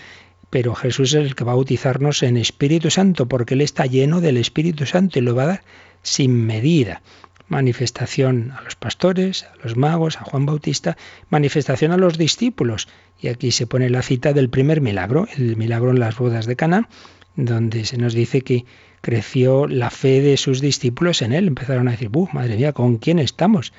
pero 0.50 0.74
Jesús 0.74 1.14
es 1.14 1.24
el 1.24 1.34
que 1.36 1.44
va 1.44 1.52
a 1.52 1.54
bautizarnos 1.54 2.22
en 2.24 2.36
Espíritu 2.36 2.90
Santo, 2.90 3.26
porque 3.26 3.54
Él 3.54 3.60
está 3.60 3.86
lleno 3.86 4.20
del 4.20 4.36
Espíritu 4.36 4.84
Santo 4.84 5.18
y 5.18 5.22
lo 5.22 5.34
va 5.34 5.44
a 5.44 5.46
dar 5.46 5.62
sin 6.02 6.46
medida. 6.46 7.02
manifestación 7.48 8.52
a 8.52 8.62
los 8.62 8.76
pastores, 8.76 9.42
a 9.42 9.64
los 9.64 9.76
magos, 9.76 10.18
a 10.18 10.24
Juan 10.24 10.46
Bautista, 10.46 10.96
manifestación 11.30 11.90
a 11.90 11.96
los 11.96 12.16
discípulos. 12.16 12.86
Y 13.20 13.26
aquí 13.26 13.50
se 13.50 13.66
pone 13.66 13.90
la 13.90 14.02
cita 14.02 14.32
del 14.32 14.50
primer 14.50 14.80
milagro, 14.80 15.26
el 15.36 15.56
milagro 15.56 15.90
en 15.90 15.98
las 15.98 16.16
bodas 16.16 16.46
de 16.46 16.54
Cana, 16.54 16.88
donde 17.34 17.84
se 17.86 17.96
nos 17.96 18.14
dice 18.14 18.42
que 18.42 18.66
creció 19.00 19.66
la 19.66 19.90
fe 19.90 20.20
de 20.20 20.36
sus 20.36 20.60
discípulos 20.60 21.22
en 21.22 21.32
él. 21.32 21.48
Empezaron 21.48 21.88
a 21.88 21.92
decir, 21.92 22.10
madre 22.32 22.56
mía, 22.56 22.72
¿con 22.72 22.98
quién 22.98 23.18
estamos? 23.18 23.72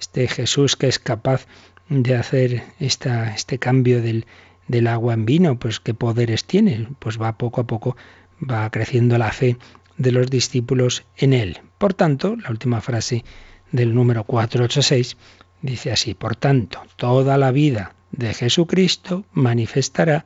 Este 0.00 0.26
Jesús 0.26 0.76
que 0.76 0.88
es 0.88 0.98
capaz 0.98 1.46
de 1.88 2.16
hacer 2.16 2.62
esta, 2.78 3.34
este 3.34 3.58
cambio 3.58 4.02
del, 4.02 4.26
del 4.66 4.86
agua 4.86 5.14
en 5.14 5.24
vino, 5.24 5.58
pues 5.58 5.80
qué 5.80 5.94
poderes 5.94 6.44
tiene. 6.44 6.88
Pues 6.98 7.20
va 7.20 7.38
poco 7.38 7.60
a 7.60 7.66
poco, 7.66 7.96
va 8.38 8.70
creciendo 8.70 9.18
la 9.18 9.32
fe 9.32 9.56
de 9.96 10.12
los 10.12 10.30
discípulos 10.30 11.04
en 11.16 11.32
él. 11.32 11.60
Por 11.78 11.94
tanto, 11.94 12.36
la 12.36 12.50
última 12.50 12.80
frase 12.80 13.24
del 13.72 13.94
número 13.94 14.24
486 14.24 15.16
dice 15.62 15.92
así, 15.92 16.14
por 16.14 16.36
tanto, 16.36 16.82
toda 16.96 17.36
la 17.36 17.50
vida 17.50 17.94
de 18.12 18.32
Jesucristo 18.32 19.24
manifestará 19.32 20.24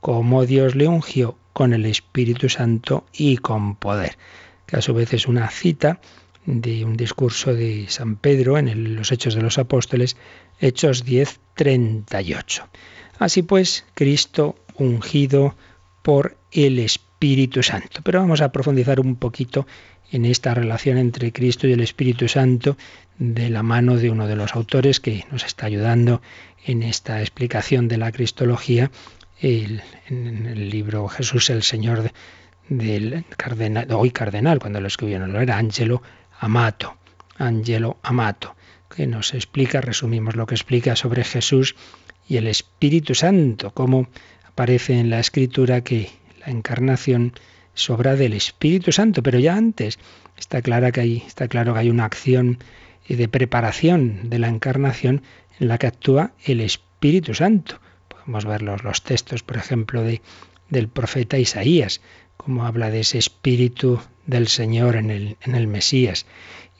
cómo 0.00 0.44
Dios 0.44 0.74
le 0.74 0.86
ungió 0.86 1.38
con 1.52 1.72
el 1.72 1.86
Espíritu 1.86 2.48
Santo 2.48 3.06
y 3.12 3.38
con 3.38 3.76
poder, 3.76 4.18
que 4.66 4.76
a 4.76 4.82
su 4.82 4.92
vez 4.92 5.12
es 5.14 5.26
una 5.26 5.48
cita 5.48 6.00
de 6.46 6.84
un 6.84 6.96
discurso 6.96 7.54
de 7.54 7.86
San 7.88 8.16
Pedro 8.16 8.58
en 8.58 8.96
los 8.96 9.12
Hechos 9.12 9.34
de 9.34 9.42
los 9.42 9.58
Apóstoles, 9.58 10.16
Hechos 10.60 11.04
10, 11.04 11.40
38. 11.54 12.68
Así 13.18 13.42
pues, 13.42 13.84
Cristo 13.94 14.56
ungido 14.76 15.54
por 16.02 16.36
el 16.52 16.78
Espíritu 16.78 17.62
Santo. 17.62 18.00
Pero 18.02 18.20
vamos 18.20 18.40
a 18.40 18.52
profundizar 18.52 19.00
un 19.00 19.16
poquito 19.16 19.66
en 20.10 20.24
esta 20.24 20.54
relación 20.54 20.98
entre 20.98 21.32
Cristo 21.32 21.66
y 21.66 21.72
el 21.72 21.80
Espíritu 21.80 22.28
Santo 22.28 22.76
de 23.18 23.50
la 23.50 23.62
mano 23.62 23.96
de 23.96 24.10
uno 24.10 24.26
de 24.26 24.36
los 24.36 24.54
autores 24.54 25.00
que 25.00 25.24
nos 25.30 25.44
está 25.44 25.66
ayudando 25.66 26.20
en 26.64 26.82
esta 26.82 27.20
explicación 27.20 27.88
de 27.88 27.98
la 27.98 28.12
Cristología, 28.12 28.90
en 29.40 29.82
el 30.46 30.70
libro 30.70 31.08
Jesús 31.08 31.50
el 31.50 31.62
Señor 31.62 32.10
del 32.68 33.24
cardenal, 33.36 33.86
hoy 33.92 34.10
cardenal, 34.10 34.58
cuando 34.58 34.80
lo 34.80 34.86
escribió, 34.86 35.18
no 35.18 35.26
lo 35.26 35.40
era 35.40 35.58
Angelo 35.58 36.02
Amato, 36.40 36.96
Angelo 37.36 37.98
Amato, 38.02 38.56
que 38.94 39.06
nos 39.06 39.34
explica, 39.34 39.80
resumimos 39.80 40.36
lo 40.36 40.46
que 40.46 40.54
explica 40.54 40.96
sobre 40.96 41.24
Jesús 41.24 41.74
y 42.28 42.36
el 42.36 42.46
Espíritu 42.46 43.14
Santo, 43.14 43.72
como 43.72 44.08
aparece 44.44 44.98
en 44.98 45.10
la 45.10 45.20
escritura 45.20 45.82
que 45.82 46.10
la 46.40 46.52
encarnación 46.52 47.32
sobra 47.74 48.16
del 48.16 48.32
Espíritu 48.32 48.92
Santo, 48.92 49.22
pero 49.22 49.38
ya 49.38 49.56
antes 49.56 49.98
está, 50.38 50.62
clara 50.62 50.92
que 50.92 51.00
hay, 51.00 51.24
está 51.26 51.48
claro 51.48 51.74
que 51.74 51.80
hay 51.80 51.90
una 51.90 52.04
acción 52.04 52.58
de 53.08 53.28
preparación 53.28 54.30
de 54.30 54.38
la 54.38 54.48
encarnación 54.48 55.22
en 55.58 55.68
la 55.68 55.78
que 55.78 55.88
actúa 55.88 56.32
el 56.44 56.60
Espíritu 56.60 57.34
Santo. 57.34 57.80
Podemos 58.08 58.44
ver 58.44 58.62
los, 58.62 59.02
textos, 59.02 59.42
por 59.42 59.56
ejemplo, 59.56 60.02
de, 60.02 60.22
del 60.70 60.88
profeta 60.88 61.38
Isaías, 61.38 62.00
como 62.36 62.64
habla 62.64 62.90
de 62.90 63.00
ese 63.00 63.18
Espíritu 63.18 64.00
del 64.26 64.48
Señor 64.48 64.96
en 64.96 65.10
el, 65.10 65.36
en 65.42 65.54
el 65.54 65.66
Mesías. 65.66 66.26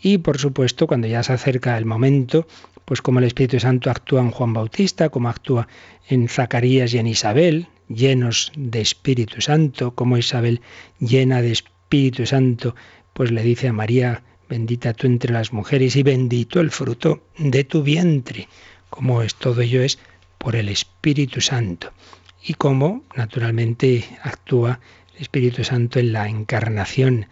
Y 0.04 0.18
por 0.18 0.36
supuesto, 0.36 0.86
cuando 0.86 1.06
ya 1.08 1.22
se 1.22 1.32
acerca 1.32 1.78
el 1.78 1.86
momento, 1.86 2.46
pues 2.84 3.00
como 3.00 3.20
el 3.20 3.24
Espíritu 3.24 3.58
Santo 3.58 3.90
actúa 3.90 4.20
en 4.20 4.32
Juan 4.32 4.52
Bautista, 4.52 5.08
como 5.08 5.30
actúa 5.30 5.66
en 6.10 6.28
Zacarías 6.28 6.92
y 6.92 6.98
en 6.98 7.06
Isabel, 7.06 7.68
llenos 7.88 8.52
de 8.54 8.82
Espíritu 8.82 9.40
Santo, 9.40 9.94
como 9.94 10.18
Isabel 10.18 10.60
llena 10.98 11.40
de 11.40 11.52
Espíritu 11.52 12.26
Santo, 12.26 12.76
pues 13.14 13.30
le 13.30 13.42
dice 13.42 13.68
a 13.68 13.72
María, 13.72 14.22
bendita 14.46 14.92
tú 14.92 15.06
entre 15.06 15.32
las 15.32 15.54
mujeres 15.54 15.96
y 15.96 16.02
bendito 16.02 16.60
el 16.60 16.70
fruto 16.70 17.22
de 17.38 17.64
tu 17.64 17.82
vientre. 17.82 18.46
Como 18.90 19.22
es 19.22 19.34
todo 19.34 19.62
ello 19.62 19.82
es 19.82 19.98
por 20.36 20.54
el 20.54 20.68
Espíritu 20.68 21.40
Santo. 21.40 21.94
Y 22.42 22.52
cómo 22.52 23.04
naturalmente 23.16 24.04
actúa 24.22 24.80
el 25.14 25.22
Espíritu 25.22 25.64
Santo 25.64 25.98
en 25.98 26.12
la 26.12 26.28
encarnación, 26.28 27.26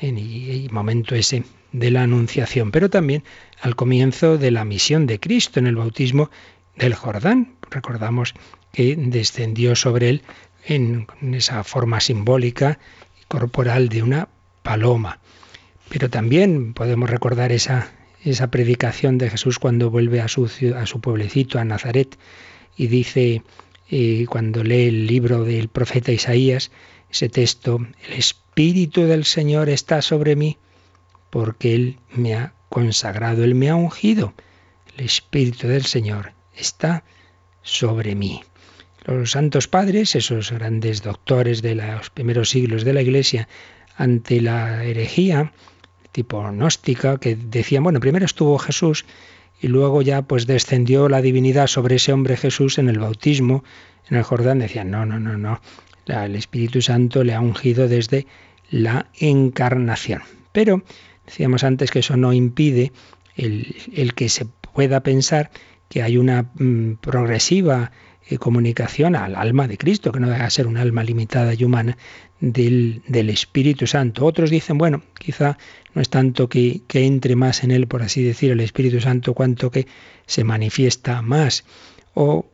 en 0.00 0.18
el 0.18 0.72
momento 0.72 1.14
ese 1.14 1.44
de 1.78 1.90
la 1.90 2.02
Anunciación, 2.02 2.70
pero 2.70 2.88
también 2.88 3.22
al 3.60 3.76
comienzo 3.76 4.38
de 4.38 4.50
la 4.50 4.64
misión 4.64 5.06
de 5.06 5.20
Cristo 5.20 5.60
en 5.60 5.66
el 5.66 5.76
bautismo 5.76 6.30
del 6.74 6.94
Jordán. 6.94 7.54
Recordamos 7.70 8.34
que 8.72 8.96
descendió 8.96 9.76
sobre 9.76 10.08
él 10.08 10.22
en 10.64 11.06
esa 11.34 11.62
forma 11.64 12.00
simbólica 12.00 12.78
y 13.20 13.24
corporal 13.26 13.90
de 13.90 14.02
una 14.02 14.28
paloma. 14.62 15.20
Pero 15.90 16.08
también 16.08 16.72
podemos 16.72 17.10
recordar 17.10 17.52
esa, 17.52 17.92
esa 18.24 18.50
predicación 18.50 19.18
de 19.18 19.28
Jesús 19.28 19.58
cuando 19.58 19.90
vuelve 19.90 20.22
a 20.22 20.28
su, 20.28 20.50
a 20.74 20.86
su 20.86 21.00
pueblecito, 21.00 21.58
a 21.58 21.64
Nazaret, 21.64 22.16
y 22.76 22.86
dice, 22.86 23.42
eh, 23.90 24.24
cuando 24.28 24.64
lee 24.64 24.88
el 24.88 25.06
libro 25.06 25.44
del 25.44 25.68
profeta 25.68 26.10
Isaías, 26.10 26.70
ese 27.10 27.28
texto, 27.28 27.86
el 28.08 28.14
Espíritu 28.14 29.02
del 29.02 29.24
Señor 29.24 29.68
está 29.68 30.00
sobre 30.02 30.36
mí, 30.36 30.58
porque 31.36 31.74
Él 31.74 31.98
me 32.14 32.34
ha 32.34 32.54
consagrado, 32.70 33.44
Él 33.44 33.54
me 33.54 33.68
ha 33.68 33.76
ungido. 33.76 34.32
El 34.96 35.04
Espíritu 35.04 35.68
del 35.68 35.84
Señor 35.84 36.32
está 36.56 37.04
sobre 37.60 38.14
mí. 38.14 38.42
Los 39.04 39.32
santos 39.32 39.68
padres, 39.68 40.14
esos 40.14 40.50
grandes 40.50 41.02
doctores 41.02 41.60
de 41.60 41.74
los 41.74 42.08
primeros 42.08 42.48
siglos 42.48 42.86
de 42.86 42.94
la 42.94 43.02
Iglesia, 43.02 43.48
ante 43.98 44.40
la 44.40 44.82
herejía 44.82 45.52
tipo 46.10 46.42
gnóstica, 46.42 47.18
que 47.18 47.36
decían, 47.36 47.82
bueno, 47.82 48.00
primero 48.00 48.24
estuvo 48.24 48.56
Jesús 48.56 49.04
y 49.60 49.68
luego 49.68 50.00
ya 50.00 50.22
pues 50.22 50.46
descendió 50.46 51.10
la 51.10 51.20
divinidad 51.20 51.66
sobre 51.66 51.96
ese 51.96 52.14
hombre 52.14 52.38
Jesús 52.38 52.78
en 52.78 52.88
el 52.88 52.98
bautismo, 52.98 53.62
en 54.08 54.16
el 54.16 54.22
Jordán, 54.22 54.60
decían, 54.60 54.90
no, 54.90 55.04
no, 55.04 55.20
no, 55.20 55.36
no, 55.36 55.60
el 56.06 56.34
Espíritu 56.34 56.80
Santo 56.80 57.24
le 57.24 57.34
ha 57.34 57.42
ungido 57.42 57.88
desde 57.88 58.26
la 58.70 59.10
encarnación. 59.18 60.22
Pero 60.52 60.82
Decíamos 61.26 61.64
antes 61.64 61.90
que 61.90 62.00
eso 62.00 62.16
no 62.16 62.32
impide 62.32 62.92
el, 63.36 64.12
que 64.14 64.28
se 64.28 64.46
pueda 64.72 65.02
pensar 65.02 65.50
que 65.88 66.02
hay 66.02 66.16
una 66.18 66.50
mm, 66.54 66.94
progresiva 67.00 67.92
eh, 68.28 68.38
comunicación 68.38 69.14
al 69.14 69.36
alma 69.36 69.68
de 69.68 69.78
Cristo, 69.78 70.12
que 70.12 70.20
no 70.20 70.28
deja 70.28 70.44
de 70.44 70.50
ser 70.50 70.66
un 70.66 70.76
alma 70.76 71.04
limitada 71.04 71.54
y 71.54 71.64
humana 71.64 71.96
del, 72.40 73.02
Espíritu 73.30 73.86
Santo. 73.86 74.24
Otros 74.24 74.50
dicen, 74.50 74.78
bueno, 74.78 75.02
quizá 75.18 75.58
no 75.94 76.02
es 76.02 76.08
tanto 76.08 76.48
que, 76.48 76.82
que, 76.86 77.04
entre 77.04 77.36
más 77.36 77.62
en 77.64 77.70
él, 77.70 77.86
por 77.86 78.02
así 78.02 78.22
decir, 78.22 78.50
el 78.50 78.60
Espíritu 78.60 79.00
Santo, 79.00 79.34
cuanto 79.34 79.70
que 79.70 79.86
se 80.26 80.44
manifiesta 80.44 81.22
más. 81.22 81.64
O 82.14 82.46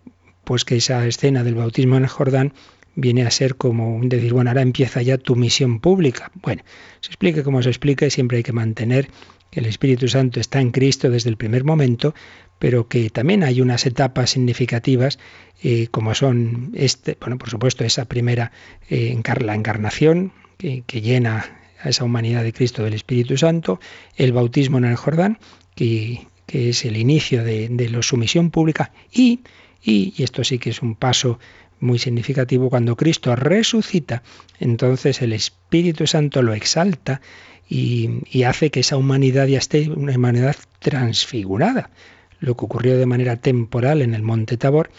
pues 0.44 0.64
que 0.64 0.76
esa 0.76 1.06
escena 1.06 1.44
del 1.44 1.54
bautismo 1.54 1.96
en 1.96 2.02
el 2.02 2.08
Jordán 2.08 2.52
viene 2.94 3.22
a 3.22 3.30
ser 3.30 3.56
como 3.56 3.96
un 3.96 4.08
decir, 4.08 4.32
bueno, 4.32 4.50
ahora 4.50 4.62
empieza 4.62 5.02
ya 5.02 5.18
tu 5.18 5.36
misión 5.36 5.80
pública. 5.80 6.30
Bueno, 6.34 6.62
se 7.00 7.08
explique 7.08 7.42
como 7.42 7.62
se 7.62 7.70
explique, 7.70 8.10
siempre 8.10 8.38
hay 8.38 8.42
que 8.42 8.52
mantener 8.52 9.08
que 9.50 9.60
el 9.60 9.66
Espíritu 9.66 10.08
Santo 10.08 10.40
está 10.40 10.60
en 10.60 10.70
Cristo 10.70 11.10
desde 11.10 11.28
el 11.28 11.36
primer 11.36 11.64
momento, 11.64 12.14
pero 12.58 12.88
que 12.88 13.10
también 13.10 13.44
hay 13.44 13.60
unas 13.60 13.86
etapas 13.86 14.30
significativas, 14.30 15.18
eh, 15.62 15.88
como 15.90 16.14
son, 16.14 16.72
este, 16.74 17.18
bueno, 17.20 17.36
por 17.36 17.50
supuesto, 17.50 17.84
esa 17.84 18.06
primera, 18.06 18.52
eh, 18.88 19.20
la 19.40 19.54
encarnación, 19.54 20.32
que, 20.58 21.00
llena 21.00 21.44
a 21.82 21.88
esa 21.88 22.04
humanidad 22.04 22.44
de 22.44 22.52
Cristo 22.52 22.84
del 22.84 22.94
Espíritu 22.94 23.36
Santo, 23.36 23.80
el 24.16 24.32
bautismo 24.32 24.78
en 24.78 24.84
el 24.84 24.96
Jordán, 24.96 25.38
que, 25.74 26.28
que 26.46 26.68
es 26.70 26.84
el 26.84 26.96
inicio 26.96 27.42
de, 27.42 27.68
de 27.68 27.88
la 27.88 28.00
sumisión 28.02 28.50
pública, 28.50 28.92
y, 29.12 29.40
y, 29.82 30.14
y 30.16 30.22
esto 30.22 30.44
sí 30.44 30.58
que 30.58 30.70
es 30.70 30.82
un 30.82 30.94
paso 30.94 31.40
muy 31.82 31.98
significativo, 31.98 32.70
cuando 32.70 32.96
Cristo 32.96 33.34
resucita, 33.36 34.22
entonces 34.60 35.20
el 35.20 35.32
Espíritu 35.32 36.06
Santo 36.06 36.40
lo 36.40 36.54
exalta 36.54 37.20
y, 37.68 38.42
hace 38.44 38.70
que 38.70 38.80
esa 38.80 38.96
humanidad 38.96 39.46
ya 39.46 39.58
esté 39.58 39.88
una 39.90 40.14
humanidad 40.14 40.56
transfigurada. 40.78 41.90
Lo 42.38 42.56
que 42.56 42.64
ocurrió 42.64 42.98
de 42.98 43.06
manera 43.06 43.36
temporal 43.36 44.02
en 44.02 44.14
el 44.14 44.22
Monte 44.22 44.56
Tabor, 44.56 44.90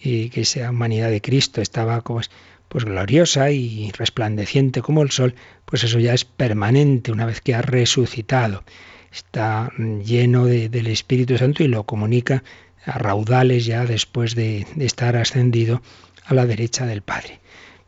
y 0.00 0.30
que 0.30 0.42
esa 0.42 0.70
humanidad 0.70 1.10
de 1.10 1.20
Cristo 1.20 1.60
estaba 1.60 2.00
pues, 2.02 2.30
pues 2.68 2.84
gloriosa 2.84 3.50
y 3.50 3.90
resplandeciente 3.92 4.82
como 4.82 5.02
el 5.02 5.10
sol, 5.10 5.34
pues 5.64 5.84
eso 5.84 5.98
ya 5.98 6.14
es 6.14 6.24
permanente 6.24 7.12
una 7.12 7.26
vez 7.26 7.40
que 7.40 7.54
ha 7.54 7.62
resucitado. 7.62 8.64
Está 9.12 9.72
lleno 10.04 10.46
del 10.46 10.86
Espíritu 10.86 11.36
Santo 11.36 11.64
y 11.64 11.68
lo 11.68 11.84
comunica 11.84 12.44
a 12.84 12.98
raudales 12.98 13.66
ya 13.66 13.84
después 13.84 14.34
de 14.34 14.66
estar 14.78 15.16
ascendido 15.16 15.82
a 16.30 16.34
la 16.34 16.46
derecha 16.46 16.86
del 16.86 17.02
Padre. 17.02 17.40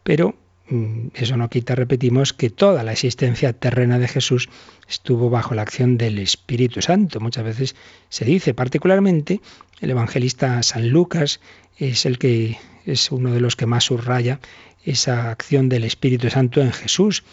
Pero 0.02 0.34
mm, 0.68 1.08
eso 1.14 1.36
no 1.36 1.48
quita, 1.48 1.74
repetimos, 1.74 2.32
que 2.32 2.50
toda 2.50 2.82
la 2.82 2.92
existencia 2.92 3.52
terrena 3.52 3.98
de 3.98 4.08
Jesús 4.08 4.48
estuvo 4.88 5.30
bajo 5.30 5.54
la 5.54 5.62
acción 5.62 5.96
del 5.96 6.18
Espíritu 6.18 6.82
Santo. 6.82 7.20
Muchas 7.20 7.44
veces 7.44 7.76
se 8.08 8.24
dice, 8.24 8.54
particularmente, 8.54 9.40
el 9.80 9.90
evangelista 9.90 10.62
San 10.62 10.88
Lucas 10.90 11.40
es 11.78 12.04
el 12.06 12.18
que 12.18 12.58
es 12.84 13.10
uno 13.12 13.32
de 13.32 13.40
los 13.40 13.56
que 13.56 13.66
más 13.66 13.84
subraya 13.84 14.40
esa 14.84 15.30
acción 15.30 15.68
del 15.68 15.84
Espíritu 15.84 16.28
Santo 16.30 16.60
en 16.60 16.72
Jesús. 16.72 17.24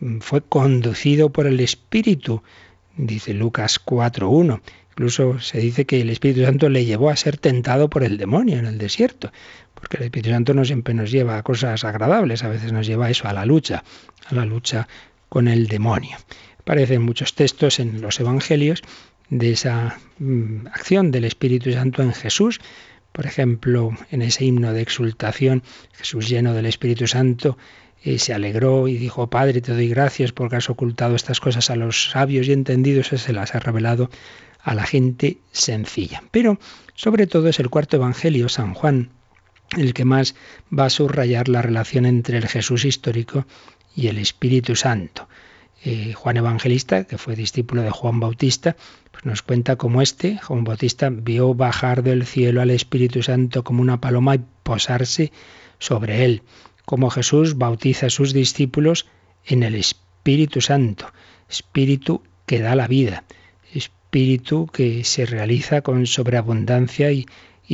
Mm, 0.00 0.18
fue 0.18 0.42
conducido 0.42 1.30
por 1.30 1.46
el 1.46 1.60
Espíritu 1.60 2.42
dice 2.98 3.32
Lucas 3.32 3.80
4.1. 3.84 4.60
Incluso 4.98 5.38
se 5.38 5.60
dice 5.60 5.84
que 5.86 6.00
el 6.00 6.10
Espíritu 6.10 6.44
Santo 6.44 6.68
le 6.68 6.84
llevó 6.84 7.08
a 7.08 7.14
ser 7.14 7.36
tentado 7.36 7.88
por 7.88 8.02
el 8.02 8.18
demonio 8.18 8.58
en 8.58 8.66
el 8.66 8.78
desierto, 8.78 9.30
porque 9.74 9.96
el 9.96 10.02
Espíritu 10.02 10.30
Santo 10.30 10.54
no 10.54 10.64
siempre 10.64 10.92
nos 10.92 11.12
lleva 11.12 11.38
a 11.38 11.44
cosas 11.44 11.84
agradables, 11.84 12.42
a 12.42 12.48
veces 12.48 12.72
nos 12.72 12.84
lleva 12.84 13.06
a 13.06 13.10
eso, 13.10 13.28
a 13.28 13.32
la 13.32 13.46
lucha, 13.46 13.84
a 14.26 14.34
la 14.34 14.44
lucha 14.44 14.88
con 15.28 15.46
el 15.46 15.68
demonio. 15.68 16.16
Aparecen 16.58 17.02
muchos 17.02 17.36
textos 17.36 17.78
en 17.78 18.00
los 18.00 18.18
Evangelios 18.18 18.82
de 19.30 19.52
esa 19.52 20.00
mm, 20.18 20.66
acción 20.66 21.12
del 21.12 21.26
Espíritu 21.26 21.70
Santo 21.70 22.02
en 22.02 22.12
Jesús. 22.12 22.60
Por 23.12 23.24
ejemplo, 23.24 23.96
en 24.10 24.22
ese 24.22 24.46
himno 24.46 24.72
de 24.72 24.82
exultación, 24.82 25.62
Jesús 25.92 26.28
lleno 26.28 26.54
del 26.54 26.66
Espíritu 26.66 27.06
Santo 27.06 27.56
eh, 28.02 28.18
se 28.18 28.34
alegró 28.34 28.88
y 28.88 28.96
dijo, 28.96 29.30
Padre, 29.30 29.60
te 29.60 29.74
doy 29.74 29.88
gracias 29.88 30.32
porque 30.32 30.56
has 30.56 30.68
ocultado 30.70 31.14
estas 31.14 31.38
cosas 31.38 31.70
a 31.70 31.76
los 31.76 32.10
sabios 32.10 32.48
y 32.48 32.52
entendidos 32.52 33.12
y 33.12 33.18
se 33.18 33.32
las 33.32 33.54
has 33.54 33.62
revelado 33.62 34.10
a 34.62 34.74
la 34.74 34.84
gente 34.84 35.38
sencilla. 35.52 36.22
Pero 36.30 36.58
sobre 36.94 37.26
todo 37.26 37.48
es 37.48 37.60
el 37.60 37.70
cuarto 37.70 37.96
Evangelio, 37.96 38.48
San 38.48 38.74
Juan, 38.74 39.10
el 39.76 39.94
que 39.94 40.04
más 40.04 40.34
va 40.76 40.86
a 40.86 40.90
subrayar 40.90 41.48
la 41.48 41.62
relación 41.62 42.06
entre 42.06 42.38
el 42.38 42.48
Jesús 42.48 42.84
histórico 42.84 43.46
y 43.94 44.08
el 44.08 44.18
Espíritu 44.18 44.76
Santo. 44.76 45.28
Eh, 45.84 46.12
Juan 46.12 46.36
Evangelista, 46.36 47.04
que 47.04 47.18
fue 47.18 47.36
discípulo 47.36 47.82
de 47.82 47.90
Juan 47.90 48.18
Bautista, 48.18 48.76
pues 49.12 49.24
nos 49.24 49.42
cuenta 49.42 49.76
cómo 49.76 50.02
este, 50.02 50.38
Juan 50.38 50.64
Bautista, 50.64 51.08
vio 51.10 51.54
bajar 51.54 52.02
del 52.02 52.26
cielo 52.26 52.60
al 52.60 52.70
Espíritu 52.70 53.22
Santo 53.22 53.62
como 53.62 53.80
una 53.80 54.00
paloma 54.00 54.34
y 54.34 54.40
posarse 54.64 55.30
sobre 55.78 56.24
él, 56.24 56.42
como 56.84 57.10
Jesús 57.10 57.56
bautiza 57.56 58.06
a 58.06 58.10
sus 58.10 58.32
discípulos 58.32 59.06
en 59.44 59.62
el 59.62 59.76
Espíritu 59.76 60.60
Santo, 60.60 61.12
Espíritu 61.48 62.22
que 62.44 62.60
da 62.60 62.74
la 62.74 62.88
vida, 62.88 63.24
espíritu 64.08 64.66
que 64.72 65.04
se 65.04 65.26
realiza 65.26 65.82
con 65.82 66.06
sobreabundancia 66.06 67.12
y, 67.12 67.26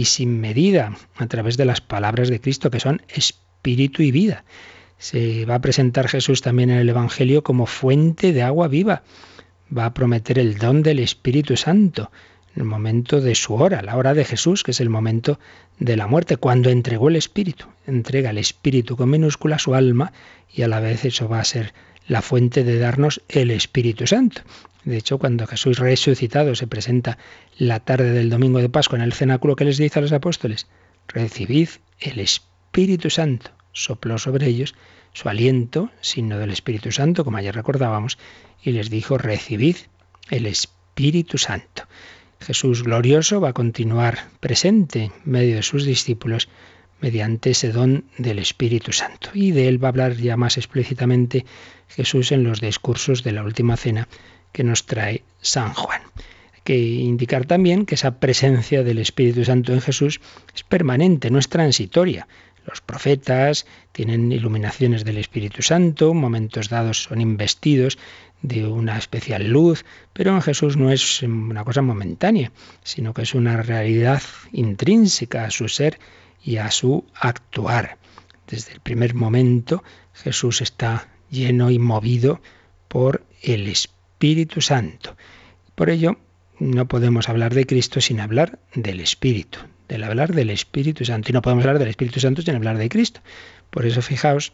sin 0.04 0.40
medida 0.40 0.96
a 1.14 1.28
través 1.28 1.56
de 1.56 1.64
las 1.64 1.80
palabras 1.80 2.28
de 2.28 2.40
Cristo 2.40 2.72
que 2.72 2.80
son 2.80 3.02
espíritu 3.08 4.02
y 4.02 4.10
vida. 4.10 4.44
Se 4.98 5.44
va 5.44 5.54
a 5.54 5.60
presentar 5.60 6.08
Jesús 6.08 6.42
también 6.42 6.70
en 6.70 6.78
el 6.78 6.88
Evangelio 6.88 7.44
como 7.44 7.66
fuente 7.66 8.32
de 8.32 8.42
agua 8.42 8.66
viva. 8.66 9.04
Va 9.76 9.86
a 9.86 9.94
prometer 9.94 10.40
el 10.40 10.58
don 10.58 10.82
del 10.82 10.98
Espíritu 10.98 11.56
Santo 11.56 12.10
en 12.56 12.62
el 12.62 12.68
momento 12.68 13.20
de 13.20 13.36
su 13.36 13.54
hora, 13.54 13.82
la 13.82 13.96
hora 13.96 14.12
de 14.12 14.24
Jesús, 14.24 14.64
que 14.64 14.72
es 14.72 14.80
el 14.80 14.90
momento 14.90 15.38
de 15.78 15.96
la 15.96 16.08
muerte, 16.08 16.36
cuando 16.36 16.68
entregó 16.68 17.10
el 17.10 17.16
Espíritu. 17.16 17.66
Entrega 17.86 18.30
el 18.30 18.38
Espíritu 18.38 18.96
con 18.96 19.08
minúscula 19.08 19.60
su 19.60 19.76
alma 19.76 20.12
y 20.52 20.62
a 20.62 20.68
la 20.68 20.80
vez 20.80 21.04
eso 21.04 21.28
va 21.28 21.38
a 21.38 21.44
ser 21.44 21.74
la 22.06 22.22
fuente 22.22 22.64
de 22.64 22.78
darnos 22.78 23.22
el 23.28 23.50
Espíritu 23.50 24.06
Santo. 24.06 24.42
De 24.84 24.98
hecho, 24.98 25.18
cuando 25.18 25.46
Jesús 25.46 25.78
resucitado 25.78 26.54
se 26.54 26.66
presenta 26.66 27.18
la 27.56 27.80
tarde 27.80 28.10
del 28.10 28.30
domingo 28.30 28.58
de 28.58 28.68
Pascua 28.68 28.98
en 28.98 29.04
el 29.04 29.14
cenáculo, 29.14 29.56
que 29.56 29.64
les 29.64 29.78
dice 29.78 29.98
a 29.98 30.02
los 30.02 30.12
apóstoles? 30.12 30.66
Recibid 31.08 31.68
el 32.00 32.18
Espíritu 32.18 33.08
Santo. 33.10 33.50
Sopló 33.72 34.18
sobre 34.18 34.46
ellos 34.46 34.74
su 35.14 35.28
aliento, 35.28 35.90
signo 36.00 36.38
del 36.38 36.50
Espíritu 36.50 36.92
Santo, 36.92 37.24
como 37.24 37.38
ayer 37.38 37.54
recordábamos, 37.54 38.18
y 38.62 38.72
les 38.72 38.90
dijo, 38.90 39.16
recibid 39.16 39.76
el 40.30 40.46
Espíritu 40.46 41.38
Santo. 41.38 41.84
Jesús 42.40 42.82
glorioso 42.82 43.40
va 43.40 43.50
a 43.50 43.54
continuar 43.54 44.28
presente 44.40 45.04
en 45.04 45.12
medio 45.24 45.56
de 45.56 45.62
sus 45.62 45.84
discípulos 45.84 46.48
mediante 47.04 47.50
ese 47.50 47.70
don 47.70 48.06
del 48.16 48.38
Espíritu 48.38 48.90
Santo. 48.92 49.28
Y 49.34 49.52
de 49.52 49.68
él 49.68 49.76
va 49.82 49.88
a 49.88 49.92
hablar 49.92 50.16
ya 50.16 50.38
más 50.38 50.56
explícitamente 50.56 51.44
Jesús 51.88 52.32
en 52.32 52.44
los 52.44 52.62
discursos 52.62 53.22
de 53.22 53.32
la 53.32 53.42
última 53.42 53.76
cena 53.76 54.08
que 54.52 54.64
nos 54.64 54.86
trae 54.86 55.22
San 55.42 55.74
Juan. 55.74 56.00
Hay 56.54 56.60
que 56.64 56.78
indicar 56.78 57.44
también 57.44 57.84
que 57.84 57.96
esa 57.96 58.18
presencia 58.20 58.82
del 58.82 58.98
Espíritu 58.98 59.44
Santo 59.44 59.74
en 59.74 59.82
Jesús 59.82 60.22
es 60.54 60.62
permanente, 60.62 61.30
no 61.30 61.38
es 61.38 61.50
transitoria. 61.50 62.26
Los 62.66 62.80
profetas 62.80 63.66
tienen 63.92 64.32
iluminaciones 64.32 65.04
del 65.04 65.18
Espíritu 65.18 65.60
Santo, 65.60 66.14
momentos 66.14 66.70
dados 66.70 67.02
son 67.02 67.20
investidos 67.20 67.98
de 68.40 68.66
una 68.66 68.96
especial 68.96 69.46
luz, 69.46 69.84
pero 70.14 70.34
en 70.34 70.40
Jesús 70.40 70.78
no 70.78 70.90
es 70.90 71.22
una 71.22 71.64
cosa 71.64 71.82
momentánea, 71.82 72.50
sino 72.82 73.12
que 73.12 73.22
es 73.22 73.34
una 73.34 73.62
realidad 73.62 74.22
intrínseca 74.52 75.44
a 75.44 75.50
su 75.50 75.68
ser 75.68 75.98
y 76.44 76.58
a 76.58 76.70
su 76.70 77.04
actuar. 77.14 77.98
Desde 78.46 78.72
el 78.72 78.80
primer 78.80 79.14
momento 79.14 79.82
Jesús 80.12 80.60
está 80.60 81.08
lleno 81.30 81.70
y 81.70 81.78
movido 81.78 82.40
por 82.88 83.24
el 83.42 83.66
Espíritu 83.68 84.60
Santo. 84.60 85.16
Por 85.74 85.90
ello, 85.90 86.18
no 86.60 86.86
podemos 86.86 87.28
hablar 87.28 87.54
de 87.54 87.66
Cristo 87.66 88.00
sin 88.00 88.20
hablar 88.20 88.58
del 88.74 89.00
Espíritu, 89.00 89.58
del 89.88 90.04
hablar 90.04 90.32
del 90.32 90.50
Espíritu 90.50 91.04
Santo. 91.04 91.30
Y 91.30 91.32
no 91.32 91.42
podemos 91.42 91.64
hablar 91.64 91.78
del 91.78 91.88
Espíritu 91.88 92.20
Santo 92.20 92.42
sin 92.42 92.54
hablar 92.54 92.78
de 92.78 92.88
Cristo. 92.88 93.20
Por 93.70 93.86
eso 93.86 94.02
fijaos 94.02 94.52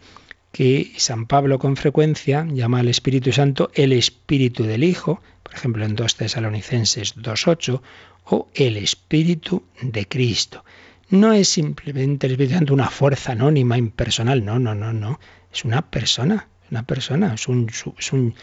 que 0.53 0.93
San 0.97 1.27
Pablo 1.27 1.59
con 1.59 1.77
frecuencia 1.77 2.47
llama 2.51 2.81
al 2.81 2.89
Espíritu 2.89 3.33
Santo 3.33 3.71
el 3.75 3.93
Espíritu 3.93 4.65
del 4.65 4.85
Hijo, 4.85 5.23
por 5.43 5.55
ejemplo 5.55 5.85
en 5.85 5.95
2 5.95 6.17
Tesalonicenses 6.17 7.17
2.8, 7.17 7.81
o 8.25 8.49
el 8.55 8.77
Espíritu 8.77 9.63
de 9.83 10.07
Cristo. 10.07 10.65
No 11.11 11.33
es 11.33 11.49
simplemente 11.49 12.29
el 12.29 12.35
Espíritu 12.35 12.55
Santo 12.55 12.73
una 12.73 12.89
fuerza 12.89 13.33
anónima, 13.33 13.77
impersonal, 13.77 14.45
no, 14.45 14.61
no, 14.61 14.77
no, 14.77 14.93
no. 14.93 15.19
Es 15.53 15.65
una 15.65 15.91
persona, 15.91 16.49
una 16.71 16.85
persona, 16.85 17.35
es 17.35 17.49
un, 17.49 17.69
es 17.99 18.13
un, 18.13 18.37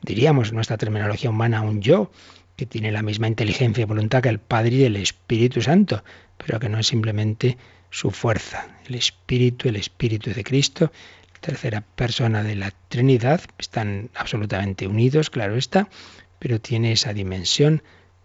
diríamos 0.00 0.50
nuestra 0.54 0.78
terminología 0.78 1.28
humana, 1.28 1.60
un 1.60 1.82
yo, 1.82 2.10
que 2.56 2.64
tiene 2.64 2.92
la 2.92 3.02
misma 3.02 3.28
inteligencia 3.28 3.82
y 3.82 3.84
voluntad 3.84 4.22
que 4.22 4.30
el 4.30 4.38
Padre 4.38 4.76
y 4.76 4.84
el 4.84 4.96
Espíritu 4.96 5.60
Santo, 5.60 6.02
pero 6.38 6.58
que 6.58 6.70
no 6.70 6.78
es 6.78 6.86
simplemente 6.86 7.58
su 7.90 8.10
fuerza. 8.10 8.68
El 8.86 8.94
Espíritu, 8.94 9.68
el 9.68 9.76
Espíritu 9.76 10.32
de 10.32 10.44
Cristo, 10.44 10.92
tercera 11.40 11.82
persona 11.82 12.42
de 12.42 12.56
la 12.56 12.72
Trinidad, 12.88 13.42
están 13.58 14.08
absolutamente 14.14 14.86
unidos, 14.86 15.28
claro 15.28 15.56
está, 15.56 15.90
pero 16.38 16.58
tiene 16.58 16.92
esa 16.92 17.12
dimensión 17.12 17.82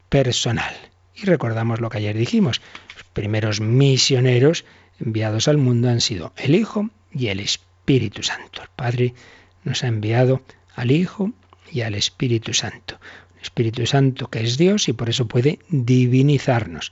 personal. 0.08 0.74
Y 1.22 1.26
recordamos 1.26 1.82
lo 1.82 1.90
que 1.90 1.98
ayer 1.98 2.18
dijimos, 2.18 2.62
los 2.96 3.04
primeros 3.14 3.60
misioneros 3.60 4.66
enviados 5.00 5.48
al 5.48 5.58
mundo 5.58 5.90
han 5.90 6.02
sido 6.02 6.34
el 6.38 6.56
Hijo 6.56 6.90
y 7.12 7.28
el 7.28 7.40
Espíritu 7.40 8.24
Santo. 8.24 8.62
El 8.62 8.70
Padre 8.76 9.14
nos 9.64 9.84
ha 9.84 9.88
enviado 9.88 10.42
al 10.76 10.92
Hijo 10.92 11.32
y 11.72 11.82
al 11.82 11.96
Espíritu 11.96 12.54
Santo. 12.54 13.00
Un 13.34 13.42
Espíritu 13.42 13.86
Santo 13.86 14.30
que 14.30 14.44
es 14.44 14.58
Dios 14.58 14.88
y 14.88 14.94
por 14.94 15.10
eso 15.10 15.28
puede 15.28 15.60
divinizarnos. 15.70 16.92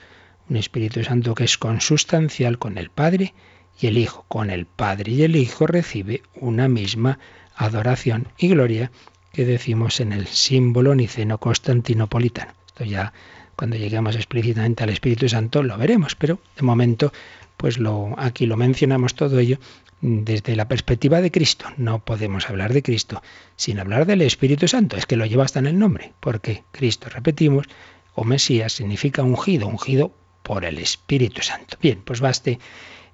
Un 0.50 0.58
Espíritu 0.58 1.04
Santo 1.04 1.36
que 1.36 1.46
es 1.46 1.58
consustancial 1.58 2.58
con 2.58 2.78
el 2.78 2.90
Padre 2.90 3.34
y 3.80 3.88
el 3.88 3.98
Hijo. 3.98 4.26
Con 4.28 4.50
el 4.50 4.66
Padre 4.66 5.12
y 5.14 5.24
el 5.24 5.36
Hijo 5.36 5.68
recibe 5.68 6.24
una 6.36 6.68
misma 6.68 7.20
adoración 7.56 8.28
y 8.38 8.50
gloria 8.50 8.92
que 9.32 9.46
decimos 9.46 10.00
en 10.00 10.14
el 10.14 10.28
símbolo 10.28 10.96
niceno 10.96 11.38
constantinopolitano. 11.38 12.54
Esto 12.68 12.84
ya 12.86 13.14
cuando 13.58 13.76
lleguemos 13.76 14.16
explícitamente 14.16 14.84
al 14.84 14.92
Espíritu 14.92 15.28
Santo 15.28 15.64
lo 15.64 15.78
veremos, 15.78 16.16
pero 16.16 16.40
de 16.56 16.62
momento 16.62 17.12
pues 17.58 17.80
lo 17.80 18.14
aquí 18.18 18.46
lo 18.46 18.56
mencionamos 18.56 19.16
todo 19.16 19.40
ello 19.40 19.58
desde 20.00 20.56
la 20.56 20.68
perspectiva 20.68 21.22
de 21.22 21.32
Cristo. 21.32 21.66
No 21.76 22.06
podemos 22.06 22.50
hablar 22.50 22.72
de 22.72 22.84
Cristo 22.84 23.24
sin 23.56 23.80
hablar 23.80 24.06
del 24.06 24.22
Espíritu 24.22 24.68
Santo. 24.68 24.96
Es 24.96 25.08
que 25.08 25.16
lo 25.16 25.26
lleva 25.26 25.44
hasta 25.44 25.58
en 25.60 25.66
el 25.66 25.80
nombre, 25.80 26.14
porque 26.20 26.64
Cristo, 26.72 27.10
repetimos, 27.10 27.66
o 28.14 28.24
Mesías 28.24 28.74
significa 28.74 29.24
ungido, 29.24 29.68
ungido 29.68 30.14
por 30.44 30.64
el 30.66 30.78
Espíritu 30.78 31.42
Santo. 31.42 31.78
Bien, 31.82 32.02
pues 32.06 32.20
baste 32.22 32.60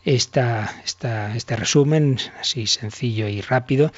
este 0.03 1.56
resumen 1.56 2.17
así 2.39 2.67
sencillo 2.67 3.29
y 3.29 3.39
rápido 3.39 3.93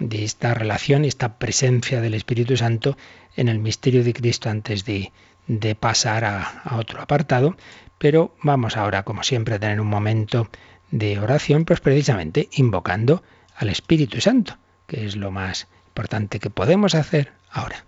de 0.00 0.24
esta 0.24 0.52
relación, 0.52 1.04
esta 1.04 1.38
presencia 1.38 2.00
del 2.00 2.14
Espíritu 2.14 2.56
Santo 2.56 2.96
en 3.36 3.48
el 3.48 3.60
misterio 3.60 4.02
de 4.02 4.12
Cristo 4.12 4.50
antes 4.50 4.84
de, 4.84 5.12
de 5.46 5.74
pasar 5.74 6.24
a, 6.24 6.62
otro 6.76 7.00
apartado. 7.00 7.56
Pero 7.98 8.34
vamos 8.42 8.76
ahora, 8.76 9.04
como 9.04 9.22
siempre, 9.22 9.54
a 9.54 9.58
tener 9.58 9.80
un 9.80 9.88
momento 9.88 10.48
de 10.90 11.18
oración, 11.18 11.64
pues 11.64 11.80
precisamente 11.80 12.48
invocando 12.52 13.22
al 13.56 13.70
Espíritu 13.70 14.20
Santo, 14.20 14.58
que 14.86 15.06
es 15.06 15.16
lo 15.16 15.30
más 15.30 15.66
importante 15.88 16.38
que 16.38 16.50
podemos 16.50 16.94
hacer 16.94 17.32
ahora. 17.50 17.84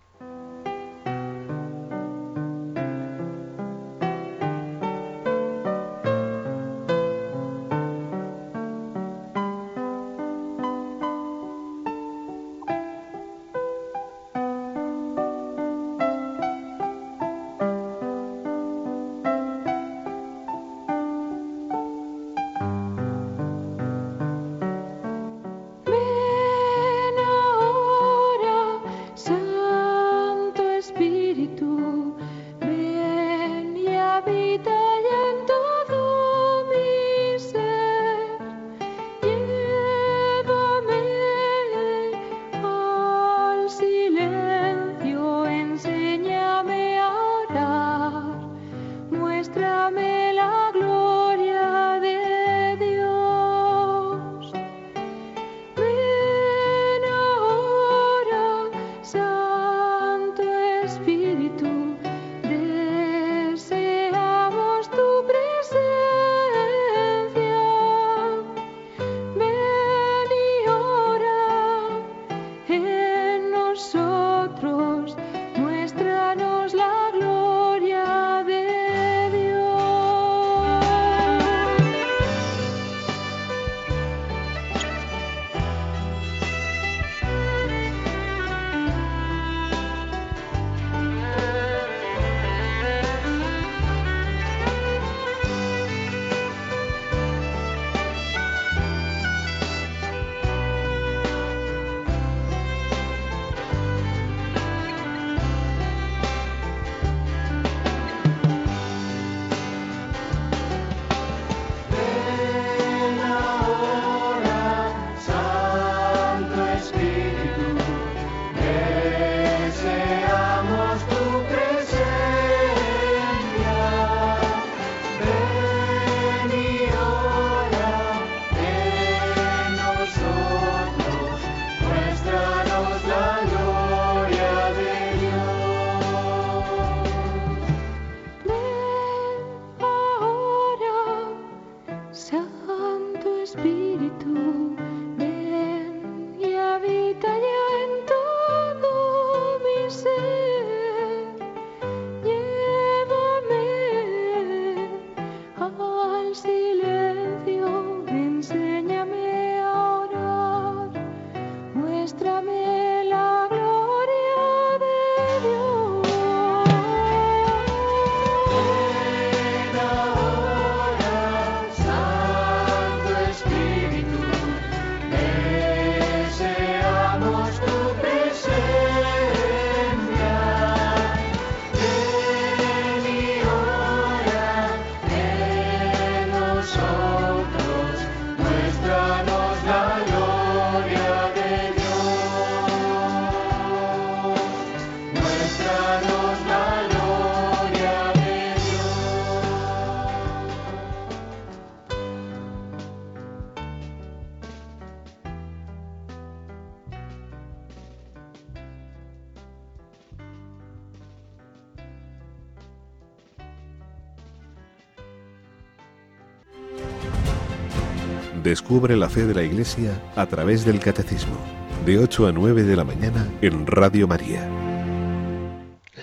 Descubre 218.49 218.97
la 218.97 219.11
fe 219.11 219.27
de 219.27 219.35
la 219.35 219.43
Iglesia 219.43 219.91
a 220.17 220.25
través 220.25 220.65
del 220.65 220.81
Catecismo, 220.81 221.37
de 221.85 221.99
8 221.99 222.29
a 222.29 222.33
9 222.33 222.63
de 222.63 222.77
la 222.77 222.85
mañana 222.85 223.31
en 223.43 223.67
Radio 223.67 224.09
María. 224.09 224.49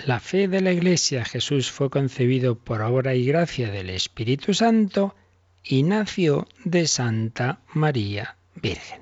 La 0.06 0.20
fe 0.20 0.48
de 0.48 0.62
la 0.62 0.72
Iglesia, 0.72 1.26
Jesús 1.26 1.72
fue 1.72 1.90
concebido 1.90 2.54
por 2.54 2.84
obra 2.84 3.16
y 3.16 3.26
gracia 3.26 3.72
del 3.72 3.90
Espíritu 3.90 4.54
Santo 4.54 5.16
y 5.64 5.82
nació 5.82 6.48
de 6.64 6.86
Santa 6.86 7.62
María 7.74 8.36
Virgen. 8.54 9.02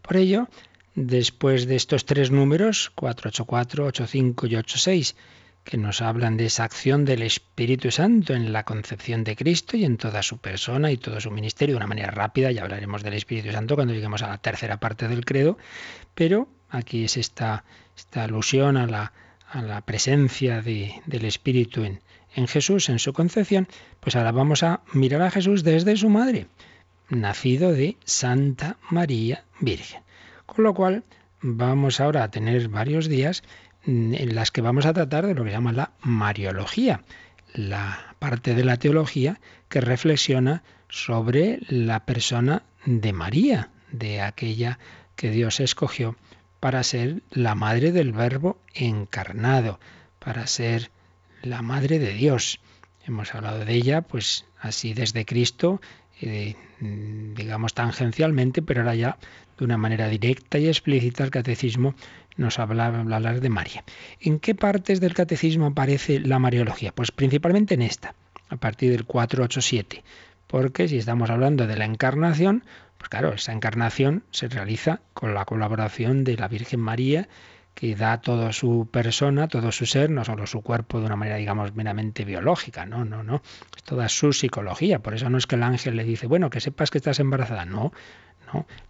Por 0.00 0.16
ello, 0.16 0.48
después 0.94 1.66
de 1.66 1.74
estos 1.74 2.04
tres 2.04 2.30
números, 2.30 2.92
484, 2.94 3.86
85 3.86 4.46
y 4.46 4.54
86, 4.54 5.16
que 5.68 5.76
nos 5.76 6.00
hablan 6.00 6.38
de 6.38 6.46
esa 6.46 6.64
acción 6.64 7.04
del 7.04 7.20
Espíritu 7.20 7.90
Santo 7.90 8.32
en 8.32 8.54
la 8.54 8.64
concepción 8.64 9.22
de 9.22 9.36
Cristo 9.36 9.76
y 9.76 9.84
en 9.84 9.98
toda 9.98 10.22
su 10.22 10.38
persona 10.38 10.90
y 10.90 10.96
todo 10.96 11.20
su 11.20 11.30
ministerio 11.30 11.74
de 11.74 11.76
una 11.76 11.86
manera 11.86 12.10
rápida. 12.10 12.50
Ya 12.50 12.62
hablaremos 12.62 13.02
del 13.02 13.12
Espíritu 13.12 13.52
Santo 13.52 13.74
cuando 13.74 13.92
lleguemos 13.92 14.22
a 14.22 14.28
la 14.28 14.38
tercera 14.38 14.80
parte 14.80 15.08
del 15.08 15.26
credo, 15.26 15.58
pero 16.14 16.48
aquí 16.70 17.04
es 17.04 17.18
esta, 17.18 17.64
esta 17.94 18.24
alusión 18.24 18.78
a 18.78 18.86
la, 18.86 19.12
a 19.46 19.60
la 19.60 19.82
presencia 19.82 20.62
del 20.62 21.24
Espíritu 21.26 21.84
en, 21.84 22.00
en 22.34 22.48
Jesús, 22.48 22.88
en 22.88 22.98
su 22.98 23.12
concepción. 23.12 23.68
Pues 24.00 24.16
ahora 24.16 24.32
vamos 24.32 24.62
a 24.62 24.80
mirar 24.94 25.20
a 25.20 25.30
Jesús 25.30 25.64
desde 25.64 25.98
su 25.98 26.08
madre, 26.08 26.46
nacido 27.10 27.72
de 27.72 27.98
Santa 28.06 28.78
María 28.88 29.44
Virgen. 29.60 30.00
Con 30.46 30.64
lo 30.64 30.72
cual 30.72 31.04
vamos 31.42 32.00
ahora 32.00 32.24
a 32.24 32.30
tener 32.30 32.68
varios 32.68 33.06
días 33.06 33.42
en 33.84 34.34
las 34.34 34.50
que 34.50 34.60
vamos 34.60 34.86
a 34.86 34.92
tratar 34.92 35.26
de 35.26 35.34
lo 35.34 35.44
que 35.44 35.50
llama 35.50 35.72
la 35.72 35.92
Mariología, 36.02 37.02
la 37.54 38.14
parte 38.18 38.54
de 38.54 38.64
la 38.64 38.76
teología 38.76 39.40
que 39.68 39.80
reflexiona 39.80 40.62
sobre 40.88 41.60
la 41.68 42.04
persona 42.04 42.62
de 42.84 43.12
María, 43.12 43.70
de 43.92 44.20
aquella 44.20 44.78
que 45.16 45.30
Dios 45.30 45.60
escogió 45.60 46.16
para 46.60 46.82
ser 46.82 47.22
la 47.30 47.54
madre 47.54 47.92
del 47.92 48.12
Verbo 48.12 48.58
encarnado, 48.74 49.78
para 50.18 50.46
ser 50.46 50.90
la 51.42 51.62
madre 51.62 51.98
de 51.98 52.12
Dios. 52.12 52.60
Hemos 53.06 53.34
hablado 53.34 53.64
de 53.64 53.72
ella, 53.74 54.02
pues 54.02 54.44
así 54.60 54.92
desde 54.92 55.24
Cristo, 55.24 55.80
eh, 56.20 56.56
digamos 56.80 57.74
tangencialmente, 57.74 58.60
pero 58.60 58.80
ahora 58.80 58.94
ya 58.94 59.18
de 59.58 59.64
una 59.64 59.76
manera 59.76 60.08
directa 60.08 60.58
y 60.58 60.68
explícita 60.68 61.24
el 61.24 61.30
catecismo 61.30 61.94
nos 62.38 62.58
habla, 62.58 62.86
hablar 62.86 63.40
de 63.40 63.48
María. 63.50 63.84
¿En 64.20 64.38
qué 64.38 64.54
partes 64.54 65.00
del 65.00 65.12
catecismo 65.12 65.66
aparece 65.66 66.20
la 66.20 66.38
Mariología? 66.38 66.92
Pues 66.92 67.12
principalmente 67.12 67.74
en 67.74 67.82
esta, 67.82 68.14
a 68.48 68.56
partir 68.56 68.92
del 68.92 69.04
487. 69.04 70.02
Porque 70.46 70.88
si 70.88 70.96
estamos 70.96 71.28
hablando 71.28 71.66
de 71.66 71.76
la 71.76 71.84
encarnación, 71.84 72.64
pues 72.96 73.10
claro, 73.10 73.34
esa 73.34 73.52
encarnación 73.52 74.24
se 74.30 74.48
realiza 74.48 75.00
con 75.12 75.34
la 75.34 75.44
colaboración 75.44 76.24
de 76.24 76.36
la 76.36 76.48
Virgen 76.48 76.80
María, 76.80 77.28
que 77.74 77.94
da 77.94 78.20
toda 78.20 78.52
su 78.52 78.88
persona, 78.90 79.46
todo 79.46 79.70
su 79.70 79.86
ser, 79.86 80.10
no 80.10 80.24
solo 80.24 80.48
su 80.48 80.62
cuerpo 80.62 80.98
de 80.98 81.06
una 81.06 81.14
manera, 81.14 81.36
digamos, 81.36 81.76
meramente 81.76 82.24
biológica, 82.24 82.86
no, 82.86 83.04
no, 83.04 83.22
no, 83.22 83.40
es 83.76 83.84
toda 83.84 84.08
su 84.08 84.32
psicología. 84.32 84.98
Por 84.98 85.14
eso 85.14 85.30
no 85.30 85.38
es 85.38 85.46
que 85.46 85.54
el 85.54 85.62
ángel 85.62 85.94
le 85.94 86.02
dice, 86.02 86.26
bueno, 86.26 86.50
que 86.50 86.60
sepas 86.60 86.90
que 86.90 86.98
estás 86.98 87.20
embarazada, 87.20 87.66
no, 87.66 87.92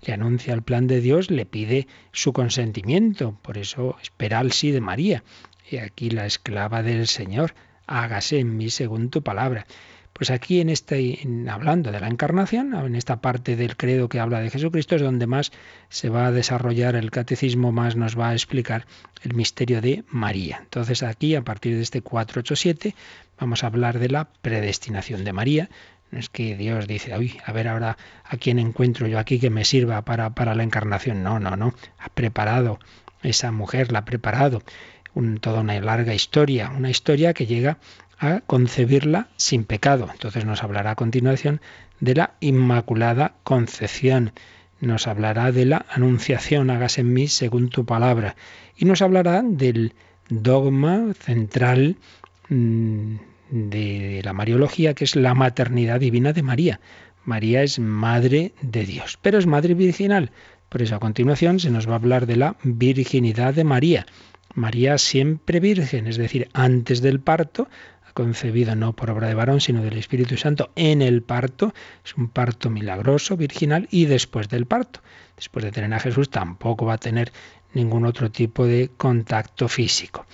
le 0.03 0.13
anuncia 0.13 0.55
el 0.55 0.63
plan 0.63 0.87
de 0.87 1.01
Dios, 1.01 1.31
le 1.31 1.47
pide 1.47 1.87
su 2.13 2.33
consentimiento, 2.33 3.39
por 3.43 3.59
eso 3.59 3.97
espera 4.03 4.41
el 4.41 4.53
sí 4.53 4.71
de 4.71 4.81
María. 4.81 5.23
Y 5.71 5.79
aquí 5.79 6.11
la 6.11 6.27
esclava 6.27 6.83
del 6.83 7.07
Señor, 7.07 7.55
hágase 7.87 8.39
en 8.39 8.57
mí 8.57 8.71
según 8.71 9.11
tu 9.11 9.23
palabra. 9.23 9.67
Pues 10.19 10.31
aquí 10.33 10.61
en 10.61 10.69
este, 10.69 11.21
hablando 11.49 11.93
de 11.93 12.01
la 12.01 12.09
encarnación, 12.09 12.75
en 12.75 12.97
esta 12.97 13.21
parte 13.21 13.55
del 13.55 13.77
credo 13.77 14.09
que 14.09 14.19
habla 14.19 14.41
de 14.41 14.51
Jesucristo, 14.51 14.97
es 14.97 15.03
donde 15.03 15.29
más 15.29 15.53
se 15.91 16.09
va 16.09 16.27
a 16.27 16.33
desarrollar 16.33 16.97
el 16.97 17.13
catecismo, 17.13 17.71
más 17.71 17.95
nos 17.95 18.19
va 18.19 18.31
a 18.31 18.33
explicar 18.33 18.87
el 19.23 19.35
misterio 19.35 19.81
de 19.81 20.03
María. 20.09 20.59
Entonces 20.65 21.05
aquí, 21.05 21.37
a 21.37 21.45
partir 21.45 21.77
de 21.77 21.83
este 21.83 22.03
487, 22.03 22.97
vamos 23.39 23.63
a 23.63 23.69
hablar 23.69 24.01
de 24.01 24.09
la 24.09 24.25
predestinación 24.43 25.23
de 25.23 25.33
María, 25.33 25.71
es 26.13 26.29
que 26.29 26.57
Dios 26.57 26.87
dice, 26.87 27.17
uy, 27.17 27.39
a 27.45 27.53
ver 27.53 27.69
ahora 27.69 27.97
a 28.25 28.37
quién 28.37 28.59
encuentro 28.59 29.07
yo 29.07 29.19
aquí 29.19 29.39
que 29.39 29.51
me 29.51 29.65
sirva 29.65 30.03
para, 30.03 30.31
para 30.31 30.55
la 30.55 30.63
encarnación. 30.63 31.23
No, 31.23 31.39
no, 31.39 31.57
no. 31.57 31.75
Ha 31.99 32.09
preparado 32.09 32.79
esa 33.23 33.53
mujer, 33.53 33.93
la 33.93 34.01
ha 34.01 34.05
preparado. 34.05 34.63
toda 35.41 35.61
una 35.61 35.79
larga 35.81 36.15
historia, 36.15 36.71
una 36.71 36.91
historia 36.91 37.35
que 37.35 37.47
llega 37.47 37.79
a 38.19 38.41
concebirla 38.47 39.29
sin 39.37 39.65
pecado. 39.65 40.09
Entonces 40.13 40.45
nos 40.45 40.63
hablará 40.63 40.93
a 40.93 40.97
continuación 40.97 41.61
de 42.01 42.15
la 42.15 42.35
Inmaculada 42.41 43.35
Concepción. 43.45 44.33
Nos 44.81 45.07
hablará 45.07 45.53
de 45.53 45.67
la 45.67 45.87
Anunciación, 45.91 46.71
hágase 46.71 47.01
en 47.01 47.13
mí 47.13 47.29
según 47.29 47.69
tu 47.69 47.85
palabra. 47.85 48.37
Y 48.77 48.85
nos 48.85 49.03
hablará 49.03 49.43
del 49.43 49.95
dogma 50.29 51.13
central 51.15 51.97
mm, 52.49 53.17
de 53.51 54.21
la 54.25 54.33
Mariología, 54.33 54.95
que 54.95 55.05
es 55.05 55.17
la 55.17 55.35
maternidad 55.35 56.01
divina 56.01 56.33
de 56.33 56.43
María. 56.43 56.81
María 57.25 57.63
es 57.63 57.79
madre 57.79 58.53
de 58.63 58.85
Dios, 58.85 59.19
pero 59.21 59.39
es 59.39 59.47
madre 59.47 59.75
virginal. 59.75 60.31
Por 60.69 60.83
eso 60.83 60.97
a 60.97 61.01
continuación 61.01 61.61
se 61.61 61.71
nos 61.71 61.89
va 61.89 61.93
a 61.93 61.97
hablar 61.97 62.27
de 62.27 62.37
la 62.37 62.57
virginidad 62.63 63.55
de 63.55 63.65
María. 63.65 64.07
María 64.55 64.99
siempre 64.99 65.61
virgen, 65.61 66.07
es 66.07 66.17
decir, 66.17 66.49
antes 66.53 67.01
del 67.01 67.21
parto, 67.21 67.69
concebido 68.19 68.75
no 68.75 68.95
por 68.95 69.11
obra 69.11 69.29
de 69.29 69.35
varón, 69.35 69.61
sino 69.61 69.81
del 69.81 69.97
Espíritu 69.97 70.37
Santo 70.37 70.73
en 70.75 71.03
el 71.03 71.23
parto, 71.23 71.73
es 72.05 72.17
un 72.17 72.29
parto 72.29 72.69
milagroso, 72.69 73.37
virginal, 73.37 73.87
y 73.93 74.07
después 74.07 74.49
del 74.49 74.67
parto. 74.67 75.01
Después 75.37 75.65
de 75.65 75.71
tener 75.71 75.95
a 75.95 76.01
Jesús 76.01 76.29
tampoco 76.29 76.85
va 76.85 76.95
a 76.95 76.99
tener 76.99 77.31
ningún 77.75 78.05
otro 78.05 78.29
tipo 78.29 78.67
de 78.67 78.91
contacto 78.97 79.69
físico. 79.69 80.27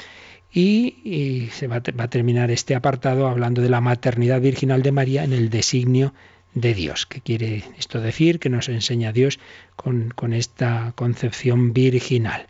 Y, 0.57 1.48
se 1.52 1.66
va, 1.66 1.76
a 1.76 2.09
terminar 2.09 2.52
este 2.52 2.76
apartado 2.76 3.26
hablando 3.26 3.61
de 3.61 3.68
la 3.68 3.80
maternidad 3.80 4.40
virginal 4.40 4.82
de 4.82 4.92
María 4.92 5.24
en 5.24 5.32
el 5.32 5.50
designio 5.50 6.14
de 6.55 6.74
Dios. 6.74 7.07
¿Qué 7.07 7.20
quiere 7.20 7.64
esto 7.76 8.00
decir? 8.00 8.38
Que 8.38 8.50
nos 8.50 8.68
enseña 8.68 9.12
Dios 9.12 9.40
con, 9.74 10.11
con, 10.14 10.32
esta 10.32 10.92
concepción 10.94 11.72
virginal. 11.72 12.46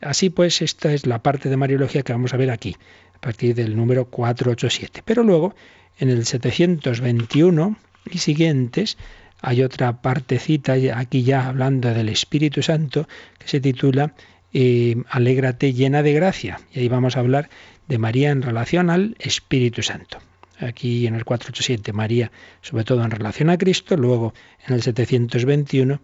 Así 0.00 0.28
pues, 0.28 0.60
esta 0.60 0.92
es 0.92 1.06
la 1.06 1.22
parte 1.22 1.48
de 1.48 1.56
Mariología 1.56 2.02
que 2.02 2.12
vamos 2.12 2.34
a 2.34 2.36
ver 2.36 2.50
aquí, 2.50 2.76
a 3.14 3.20
partir 3.20 3.54
del 3.54 3.76
número 3.76 4.06
487. 4.06 5.02
Pero 5.04 5.22
luego, 5.22 5.54
en 6.00 6.10
el 6.10 6.26
721 6.26 7.76
y 8.10 8.18
siguientes, 8.18 8.98
hay 9.40 9.62
otra 9.62 10.02
partecita, 10.02 10.74
aquí 10.96 11.22
ya 11.22 11.46
hablando 11.46 11.94
del 11.94 12.08
Espíritu 12.08 12.62
Santo, 12.62 13.06
que 13.38 13.46
se 13.46 13.60
titula 13.60 14.14
eh, 14.58 14.96
alégrate 15.10 15.74
llena 15.74 16.02
de 16.02 16.14
gracia. 16.14 16.60
Y 16.72 16.80
ahí 16.80 16.88
vamos 16.88 17.18
a 17.18 17.20
hablar 17.20 17.50
de 17.88 17.98
María 17.98 18.30
en 18.30 18.40
relación 18.40 18.88
al 18.88 19.14
Espíritu 19.18 19.82
Santo. 19.82 20.18
aquí 20.58 21.06
en 21.06 21.14
el 21.14 21.26
487 21.26 21.92
María, 21.92 22.32
sobre 22.62 22.84
todo 22.84 23.04
en 23.04 23.10
relación 23.10 23.50
a 23.50 23.58
Cristo, 23.58 23.98
luego 23.98 24.32
en 24.66 24.76
el 24.76 24.82
721 24.82 26.00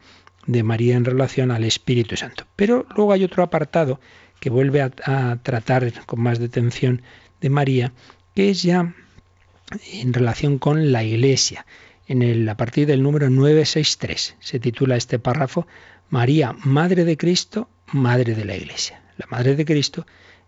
de 0.46 0.62
María 0.62 0.96
en 0.96 1.06
relación 1.06 1.50
al 1.50 1.64
Espíritu 1.64 2.14
Santo. 2.18 2.44
Pero 2.54 2.84
luego 2.94 3.14
hay 3.14 3.24
otro 3.24 3.42
apartado 3.42 4.00
que 4.38 4.50
vuelve 4.50 4.82
a, 4.82 5.38
tratar 5.42 5.90
con 6.04 6.20
más 6.20 6.38
detención 6.38 7.00
de 7.40 7.48
María, 7.48 7.94
que 8.34 8.50
es 8.50 8.62
ya 8.62 8.94
en 9.94 10.12
relación 10.12 10.58
con 10.58 10.92
la 10.92 11.04
Iglesia. 11.04 11.64
En 12.06 12.20
el, 12.20 12.46
a 12.46 12.58
partir 12.58 12.86
del 12.86 13.02
número 13.02 13.30
963 13.30 14.36
se 14.40 14.60
titula 14.60 14.96
este 14.96 15.18
párrafo 15.18 15.66
María, 16.12 16.54
Madre 16.62 17.06
de 17.06 17.16
Cristo, 17.16 17.70
Madre 17.90 18.34
de 18.34 18.44
la 18.44 18.54
Iglesia. 18.54 19.00
La 19.16 19.24
Madre 19.30 19.56
de 19.56 19.64
Cristo 19.64 20.04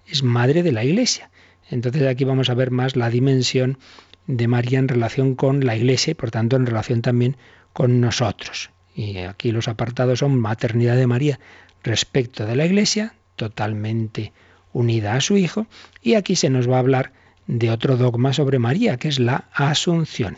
es 0.07 0.23
Madre 0.23 0.63
de 0.63 0.73
la 0.73 0.85
Iglesia. 0.85 1.31
Entonces 1.71 2.07
aquí 2.07 2.25
vamos 2.25 2.51
a 2.51 2.55
ver 2.55 2.71
más 2.71 2.97
la 2.97 3.09
dimensión 3.09 3.79
de 4.27 4.47
María 4.47 4.79
en 4.79 4.89
relación 4.89 5.35
con 5.35 5.65
la 5.65 5.75
Iglesia 5.75 6.11
y 6.11 6.15
por 6.17 6.31
tanto 6.31 6.57
en 6.57 6.67
relación 6.67 7.01
también 7.01 7.39
con 7.73 7.99
nosotros. 8.03 8.73
Y 8.95 9.17
aquí 9.21 9.53
los 9.53 9.67
apartados 9.67 10.19
son 10.19 10.39
maternidad 10.39 10.97
de 10.97 11.07
María 11.07 11.41
respecto 11.83 12.45
de 12.45 12.57
la 12.57 12.67
Iglesia, 12.67 13.15
totalmente 13.35 14.35
unida 14.75 15.15
a 15.15 15.23
su 15.23 15.39
Hijo, 15.39 15.67
y 16.03 16.17
aquí 16.17 16.37
se 16.37 16.51
nos 16.51 16.69
va 16.69 16.77
a 16.77 16.81
hablar 16.81 17.13
de 17.47 17.71
otro 17.71 17.97
dogma 17.97 18.35
sobre 18.35 18.59
María, 18.59 18.99
que 18.99 19.09
es 19.09 19.19
la 19.19 19.49
asunción. 19.55 20.37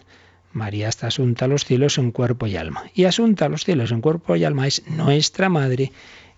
María 0.56 0.88
está 0.88 1.08
asunta 1.08 1.44
a 1.44 1.48
los 1.48 1.64
cielos 1.64 1.98
en 1.98 2.10
cuerpo 2.10 2.46
y 2.46 2.56
alma. 2.56 2.84
Y 2.94 3.04
asunta 3.04 3.44
a 3.44 3.48
los 3.48 3.64
cielos 3.64 3.92
en 3.92 4.00
cuerpo 4.00 4.36
y 4.36 4.44
alma 4.44 4.66
es 4.66 4.82
nuestra 4.88 5.48
Madre 5.48 5.92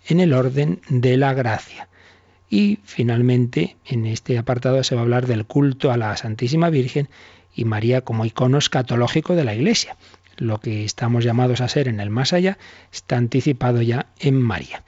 en 0.08 0.18
el 0.18 0.32
orden 0.32 0.80
de 0.88 1.16
la 1.16 1.34
gracia. 1.34 1.88
Y 2.50 2.80
finalmente, 2.84 3.76
en 3.86 4.06
este 4.06 4.36
apartado 4.36 4.82
se 4.82 4.94
va 4.94 5.02
a 5.02 5.04
hablar 5.04 5.26
del 5.26 5.44
culto 5.44 5.92
a 5.92 5.96
la 5.96 6.16
Santísima 6.16 6.68
Virgen 6.68 7.08
y 7.54 7.64
María 7.64 8.00
como 8.00 8.24
icono 8.24 8.58
escatológico 8.58 9.36
de 9.36 9.44
la 9.44 9.54
Iglesia. 9.54 9.96
Lo 10.36 10.58
que 10.58 10.84
estamos 10.84 11.24
llamados 11.24 11.60
a 11.60 11.68
ser 11.68 11.86
en 11.86 12.00
el 12.00 12.10
más 12.10 12.32
allá 12.32 12.58
está 12.92 13.16
anticipado 13.16 13.82
ya 13.82 14.06
en 14.18 14.40
María. 14.40 14.82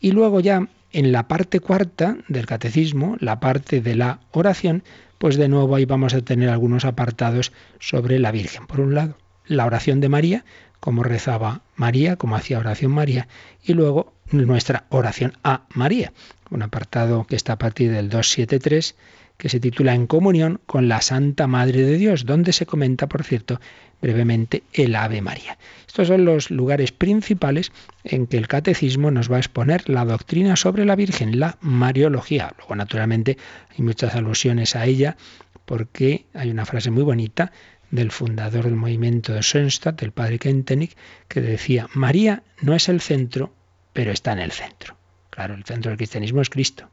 Y 0.00 0.12
luego 0.12 0.40
ya 0.40 0.68
en 0.92 1.10
la 1.10 1.26
parte 1.26 1.58
cuarta 1.58 2.18
del 2.28 2.46
catecismo, 2.46 3.16
la 3.18 3.40
parte 3.40 3.80
de 3.80 3.96
la 3.96 4.20
oración, 4.30 4.84
pues 5.18 5.36
de 5.36 5.48
nuevo 5.48 5.74
ahí 5.76 5.84
vamos 5.84 6.14
a 6.14 6.20
tener 6.20 6.48
algunos 6.48 6.84
apartados 6.84 7.52
sobre 7.78 8.18
la 8.18 8.32
Virgen. 8.32 8.66
Por 8.66 8.80
un 8.80 8.94
lado, 8.94 9.16
la 9.46 9.66
oración 9.66 10.00
de 10.00 10.08
María, 10.08 10.44
como 10.80 11.02
rezaba 11.02 11.62
María, 11.74 12.16
como 12.16 12.36
hacía 12.36 12.58
oración 12.58 12.92
María, 12.92 13.28
y 13.62 13.74
luego 13.74 14.12
nuestra 14.30 14.84
oración 14.88 15.32
a 15.44 15.62
María, 15.74 16.12
un 16.50 16.62
apartado 16.62 17.24
que 17.24 17.36
está 17.36 17.54
a 17.54 17.58
partir 17.58 17.90
del 17.90 18.08
273 18.08 18.96
que 19.36 19.48
se 19.48 19.60
titula 19.60 19.94
En 19.94 20.06
comunión 20.06 20.60
con 20.66 20.88
la 20.88 21.00
Santa 21.00 21.46
Madre 21.46 21.82
de 21.82 21.98
Dios, 21.98 22.24
donde 22.24 22.52
se 22.52 22.66
comenta, 22.66 23.06
por 23.06 23.22
cierto, 23.22 23.60
brevemente 24.00 24.62
el 24.72 24.94
Ave 24.94 25.22
María. 25.22 25.58
Estos 25.86 26.08
son 26.08 26.24
los 26.24 26.50
lugares 26.50 26.92
principales 26.92 27.72
en 28.04 28.26
que 28.26 28.36
el 28.36 28.48
catecismo 28.48 29.10
nos 29.10 29.30
va 29.30 29.36
a 29.36 29.40
exponer 29.40 29.88
la 29.88 30.04
doctrina 30.04 30.56
sobre 30.56 30.84
la 30.84 30.96
Virgen, 30.96 31.40
la 31.40 31.56
Mariología. 31.60 32.54
Luego, 32.58 32.76
naturalmente, 32.76 33.38
hay 33.70 33.84
muchas 33.84 34.14
alusiones 34.14 34.76
a 34.76 34.84
ella, 34.84 35.16
porque 35.64 36.26
hay 36.34 36.50
una 36.50 36.66
frase 36.66 36.90
muy 36.90 37.02
bonita 37.02 37.52
del 37.90 38.10
fundador 38.10 38.64
del 38.64 38.76
movimiento 38.76 39.32
de 39.32 39.42
Schoenstatt, 39.42 40.02
el 40.02 40.12
padre 40.12 40.38
Kentenich, 40.38 40.96
que 41.28 41.40
decía, 41.40 41.88
María 41.94 42.42
no 42.60 42.74
es 42.74 42.88
el 42.88 43.00
centro, 43.00 43.54
pero 43.92 44.12
está 44.12 44.32
en 44.32 44.40
el 44.40 44.52
centro. 44.52 44.96
Claro, 45.30 45.54
el 45.54 45.64
centro 45.64 45.90
del 45.90 45.98
cristianismo 45.98 46.42
es 46.42 46.50
Cristo. 46.50 46.90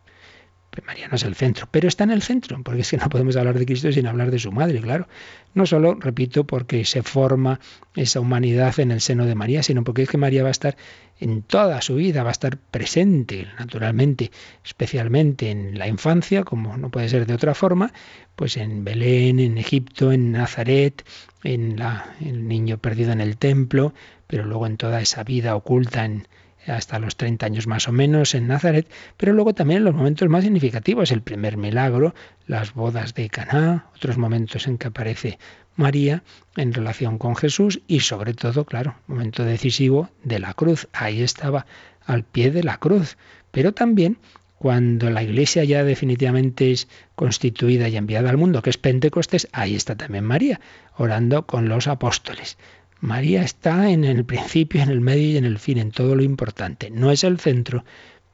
María 0.82 1.08
no 1.08 1.16
es 1.16 1.24
el 1.24 1.36
centro, 1.36 1.68
pero 1.70 1.88
está 1.88 2.04
en 2.04 2.12
el 2.12 2.22
centro, 2.22 2.62
porque 2.64 2.82
es 2.82 2.90
que 2.90 2.98
no 2.98 3.10
podemos 3.10 3.36
hablar 3.36 3.60
de 3.60 3.66
Cristo 3.66 3.92
sin 3.92 4.08
hablar 4.08 4.32
de 4.32 4.40
su 4.40 4.52
madre, 4.52 4.82
claro. 4.82 5.08
No 5.54 5.66
solo, 5.66 5.94
repito, 5.94 6.46
porque 6.46 6.84
se 6.84 7.04
forma 7.04 7.60
esa 7.96 8.20
humanidad 8.20 8.80
en 8.80 8.92
el 8.92 9.02
seno 9.02 9.26
de 9.26 9.36
María, 9.36 9.62
sino 9.62 9.84
porque 9.84 10.04
es 10.04 10.10
que 10.10 10.18
María 10.18 10.42
va 10.42 10.48
a 10.48 10.52
estar 10.52 10.76
en 11.20 11.44
toda 11.44 11.82
su 11.82 11.96
vida, 11.96 12.24
va 12.24 12.30
a 12.30 12.32
estar 12.32 12.58
presente, 12.58 13.48
naturalmente, 13.60 14.32
especialmente 14.66 15.52
en 15.52 15.78
la 15.78 15.88
infancia, 15.88 16.44
como 16.44 16.76
no 16.78 16.90
puede 16.90 17.08
ser 17.10 17.28
de 17.28 17.36
otra 17.36 17.54
forma, 17.54 17.94
pues 18.36 18.58
en 18.58 18.84
Belén, 18.84 19.40
en 19.40 19.58
Egipto, 19.58 20.12
en 20.12 20.32
Nazaret, 20.32 21.06
en 21.44 21.78
el 22.20 22.48
niño 22.48 22.80
perdido 22.80 23.12
en 23.12 23.22
el 23.22 23.38
templo, 23.38 23.94
pero 24.28 24.46
luego 24.46 24.66
en 24.66 24.78
toda 24.78 25.02
esa 25.02 25.24
vida 25.24 25.56
oculta 25.56 26.04
en, 26.04 26.28
hasta 26.68 27.00
los 27.00 27.16
30 27.18 27.46
años 27.46 27.68
más 27.68 27.88
o 27.88 27.92
menos 27.92 28.36
en 28.36 28.48
Nazaret, 28.48 28.88
pero 29.18 29.34
luego 29.34 29.54
también 29.54 29.80
en 29.80 29.86
los 29.86 29.96
momentos 29.96 30.30
más 30.30 30.44
significativos, 30.44 31.12
el 31.12 31.22
primer 31.22 31.58
milagro, 31.58 32.14
las 32.48 32.74
bodas 32.74 33.14
de 33.14 33.30
Caná, 33.30 33.88
otros 33.96 34.18
momentos 34.18 34.68
en 34.68 34.78
que 34.78 34.88
aparece 34.88 35.40
María 35.76 36.24
en 36.56 36.74
relación 36.74 37.18
con 37.18 37.36
Jesús 37.36 37.82
y 37.88 38.02
sobre 38.02 38.34
todo, 38.34 38.66
claro, 38.66 38.96
momento 39.08 39.44
decisivo 39.44 40.10
de 40.24 40.40
la 40.40 40.54
cruz. 40.54 40.88
Ahí 40.94 41.22
estaba 41.22 41.66
al 42.06 42.24
pie 42.24 42.52
de 42.52 42.64
la 42.64 42.78
cruz, 42.78 43.18
pero 43.52 43.74
también 43.74 44.18
cuando 44.64 45.10
la 45.10 45.24
iglesia 45.24 45.66
ya 45.66 45.84
definitivamente 45.84 46.72
es 46.72 46.88
constituida 47.16 47.90
y 47.90 47.98
enviada 47.98 48.30
al 48.30 48.38
mundo, 48.38 48.62
que 48.62 48.70
es 48.70 48.78
Pentecostés, 48.78 49.50
ahí 49.52 49.76
está 49.76 49.96
también 49.96 50.24
María, 50.24 50.62
orando 50.96 51.46
con 51.46 51.68
los 51.68 51.88
apóstoles. 51.88 52.58
María 53.04 53.44
está 53.44 53.90
en 53.90 54.06
el 54.06 54.24
principio, 54.24 54.82
en 54.82 54.88
el 54.88 55.02
medio 55.02 55.32
y 55.32 55.36
en 55.36 55.44
el 55.44 55.60
fin, 55.60 55.78
en 55.78 55.92
todo 55.92 56.16
lo 56.16 56.24
importante. 56.24 56.90
No 56.90 57.12
es 57.12 57.26
el 57.26 57.38
centro, 57.38 57.84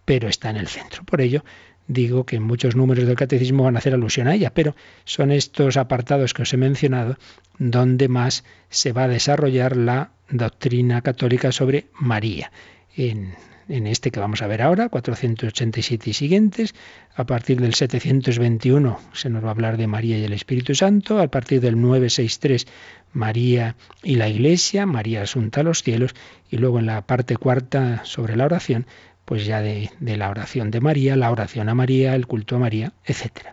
pero 0.05 0.27
está 0.27 0.51
en 0.51 0.57
el 0.57 0.67
centro. 0.67 1.03
Por 1.05 1.21
ello, 1.21 1.43
digo 1.87 2.23
que 2.23 2.39
muchos 2.39 2.75
números 2.75 3.07
del 3.07 3.15
catecismo 3.15 3.63
van 3.63 3.75
a 3.75 3.79
hacer 3.79 3.95
alusión 3.95 4.27
a 4.27 4.35
ella, 4.35 4.53
pero 4.53 4.75
son 5.05 5.31
estos 5.31 5.75
apartados 5.75 6.35
que 6.35 6.43
os 6.43 6.53
he 6.53 6.57
mencionado 6.57 7.17
donde 7.57 8.09
más 8.09 8.43
se 8.69 8.91
va 8.91 9.05
a 9.05 9.07
desarrollar 9.07 9.75
la 9.75 10.11
doctrina 10.29 11.01
católica 11.01 11.51
sobre 11.51 11.87
María. 11.93 12.51
En 12.95 13.33
en 13.69 13.87
este 13.87 14.11
que 14.11 14.19
vamos 14.19 14.41
a 14.41 14.47
ver 14.47 14.61
ahora, 14.61 14.89
487 14.89 16.09
y 16.09 16.13
siguientes. 16.13 16.75
A 17.15 17.25
partir 17.25 17.61
del 17.61 17.73
721 17.75 18.99
se 19.13 19.29
nos 19.29 19.43
va 19.43 19.49
a 19.49 19.51
hablar 19.51 19.77
de 19.77 19.87
María 19.87 20.17
y 20.17 20.23
el 20.23 20.33
Espíritu 20.33 20.75
Santo. 20.75 21.21
A 21.21 21.27
partir 21.27 21.61
del 21.61 21.79
963, 21.79 22.67
María 23.13 23.75
y 24.03 24.15
la 24.15 24.27
Iglesia, 24.27 24.85
María 24.85 25.21
asunta 25.21 25.61
a 25.61 25.63
los 25.63 25.83
cielos. 25.83 26.15
Y 26.49 26.57
luego 26.57 26.79
en 26.79 26.87
la 26.87 27.01
parte 27.03 27.37
cuarta 27.37 28.03
sobre 28.03 28.35
la 28.35 28.45
oración, 28.45 28.87
pues 29.25 29.45
ya 29.45 29.61
de, 29.61 29.91
la 29.99 30.29
oración 30.29 30.71
de 30.71 30.81
María, 30.81 31.15
la 31.15 31.31
oración 31.31 31.69
a 31.69 31.75
María, 31.75 32.15
el 32.15 32.25
culto 32.27 32.55
a 32.55 32.59
María, 32.59 32.93
etc. 33.05 33.49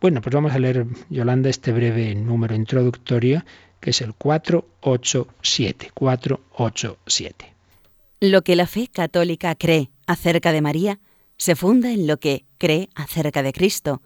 Bueno, 0.00 0.20
pues 0.20 0.34
vamos 0.34 0.52
a 0.52 0.58
leer, 0.58 0.86
Yolanda, 1.10 1.50
este 1.50 1.72
breve 1.72 2.14
número 2.14 2.54
introductorio 2.54 3.44
que 3.80 3.90
es 3.90 4.00
el 4.00 4.14
487. 4.14 5.90
487. 5.94 7.55
Lo 8.20 8.42
que 8.42 8.56
la 8.56 8.66
fe 8.66 8.88
católica 8.88 9.54
cree 9.54 9.90
acerca 10.06 10.52
de 10.52 10.62
María 10.62 11.00
se 11.36 11.54
funda 11.54 11.92
en 11.92 12.06
lo 12.06 12.16
que 12.18 12.46
cree 12.56 12.88
acerca 12.94 13.42
de 13.42 13.52
Cristo, 13.52 14.00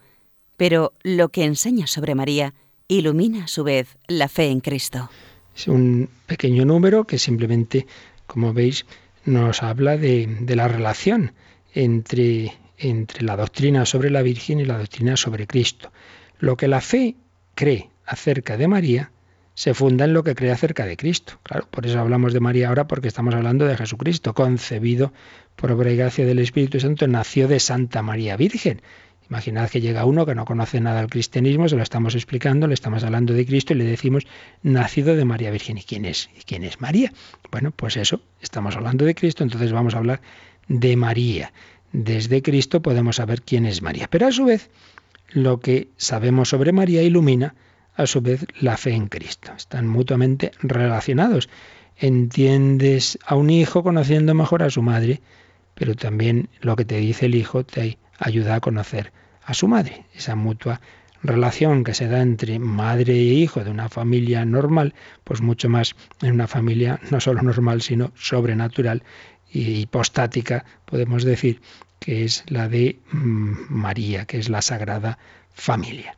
pero 0.57 0.95
lo 1.05 1.29
que 1.29 1.45
enseña 1.45 1.87
sobre 1.87 2.17
María 2.17 2.53
ilumina 2.89 3.45
a 3.45 3.49
su 3.49 3.63
vez 3.63 3.97
la 4.09 4.29
fe 4.29 4.49
en 4.49 4.61
Cristo. 4.61 5.09
Es 5.55 5.69
un 5.69 6.09
pequeño 6.27 6.65
número 6.65 7.05
que 7.05 7.19
simplemente, 7.19 7.87
como 8.27 8.53
veis, 8.53 8.85
nos 9.25 9.63
habla 9.63 9.97
de, 9.97 10.29
la 10.49 10.67
relación 10.67 11.33
entre, 11.73 12.53
entre 12.79 13.23
la 13.23 13.37
doctrina 13.37 13.87
sobre 13.87 14.11
la 14.11 14.23
Virgen 14.23 14.59
y 14.59 14.65
la 14.65 14.79
doctrina 14.79 15.17
sobre 15.17 15.47
Cristo. 15.47 15.93
Lo 16.41 16.57
que 16.57 16.67
la 16.67 16.81
fe 16.81 17.15
cree 17.55 17.91
acerca 18.07 18.57
de 18.57 18.67
María 18.67 19.13
se 19.61 19.75
funda 19.75 20.07
en 20.07 20.15
lo 20.15 20.25
que 20.25 20.35
cree 20.35 20.53
acerca 20.53 20.87
de 20.87 20.97
Cristo. 20.97 21.35
Claro, 21.43 21.69
por 21.71 21.85
eso 21.85 22.01
hablamos 22.01 22.33
de 22.33 22.41
María 22.41 22.69
ahora, 22.69 22.89
porque 22.89 23.09
estamos 23.09 23.35
hablando 23.35 23.67
de 23.67 23.77
Jesucristo, 23.77 24.33
concebido 24.33 25.13
por 25.55 25.71
obra 25.71 25.91
y 25.91 25.97
gracia 25.97 26.25
del 26.25 26.39
Espíritu 26.39 26.81
Santo, 26.81 27.07
nació 27.07 27.47
de 27.47 27.61
Santa 27.61 28.01
María 28.01 28.39
Virgen. 28.39 28.81
Imaginad 29.29 29.69
que 29.69 29.83
llega 29.83 30.07
uno 30.07 30.25
que 30.25 30.35
no 30.35 30.47
conoce 30.47 30.81
nada 30.81 31.01
del 31.01 31.11
cristianismo, 31.11 31.69
se 31.69 31.77
lo 31.77 31.83
estamos 31.83 32.15
explicando, 32.15 32.69
le 32.69 32.73
estamos 32.73 33.05
hablando 33.05 33.35
de 33.35 33.45
Cristo 33.45 33.75
y 33.75 33.77
le 33.77 33.85
decimos 33.85 34.27
nacido 34.63 35.15
de 35.15 35.27
María 35.27 35.51
Virgen. 35.51 35.77
¿Y 35.77 35.83
quién 35.83 36.07
es? 36.07 36.31
¿Y 36.39 36.45
quién 36.45 36.65
es 36.65 36.81
María? 36.81 37.13
Bueno, 37.51 37.71
pues 37.71 37.99
eso, 37.99 38.23
estamos 38.41 38.77
hablando 38.77 39.05
de 39.05 39.15
Cristo, 39.15 39.45
entonces 39.45 39.73
vamos 39.73 39.95
a 39.95 39.99
hablar 39.99 40.23
de 40.69 40.97
María. 40.97 41.53
Desde 41.93 42.41
Cristo 42.41 42.81
podemos 42.81 43.17
saber 43.17 43.43
quién 43.43 43.67
es 43.67 43.83
María. 43.83 44.09
Pero 44.09 44.27
a 44.27 44.33
su 44.33 44.47
vez, 44.47 44.71
lo 45.33 45.61
que 45.61 45.89
sabemos 45.99 46.49
sobre 46.49 46.73
María 46.73 47.03
ilumina 47.03 47.55
a 47.95 48.07
su 48.07 48.21
vez 48.21 48.47
la 48.61 48.77
fe 48.77 48.93
en 48.93 49.09
Cristo. 49.09 49.53
Están 49.57 49.87
mutuamente 49.87 50.53
relacionados. 50.61 51.49
Entiendes 51.97 53.19
a 53.27 53.35
un 53.35 53.51
hijo 53.51 53.83
conociendo 53.83 54.35
mejor 54.35 54.63
a 54.63 54.71
su 54.71 54.83
madre, 54.83 55.21
pero 55.75 55.95
también 55.95 56.49
lo 56.61 56.77
que 56.77 56.85
te 56.85 56.97
dice 56.97 57.27
el 57.27 57.35
hijo 57.35 57.65
te 57.65 57.99
ayuda 58.19 58.55
a 58.55 58.61
conocer 58.61 59.13
a 59.45 59.55
su 59.55 59.69
madre. 59.69 60.05
Esa 60.15 60.35
mutua 60.35 60.81
relación 61.23 61.85
que 61.85 61.95
se 61.95 62.09
da 62.09 62.23
entre 62.23 62.59
madre 62.59 63.13
e 63.13 63.35
hijo 63.35 63.63
de 63.63 63.71
una 63.71 63.89
familia 63.89 64.45
normal, 64.45 64.95
pues 65.25 65.41
mucho 65.43 65.69
más 65.69 65.95
en 66.23 66.33
una 66.33 66.47
familia 66.47 67.01
no 67.11 67.21
solo 67.21 67.43
normal, 67.43 67.83
sino 67.83 68.13
sobrenatural 68.15 69.03
y 69.53 69.81
hipostática, 69.81 70.65
podemos 70.85 71.25
decir, 71.25 71.61
que 71.99 72.25
es 72.25 72.45
la 72.47 72.69
de 72.69 72.99
mm, 73.13 73.53
María, 73.69 74.25
que 74.25 74.39
es 74.39 74.49
la 74.49 74.63
Sagrada 74.63 75.19
Familia. 75.53 76.17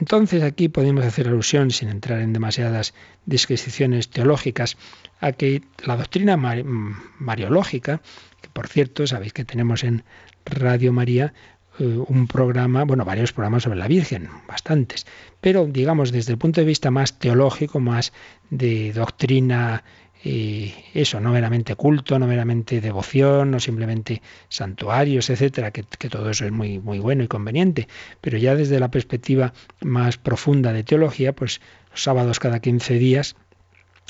Entonces 0.00 0.42
aquí 0.42 0.68
podemos 0.68 1.04
hacer 1.04 1.28
alusión, 1.28 1.70
sin 1.70 1.88
entrar 1.88 2.20
en 2.20 2.32
demasiadas 2.32 2.94
disquisiciones 3.26 4.08
teológicas, 4.08 4.76
a 5.20 5.32
que 5.32 5.62
la 5.84 5.96
doctrina 5.96 6.36
mariológica, 6.36 8.00
que 8.40 8.48
por 8.50 8.68
cierto 8.68 9.06
sabéis 9.06 9.32
que 9.32 9.44
tenemos 9.44 9.82
en 9.82 10.04
Radio 10.44 10.92
María 10.92 11.34
eh, 11.78 11.84
un 11.84 12.26
programa, 12.26 12.84
bueno, 12.84 13.04
varios 13.04 13.32
programas 13.32 13.64
sobre 13.64 13.78
la 13.78 13.88
Virgen, 13.88 14.28
bastantes, 14.46 15.06
pero 15.40 15.66
digamos 15.66 16.12
desde 16.12 16.32
el 16.32 16.38
punto 16.38 16.60
de 16.60 16.66
vista 16.66 16.90
más 16.90 17.18
teológico, 17.18 17.80
más 17.80 18.12
de 18.50 18.92
doctrina 18.92 19.82
eso, 20.24 21.20
no 21.20 21.30
meramente 21.30 21.74
culto, 21.76 22.18
no 22.18 22.26
meramente 22.26 22.80
devoción, 22.80 23.50
no 23.52 23.60
simplemente 23.60 24.20
santuarios, 24.48 25.30
etcétera, 25.30 25.70
que, 25.70 25.82
todo 25.82 26.30
eso 26.30 26.44
es 26.44 26.52
muy, 26.52 26.78
muy 26.80 26.98
bueno 26.98 27.22
y 27.22 27.28
conveniente, 27.28 27.88
pero 28.20 28.36
ya 28.36 28.54
desde 28.54 28.80
la 28.80 28.90
perspectiva 28.90 29.52
más 29.80 30.18
profunda 30.18 30.72
de 30.72 30.82
teología, 30.82 31.32
pues 31.32 31.60
los 31.90 32.02
sábados 32.02 32.38
cada 32.40 32.60
15 32.60 32.94
días 32.94 33.36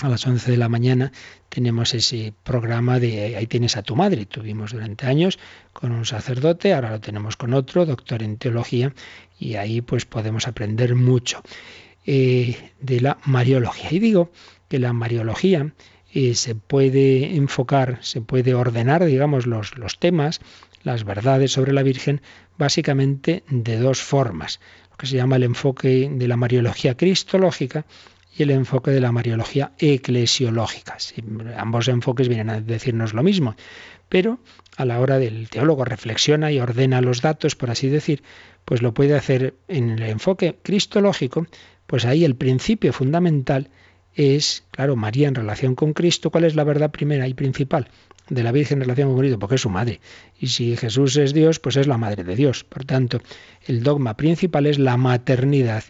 a 0.01 0.09
las 0.09 0.27
11 0.27 0.53
de 0.53 0.57
la 0.57 0.69
mañana 0.69 1.13
tenemos 1.49 1.93
ese 1.93 2.33
programa 2.45 3.01
de 3.01 3.37
Ahí 3.37 3.47
tienes 3.47 3.77
a 3.77 3.83
tu 3.83 3.97
madre. 3.97 4.27
Tuvimos 4.27 4.73
durante 4.73 5.07
años 5.07 5.39
con 5.73 5.93
un 5.93 6.05
sacerdote, 6.05 6.73
ahora 6.73 6.91
lo 6.91 7.01
tenemos 7.01 7.37
con 7.37 7.53
otro, 7.53 7.85
doctor 7.85 8.23
en 8.23 8.37
teología, 8.37 8.95
y 9.39 9.55
ahí 9.55 9.81
pues 9.81 10.05
podemos 10.05 10.47
aprender 10.47 10.95
mucho 10.95 11.43
eh, 12.07 12.71
de 12.81 13.01
la 13.01 13.19
Mariología. 13.25 13.89
Y 13.91 13.99
digo 13.99 14.31
que 14.69 14.79
la 14.79 14.93
Mariología 14.93 15.73
eh, 16.13 16.35
se 16.35 16.55
puede 16.55 17.37
enfocar, 17.37 17.99
se 18.01 18.21
puede 18.21 18.55
ordenar, 18.55 19.05
digamos, 19.05 19.47
los, 19.47 19.77
los 19.77 19.99
temas, 19.99 20.41
las 20.83 21.05
verdades 21.05 21.53
sobre 21.53 21.73
la 21.73 21.83
Virgen, 21.83 22.21
básicamente 22.57 23.45
de 23.49 23.79
dos 23.79 24.01
formas. 24.01 24.61
Lo 24.91 24.97
que 24.97 25.07
se 25.07 25.17
llama 25.17 25.37
el 25.37 25.45
enfoque 25.45 26.11
de 26.13 26.29
la 26.29 26.37
Mariología 26.37 26.97
cristológica 26.97 27.85
y 28.37 28.43
el 28.43 28.51
enfoque 28.51 28.91
de 28.91 29.01
la 29.01 29.13
Mariología 29.13 29.73
eclesiológica. 29.79 30.97
ambos 31.57 31.89
enfoques 31.89 32.29
vienen 32.29 32.51
a 32.51 32.61
decirnos 32.61 33.13
lo 33.13 33.23
mismo, 33.23 33.57
pero 34.09 34.39
a 34.77 34.85
la 34.85 35.01
hora 35.01 35.19
del 35.19 35.49
teólogo 35.49 35.85
reflexiona 35.85 36.53
y 36.53 36.61
ordena 36.61 37.01
los 37.01 37.21
datos, 37.21 37.57
por 37.57 37.71
así 37.71 37.89
decir, 37.89 38.23
pues 38.65 38.81
lo 38.81 38.95
puede 38.95 39.17
hacer 39.17 39.55
en 39.67 39.91
el 39.91 40.03
enfoque 40.03 40.59
cristológico, 40.63 41.47
pues 41.87 42.05
ahí 42.05 42.25
el 42.25 42.37
principio 42.37 42.93
fundamental 42.93 43.71
es, 44.19 44.65
claro, 44.73 44.97
María 44.97 45.29
en 45.29 45.37
relación 45.37 45.77
con 45.77 45.93
Cristo, 45.93 46.31
¿cuál 46.31 46.45
es 46.45 46.57
la 46.57 46.65
verdad 46.65 46.91
primera 46.91 47.27
y 47.29 47.35
principal? 47.35 47.89
de 48.29 48.43
la 48.43 48.53
Virgen 48.53 48.77
en 48.79 48.83
relación 48.83 49.09
con 49.09 49.19
Cristo, 49.21 49.39
porque 49.39 49.55
es 49.55 49.63
su 49.63 49.71
madre. 49.71 50.01
Y 50.39 50.49
si 50.49 50.77
Jesús 50.77 51.17
es 51.17 51.33
Dios, 51.33 51.61
pues 51.61 51.77
es 51.77 51.87
la 51.87 51.97
madre 51.97 52.25
de 52.25 52.37
Dios. 52.37 52.63
Por 52.63 52.85
tanto, 52.85 53.23
el 53.67 53.83
dogma 53.83 54.19
principal 54.19 54.67
es 54.67 54.79
la 54.79 54.99
maternidad 54.99 55.85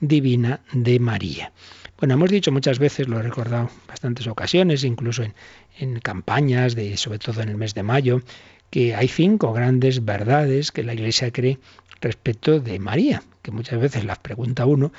divina 0.00 0.60
de 0.72 0.98
María. 0.98 1.52
Bueno, 1.98 2.14
hemos 2.14 2.30
dicho 2.30 2.50
muchas 2.50 2.78
veces, 2.78 3.08
lo 3.08 3.20
he 3.20 3.22
recordado 3.22 3.68
bastantes 3.86 4.26
ocasiones, 4.26 4.84
incluso 4.84 5.22
en, 5.22 5.34
en 5.78 6.00
campañas, 6.00 6.74
de, 6.74 6.96
sobre 6.96 7.18
todo 7.18 7.42
en 7.42 7.50
el 7.50 7.56
mes 7.56 7.74
de 7.74 7.82
mayo, 7.82 8.22
que 8.70 8.94
hay 8.94 9.08
cinco 9.08 9.52
grandes 9.52 10.04
verdades 10.04 10.72
que 10.72 10.82
la 10.82 10.94
Iglesia 10.94 11.30
cree 11.30 11.58
respecto 12.00 12.58
de 12.58 12.78
María, 12.78 13.22
que 13.42 13.52
muchas 13.52 13.80
veces 13.80 14.04
las 14.04 14.18
pregunta 14.18 14.66
uno 14.66 14.92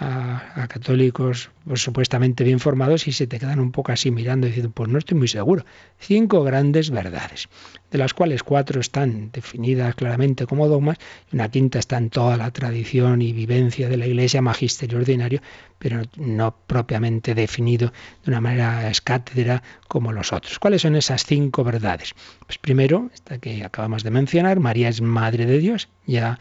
a, 0.00 0.66
católicos 0.68 1.50
pues, 1.64 1.82
supuestamente 1.82 2.42
bien 2.42 2.58
formados 2.58 3.06
y 3.06 3.12
se 3.12 3.26
te 3.26 3.38
quedan 3.38 3.60
un 3.60 3.70
poco 3.70 3.92
así 3.92 4.10
mirando 4.10 4.46
y 4.46 4.50
diciendo, 4.50 4.72
pues 4.74 4.88
no 4.88 4.98
estoy 4.98 5.18
muy 5.18 5.28
seguro. 5.28 5.64
Cinco 5.98 6.42
grandes 6.42 6.90
verdades, 6.90 7.48
de 7.90 7.98
las 7.98 8.14
cuales 8.14 8.42
cuatro 8.42 8.80
están 8.80 9.30
definidas 9.30 9.94
claramente 9.94 10.46
como 10.46 10.68
dogmas 10.68 10.96
y 11.30 11.36
una 11.36 11.50
quinta 11.50 11.78
está 11.78 11.98
en 11.98 12.08
toda 12.08 12.38
la 12.38 12.50
tradición 12.50 13.20
y 13.20 13.32
vivencia 13.32 13.88
de 13.88 13.98
la 13.98 14.06
Iglesia, 14.06 14.40
magisterio 14.40 14.98
ordinario, 14.98 15.42
pero 15.78 16.02
no 16.16 16.56
propiamente 16.66 17.34
definido 17.34 17.92
de 18.24 18.30
una 18.30 18.40
manera 18.40 18.90
escátedra 18.90 19.62
como 19.86 20.12
los 20.12 20.32
otros. 20.32 20.58
¿Cuáles 20.58 20.82
son 20.82 20.96
esas 20.96 21.26
cinco 21.26 21.62
verdades? 21.62 22.14
Pues 22.46 22.56
primero, 22.56 23.10
esta 23.12 23.38
que 23.38 23.64
acabamos 23.64 24.02
de 24.02 24.10
mencionar, 24.10 24.60
María 24.60 24.88
es 24.88 25.02
Madre 25.02 25.44
de 25.44 25.58
Dios, 25.58 25.88
ya 26.06 26.38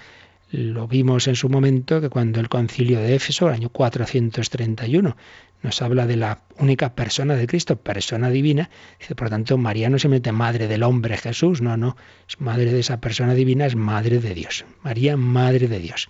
lo 0.52 0.88
vimos 0.88 1.28
en 1.28 1.36
su 1.36 1.48
momento 1.48 2.02
que 2.02 2.10
cuando 2.10 2.40
el 2.40 2.50
concilio 2.50 3.00
de 3.00 3.16
Éfeso, 3.16 3.48
el 3.48 3.54
año 3.54 3.70
431, 3.70 5.16
nos 5.62 5.82
habla 5.82 6.08
de 6.08 6.16
la 6.16 6.42
única 6.58 6.96
persona 6.96 7.36
de 7.36 7.46
Cristo, 7.46 7.76
persona 7.76 8.30
divina, 8.30 8.70
dice, 9.00 9.14
por 9.16 9.30
tanto, 9.30 9.58
María 9.58 9.90
no 9.90 10.00
se 10.00 10.08
mete 10.08 10.32
madre 10.32 10.68
del 10.68 10.84
hombre 10.84 11.18
Jesús, 11.18 11.62
no, 11.62 11.78
no, 11.78 11.98
es 12.28 12.40
madre 12.40 12.72
de 12.72 12.80
esa 12.80 13.00
persona 13.00 13.34
divina, 13.34 13.66
es 13.66 13.76
madre 13.76 14.20
de 14.20 14.34
Dios. 14.34 14.66
María, 14.82 15.18
madre 15.18 15.68
de 15.68 15.80
Dios. 15.80 16.10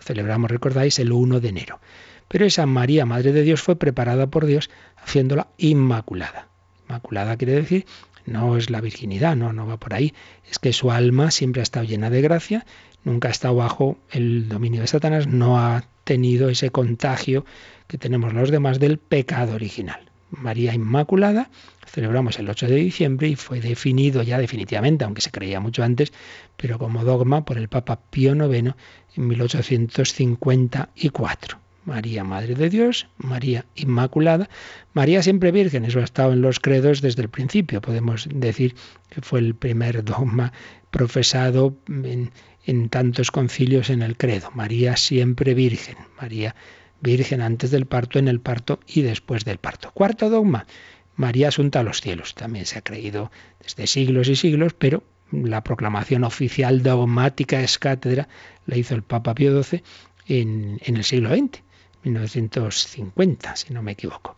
Celebramos, 0.00 0.50
recordáis, 0.50 0.98
el 0.98 1.12
1 1.12 1.40
de 1.40 1.48
enero. 1.48 1.80
Pero 2.28 2.44
esa 2.44 2.66
María, 2.66 3.06
madre 3.06 3.32
de 3.32 3.42
Dios, 3.42 3.62
fue 3.62 3.76
preparada 3.76 4.28
por 4.28 4.46
Dios 4.46 4.70
haciéndola 4.96 5.48
inmaculada. 5.58 6.48
Inmaculada 6.88 7.36
quiere 7.36 7.52
decir 7.54 7.86
no 8.26 8.56
es 8.56 8.70
la 8.70 8.80
virginidad, 8.80 9.36
no, 9.36 9.52
no 9.52 9.66
va 9.66 9.78
por 9.78 9.94
ahí. 9.94 10.12
Es 10.50 10.58
que 10.58 10.72
su 10.72 10.90
alma 10.90 11.30
siempre 11.30 11.60
ha 11.60 11.62
estado 11.62 11.86
llena 11.86 12.10
de 12.10 12.22
gracia 12.22 12.66
nunca 13.06 13.28
ha 13.28 13.30
estado 13.30 13.54
bajo 13.54 13.96
el 14.10 14.48
dominio 14.48 14.80
de 14.82 14.88
Satanás, 14.88 15.28
no 15.28 15.58
ha 15.58 15.84
tenido 16.04 16.50
ese 16.50 16.70
contagio 16.70 17.46
que 17.86 17.96
tenemos 17.98 18.34
los 18.34 18.50
demás 18.50 18.80
del 18.80 18.98
pecado 18.98 19.54
original. 19.54 20.10
María 20.30 20.74
Inmaculada, 20.74 21.48
celebramos 21.86 22.40
el 22.40 22.50
8 22.50 22.66
de 22.66 22.74
diciembre 22.74 23.28
y 23.28 23.36
fue 23.36 23.60
definido 23.60 24.24
ya 24.24 24.38
definitivamente, 24.38 25.04
aunque 25.04 25.22
se 25.22 25.30
creía 25.30 25.60
mucho 25.60 25.84
antes, 25.84 26.12
pero 26.56 26.80
como 26.80 27.04
dogma 27.04 27.44
por 27.44 27.58
el 27.58 27.68
Papa 27.68 28.00
Pío 28.10 28.34
IX 28.34 28.74
en 29.14 29.28
1854. 29.28 31.65
María, 31.86 32.24
Madre 32.24 32.54
de 32.56 32.68
Dios, 32.68 33.06
María 33.16 33.64
Inmaculada, 33.76 34.50
María 34.92 35.22
siempre 35.22 35.52
Virgen, 35.52 35.84
eso 35.84 36.00
ha 36.00 36.04
estado 36.04 36.32
en 36.32 36.42
los 36.42 36.58
credos 36.58 37.00
desde 37.00 37.22
el 37.22 37.30
principio, 37.30 37.80
podemos 37.80 38.28
decir 38.34 38.74
que 39.08 39.22
fue 39.22 39.38
el 39.38 39.54
primer 39.54 40.04
dogma 40.04 40.52
profesado 40.90 41.76
en, 41.86 42.88
tantos 42.88 43.30
concilios 43.30 43.88
en 43.88 44.02
el 44.02 44.16
credo. 44.16 44.50
María 44.52 44.96
siempre 44.96 45.54
Virgen, 45.54 45.96
María 46.20 46.56
Virgen 47.00 47.40
antes 47.40 47.70
del 47.70 47.86
parto, 47.86 48.18
en 48.18 48.26
el 48.26 48.40
parto 48.40 48.80
y 48.86 49.02
después 49.02 49.44
del 49.44 49.58
parto. 49.58 49.92
Cuarto 49.92 50.28
dogma, 50.28 50.66
María 51.14 51.48
asunta 51.48 51.80
a 51.80 51.82
los 51.84 52.00
cielos. 52.00 52.34
También 52.34 52.66
se 52.66 52.78
ha 52.78 52.82
creído 52.82 53.30
desde 53.62 53.86
siglos 53.86 54.28
y 54.28 54.34
siglos, 54.34 54.74
pero 54.74 55.04
la 55.30 55.62
proclamación 55.62 56.24
oficial 56.24 56.82
dogmática 56.82 57.60
es 57.60 57.78
cátedra 57.78 58.28
la 58.64 58.76
hizo 58.76 58.94
el 58.94 59.02
Papa 59.02 59.34
Pío 59.34 59.62
XII 59.62 59.82
en, 60.26 60.80
en 60.84 60.96
el 60.96 61.04
siglo 61.04 61.30
XX, 61.30 61.62
1950, 62.06 63.56
si 63.56 63.72
no 63.72 63.82
me 63.82 63.92
equivoco 63.92 64.36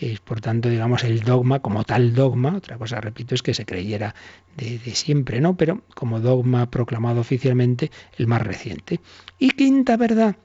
es 0.00 0.20
por 0.20 0.40
tanto, 0.40 0.68
digamos, 0.68 1.04
el 1.04 1.20
dogma 1.20 1.60
como 1.60 1.84
tal 1.84 2.14
dogma, 2.14 2.56
otra 2.56 2.78
cosa, 2.78 3.00
repito, 3.00 3.34
es 3.34 3.42
que 3.42 3.54
se 3.54 3.66
creyera 3.66 4.14
de, 4.56 4.78
siempre, 4.94 5.40
¿no? 5.40 5.56
Pero 5.56 5.82
como 5.94 6.20
dogma 6.20 6.70
proclamado 6.70 7.20
oficialmente, 7.20 7.90
el 8.16 8.26
más 8.26 8.42
reciente. 8.42 9.00
Y 9.38 9.50
quinta 9.50 9.96
verdad, 9.96 10.36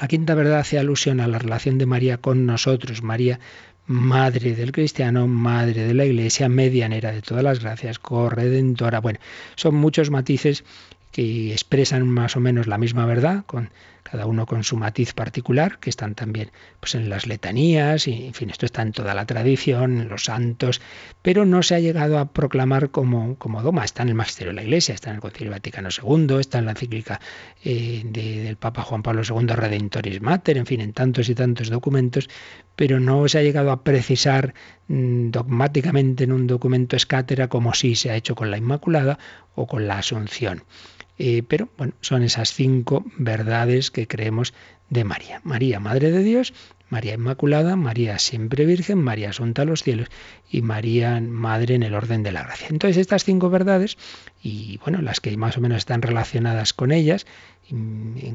la 0.00 0.06
quinta 0.06 0.34
verdad 0.34 0.60
hace 0.60 0.78
alusión 0.78 1.20
a 1.20 1.28
la 1.28 1.38
relación 1.38 1.78
de 1.78 1.86
María 1.86 2.18
con 2.18 2.46
nosotros, 2.46 3.02
María 3.02 3.40
madre 3.86 4.54
del 4.54 4.72
cristiano, 4.72 5.26
madre 5.26 5.86
de 5.86 5.94
la 5.94 6.04
iglesia, 6.04 6.48
medianera 6.48 7.12
de 7.12 7.22
todas 7.22 7.44
las 7.44 7.60
gracias, 7.60 7.98
corredentora. 7.98 9.00
Bueno, 9.00 9.18
son 9.56 9.74
muchos 9.74 10.10
matices 10.10 10.64
que 11.10 11.52
expresan 11.52 12.08
más 12.08 12.36
o 12.36 12.40
menos 12.40 12.66
la 12.66 12.78
misma 12.78 13.06
verdad, 13.06 13.44
con 13.46 13.70
cada 14.04 14.26
uno 14.26 14.46
con 14.46 14.62
su 14.62 14.76
matiz 14.76 15.14
particular, 15.14 15.78
que 15.78 15.90
están 15.90 16.14
también 16.14 16.52
pues, 16.78 16.94
en 16.94 17.08
las 17.08 17.26
letanías, 17.26 18.06
y 18.06 18.26
en 18.26 18.34
fin, 18.34 18.50
esto 18.50 18.66
está 18.66 18.82
en 18.82 18.92
toda 18.92 19.14
la 19.14 19.26
tradición, 19.26 20.00
en 20.00 20.08
los 20.08 20.24
santos, 20.24 20.80
pero 21.22 21.44
no 21.46 21.62
se 21.62 21.74
ha 21.74 21.80
llegado 21.80 22.18
a 22.18 22.26
proclamar 22.26 22.90
como, 22.90 23.36
como 23.36 23.62
doma. 23.62 23.84
Está 23.84 24.02
en 24.02 24.10
el 24.10 24.14
Magisterio 24.14 24.52
de 24.52 24.56
la 24.56 24.62
Iglesia, 24.62 24.94
está 24.94 25.10
en 25.10 25.16
el 25.16 25.22
Concilio 25.22 25.50
Vaticano 25.50 25.88
II, 25.88 26.36
está 26.38 26.58
en 26.58 26.66
la 26.66 26.72
encíclica 26.72 27.20
eh, 27.64 28.02
del 28.04 28.56
Papa 28.56 28.82
Juan 28.82 29.02
Pablo 29.02 29.22
II, 29.28 29.46
Redentoris 29.48 30.20
Mater, 30.20 30.58
en 30.58 30.66
fin, 30.66 30.80
en 30.82 30.92
tantos 30.92 31.28
y 31.30 31.34
tantos 31.34 31.70
documentos, 31.70 32.28
pero 32.76 33.00
no 33.00 33.26
se 33.26 33.38
ha 33.38 33.42
llegado 33.42 33.72
a 33.72 33.82
precisar 33.82 34.54
mm, 34.88 35.30
dogmáticamente 35.30 36.24
en 36.24 36.32
un 36.32 36.46
documento 36.46 36.94
escátera 36.94 37.48
como 37.48 37.72
sí 37.72 37.94
se 37.94 38.10
ha 38.10 38.16
hecho 38.16 38.34
con 38.34 38.50
la 38.50 38.58
Inmaculada 38.58 39.18
o 39.54 39.66
con 39.66 39.88
la 39.88 39.98
Asunción. 39.98 40.62
Eh, 41.18 41.42
pero 41.46 41.68
bueno, 41.78 41.94
son 42.00 42.22
esas 42.22 42.52
cinco 42.52 43.04
verdades 43.16 43.90
que 43.90 44.08
creemos 44.08 44.52
de 44.90 45.04
María. 45.04 45.40
María, 45.44 45.80
Madre 45.80 46.10
de 46.10 46.22
Dios, 46.22 46.52
María 46.90 47.14
Inmaculada, 47.14 47.76
María 47.76 48.18
siempre 48.18 48.66
Virgen, 48.66 48.98
María 48.98 49.30
Asunta 49.30 49.62
a 49.62 49.64
los 49.64 49.82
cielos 49.82 50.08
y 50.50 50.62
María 50.62 51.20
Madre 51.20 51.74
en 51.74 51.82
el 51.82 51.94
orden 51.94 52.22
de 52.22 52.32
la 52.32 52.42
gracia. 52.42 52.68
Entonces 52.70 52.98
estas 52.98 53.24
cinco 53.24 53.50
verdades 53.50 53.96
y 54.42 54.78
bueno, 54.78 55.02
las 55.02 55.20
que 55.20 55.36
más 55.36 55.56
o 55.56 55.60
menos 55.60 55.78
están 55.78 56.02
relacionadas 56.02 56.72
con 56.72 56.92
ellas, 56.92 57.26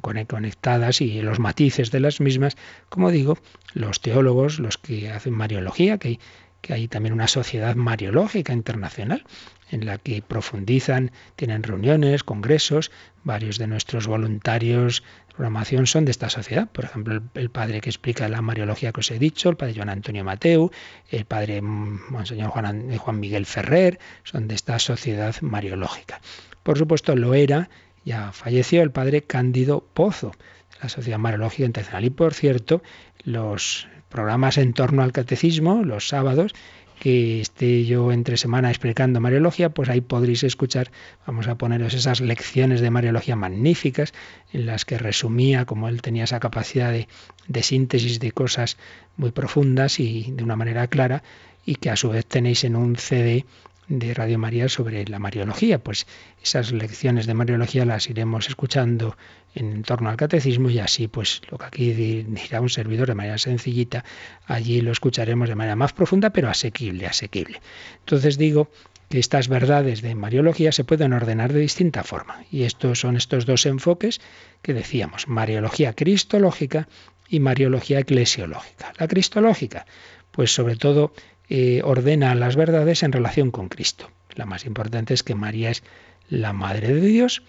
conectadas 0.01 1.01
y 1.01 1.21
los 1.21 1.39
matices 1.39 1.91
de 1.91 1.99
las 1.99 2.19
mismas, 2.19 2.57
como 2.89 3.11
digo, 3.11 3.37
los 3.73 4.01
teólogos, 4.01 4.59
los 4.59 4.77
que 4.77 5.09
hacen 5.11 5.33
Mariología, 5.33 5.97
que 5.97 6.19
que 6.61 6.73
hay 6.73 6.87
también 6.87 7.13
una 7.13 7.27
sociedad 7.27 7.75
mariológica 7.75 8.53
internacional 8.53 9.25
en 9.71 9.85
la 9.85 9.97
que 9.97 10.21
profundizan, 10.21 11.11
tienen 11.35 11.63
reuniones, 11.63 12.23
congresos, 12.23 12.91
varios 13.23 13.57
de 13.57 13.67
nuestros 13.67 14.07
voluntarios 14.07 15.03
de 15.27 15.35
programación 15.35 15.87
son 15.87 16.05
de 16.05 16.11
esta 16.11 16.29
sociedad. 16.29 16.67
Por 16.69 16.85
ejemplo, 16.85 17.21
el, 17.33 17.49
padre 17.49 17.81
que 17.81 17.89
explica 17.89 18.27
la 18.29 18.41
mariología 18.41 18.91
que 18.91 19.01
os 19.01 19.11
he 19.11 19.19
dicho, 19.19 19.49
el 19.49 19.57
padre 19.57 19.75
Juan 19.75 19.89
Antonio 19.89 20.23
Mateu, 20.23 20.71
el 21.09 21.25
padre 21.25 21.61
Monseñor 21.61 22.49
Juan, 22.49 22.97
Juan 22.97 23.19
Miguel 23.19 23.45
Ferrer, 23.45 23.99
son 24.23 24.47
de 24.47 24.55
esta 24.55 24.79
sociedad 24.79 25.35
mariológica. 25.41 26.19
Por 26.63 26.77
supuesto, 26.77 27.15
lo 27.15 27.33
era, 27.33 27.69
ya 28.03 28.31
falleció 28.31 28.81
el 28.81 28.91
padre 28.91 29.23
Cándido 29.23 29.87
Pozo, 29.93 30.31
de 30.71 30.77
la 30.83 30.89
Sociedad 30.89 31.19
Mariológica 31.19 31.65
Internacional. 31.65 32.05
Y 32.05 32.09
por 32.09 32.33
cierto, 32.33 32.81
los 33.23 33.87
programas 34.09 34.57
en 34.57 34.73
torno 34.73 35.03
al 35.03 35.11
catecismo, 35.11 35.83
los 35.83 36.07
sábados, 36.07 36.53
que 36.99 37.39
esté 37.39 37.85
yo 37.85 38.11
entre 38.11 38.35
semana 38.35 38.69
explicando 38.69 39.21
Mariología, 39.21 39.69
pues 39.69 39.89
ahí 39.89 40.01
podréis 40.01 40.43
escuchar, 40.43 40.91
vamos 41.25 41.47
a 41.47 41.55
poneros 41.55 41.93
esas 41.93 42.19
lecciones 42.19 42.81
de 42.81 42.89
Mariología 42.89 43.37
magníficas, 43.37 44.13
en 44.51 44.65
las 44.65 44.83
que 44.83 44.97
resumía 44.97 45.65
como 45.65 45.87
él 45.87 46.01
tenía 46.01 46.25
esa 46.25 46.41
capacidad 46.41 46.91
de, 46.91 47.07
de 47.47 47.63
síntesis 47.63 48.19
de 48.19 48.31
cosas 48.31 48.77
muy 49.15 49.31
profundas 49.31 49.99
y 49.99 50.31
de 50.31 50.43
una 50.43 50.57
manera 50.57 50.87
clara, 50.87 51.23
y 51.65 51.75
que 51.75 51.89
a 51.89 51.95
su 51.95 52.09
vez 52.09 52.25
tenéis 52.25 52.63
en 52.65 52.75
un 52.75 52.97
CD 52.97 53.45
de 53.89 54.13
Radio 54.13 54.37
María 54.37 54.69
sobre 54.69 55.05
la 55.05 55.19
Mariología. 55.19 55.79
Pues 55.79 56.05
esas 56.41 56.71
lecciones 56.71 57.25
de 57.25 57.33
Mariología 57.33 57.85
las 57.85 58.09
iremos 58.09 58.47
escuchando 58.47 59.17
en 59.55 59.81
torno 59.81 60.09
al 60.09 60.15
catecismo 60.15 60.69
y 60.69 60.79
así 60.79 61.07
pues 61.07 61.41
lo 61.49 61.57
que 61.57 61.65
aquí 61.65 61.93
dirá 61.93 62.61
un 62.61 62.69
servidor 62.69 63.07
de 63.07 63.15
manera 63.15 63.37
sencillita, 63.37 64.05
allí 64.45 64.81
lo 64.81 64.91
escucharemos 64.91 65.49
de 65.49 65.55
manera 65.55 65.75
más 65.75 65.91
profunda 65.91 66.29
pero 66.29 66.49
asequible, 66.49 67.07
asequible. 67.07 67.61
Entonces 67.99 68.37
digo 68.37 68.69
que 69.09 69.17
estas 69.17 69.47
verdades 69.47 70.03
de 70.03 70.13
Mariología 70.13 70.71
se 70.71 70.83
pueden 70.83 71.13
ordenar 71.13 71.51
de 71.51 71.59
distinta 71.59 72.03
forma 72.03 72.45
y 72.51 72.63
estos 72.63 72.99
son 72.99 73.17
estos 73.17 73.47
dos 73.47 73.65
enfoques 73.65 74.21
que 74.61 74.75
decíamos, 74.75 75.27
Mariología 75.27 75.93
cristológica 75.93 76.87
y 77.27 77.39
Mariología 77.39 77.99
eclesiológica. 77.99 78.93
La 78.97 79.07
cristológica, 79.07 79.87
pues 80.31 80.53
sobre 80.53 80.75
todo 80.75 81.11
eh, 81.49 81.81
ordena 81.83 82.35
las 82.35 82.55
verdades 82.55 83.03
en 83.03 83.11
relación 83.11 83.51
con 83.51 83.69
Cristo. 83.69 84.09
La 84.35 84.45
más 84.45 84.65
importante 84.65 85.13
es 85.13 85.23
que 85.23 85.35
María 85.35 85.71
es 85.71 85.83
la 86.29 86.53
Madre 86.53 86.93
de 86.93 87.01
Dios. 87.01 87.43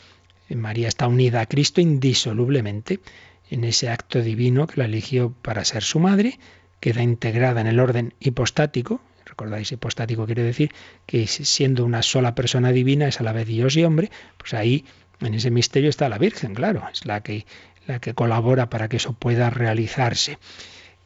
María 0.49 0.89
está 0.89 1.07
unida 1.07 1.43
a 1.43 1.47
Cristo 1.47 1.81
indisolublemente 1.81 3.01
en 3.51 3.65
ese 3.65 3.91
acto 3.91 4.23
divino 4.23 4.67
que 4.67 4.79
la 4.79 4.87
eligió 4.87 5.35
para 5.43 5.65
ser 5.65 5.83
su 5.83 5.99
madre, 5.99 6.39
queda 6.81 7.03
integrada 7.03 7.61
en 7.61 7.67
el 7.67 7.81
orden 7.81 8.15
hipostático. 8.21 9.01
Recordáis, 9.27 9.71
hipostático 9.73 10.27
quiere 10.27 10.43
decir 10.43 10.73
que 11.07 11.27
siendo 11.27 11.85
una 11.85 12.03
sola 12.03 12.35
persona 12.35 12.73
divina 12.73 13.07
es 13.07 13.21
a 13.21 13.23
la 13.25 13.33
vez 13.33 13.47
Dios 13.47 13.77
y 13.77 13.85
hombre, 13.85 14.11
pues 14.39 14.55
ahí 14.55 14.85
en 15.21 15.35
ese 15.35 15.51
misterio 15.51 15.91
está 15.91 16.09
la 16.09 16.19
Virgen, 16.19 16.55
claro, 16.55 16.83
es 16.93 17.05
la 17.05 17.23
que, 17.23 17.45
la 17.87 18.01
que 18.01 18.15
colabora 18.15 18.71
para 18.71 18.89
que 18.89 18.97
eso 18.97 19.13
pueda 19.13 19.51
realizarse. 19.51 20.39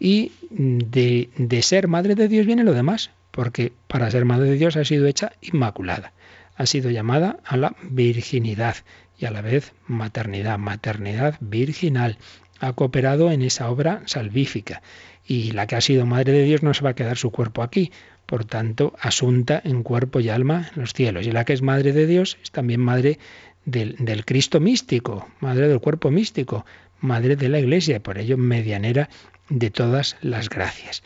Y 0.04 0.32
de, 0.50 1.62
ser 1.62 1.88
madre 1.88 2.14
de 2.14 2.28
Dios 2.28 2.44
viene 2.44 2.62
lo 2.62 2.74
demás, 2.74 3.08
porque 3.30 3.72
para 3.86 4.10
ser 4.10 4.26
madre 4.26 4.50
de 4.50 4.58
Dios 4.58 4.76
ha 4.76 4.84
sido 4.84 5.06
hecha 5.06 5.32
inmaculada, 5.40 6.12
ha 6.56 6.66
sido 6.66 6.90
llamada 6.90 7.38
a 7.42 7.56
la 7.56 7.74
virginidad 7.84 8.76
y 9.18 9.24
a 9.24 9.30
la 9.30 9.40
vez 9.40 9.72
maternidad, 9.86 10.58
maternidad 10.58 11.38
virginal. 11.40 12.18
Ha 12.60 12.74
cooperado 12.74 13.30
en 13.30 13.40
esa 13.40 13.70
obra 13.70 14.02
salvífica 14.04 14.82
y 15.26 15.52
la 15.52 15.66
que 15.66 15.76
ha 15.76 15.80
sido 15.80 16.04
madre 16.04 16.32
de 16.32 16.44
Dios 16.44 16.62
no 16.62 16.74
se 16.74 16.84
va 16.84 16.90
a 16.90 16.94
quedar 16.94 17.16
su 17.16 17.30
cuerpo 17.30 17.62
aquí, 17.62 17.90
por 18.26 18.44
tanto, 18.44 18.92
asunta 19.00 19.62
en 19.64 19.82
cuerpo 19.82 20.20
y 20.20 20.28
alma 20.28 20.70
en 20.74 20.82
los 20.82 20.92
cielos. 20.92 21.26
Y 21.26 21.32
la 21.32 21.46
que 21.46 21.54
es 21.54 21.62
madre 21.62 21.94
de 21.94 22.06
Dios 22.06 22.36
es 22.42 22.50
también 22.50 22.82
madre 22.82 23.18
del, 23.64 23.96
del 23.98 24.26
Cristo 24.26 24.60
místico, 24.60 25.30
madre 25.40 25.66
del 25.66 25.80
cuerpo 25.80 26.10
místico, 26.10 26.66
madre 27.00 27.36
de 27.36 27.48
la 27.48 27.58
Iglesia, 27.58 28.00
por 28.00 28.18
ello 28.18 28.36
medianera 28.36 29.08
de 29.48 29.70
todas 29.70 30.16
las 30.20 30.48
gracias. 30.48 31.02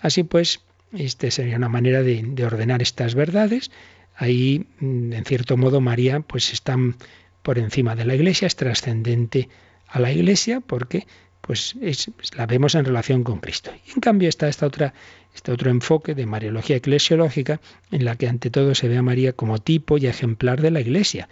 Así 0.00 0.22
pues, 0.22 0.60
esta 0.92 1.30
sería 1.30 1.56
una 1.56 1.68
manera 1.68 2.02
de, 2.02 2.44
ordenar 2.44 2.82
estas 2.82 3.14
verdades. 3.14 3.70
Ahí, 4.16 4.66
mm, 4.80 5.12
en 5.12 5.24
cierto 5.24 5.56
modo, 5.56 5.80
María, 5.80 6.20
pues 6.20 6.52
está 6.52 6.76
por 7.42 7.58
encima 7.58 7.96
de 7.96 8.04
la 8.04 8.14
Iglesia, 8.14 8.46
es 8.46 8.56
trascendente 8.56 9.48
a 9.88 10.00
la 10.00 10.12
Iglesia, 10.12 10.60
porque 10.60 11.06
pues 11.40 11.74
la 12.36 12.46
vemos 12.46 12.74
en 12.74 12.84
relación 12.84 13.24
con 13.24 13.40
Cristo. 13.40 13.72
Y 13.86 13.92
en 13.92 14.00
cambio 14.00 14.28
está 14.28 14.48
esta 14.48 14.66
otra, 14.66 14.94
este 15.34 15.52
otro 15.52 15.70
enfoque 15.70 16.14
de 16.14 16.26
Mariología 16.26 16.76
eclesiológica, 16.76 17.60
en 17.90 18.04
la 18.04 18.16
que 18.16 18.28
ante 18.28 18.50
todo 18.50 18.74
se 18.74 18.88
ve 18.88 18.98
a 18.98 19.02
María 19.02 19.32
como 19.32 19.58
tipo 19.58 19.98
y 19.98 20.06
ejemplar 20.06 20.60
de 20.60 20.70
la 20.70 20.80
Iglesia. 20.80 21.28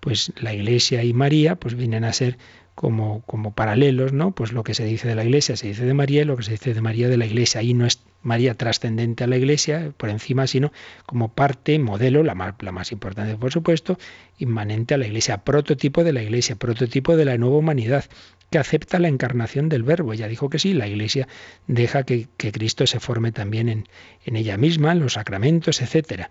Pues 0.00 0.32
la 0.36 0.52
Iglesia 0.52 1.04
y 1.04 1.12
María 1.12 1.54
pues 1.56 1.74
vienen 1.74 2.04
a 2.04 2.12
ser 2.12 2.38
como, 2.82 3.22
como 3.26 3.54
paralelos, 3.54 4.12
¿no? 4.12 4.32
Pues 4.32 4.50
lo 4.50 4.64
que 4.64 4.74
se 4.74 4.84
dice 4.84 5.06
de 5.06 5.14
la 5.14 5.22
Iglesia 5.22 5.54
se 5.56 5.68
dice 5.68 5.84
de 5.84 5.94
María 5.94 6.22
y 6.22 6.24
lo 6.24 6.36
que 6.36 6.42
se 6.42 6.50
dice 6.50 6.74
de 6.74 6.80
María 6.80 7.08
de 7.08 7.16
la 7.16 7.26
Iglesia. 7.26 7.60
Ahí 7.60 7.74
no 7.74 7.86
es 7.86 8.02
María 8.22 8.54
trascendente 8.54 9.22
a 9.22 9.28
la 9.28 9.36
Iglesia 9.36 9.92
por 9.96 10.08
encima, 10.08 10.48
sino 10.48 10.72
como 11.06 11.32
parte, 11.32 11.78
modelo, 11.78 12.24
la 12.24 12.34
más, 12.34 12.54
la 12.58 12.72
más 12.72 12.90
importante 12.90 13.36
por 13.36 13.52
supuesto, 13.52 14.00
inmanente 14.36 14.94
a 14.94 14.98
la 14.98 15.06
Iglesia, 15.06 15.44
prototipo 15.44 16.02
de 16.02 16.12
la 16.12 16.24
Iglesia, 16.24 16.56
prototipo 16.56 17.16
de 17.16 17.24
la 17.24 17.38
nueva 17.38 17.56
humanidad 17.58 18.04
que 18.50 18.58
acepta 18.58 18.98
la 18.98 19.06
encarnación 19.06 19.68
del 19.68 19.84
Verbo. 19.84 20.12
Ya 20.12 20.26
dijo 20.26 20.50
que 20.50 20.58
sí, 20.58 20.74
la 20.74 20.88
Iglesia 20.88 21.28
deja 21.68 22.02
que, 22.02 22.26
que 22.36 22.50
Cristo 22.50 22.88
se 22.88 22.98
forme 22.98 23.30
también 23.30 23.68
en, 23.68 23.84
en 24.24 24.34
ella 24.34 24.56
misma, 24.56 24.90
en 24.90 24.98
los 24.98 25.12
sacramentos, 25.12 25.80
etc. 25.82 26.24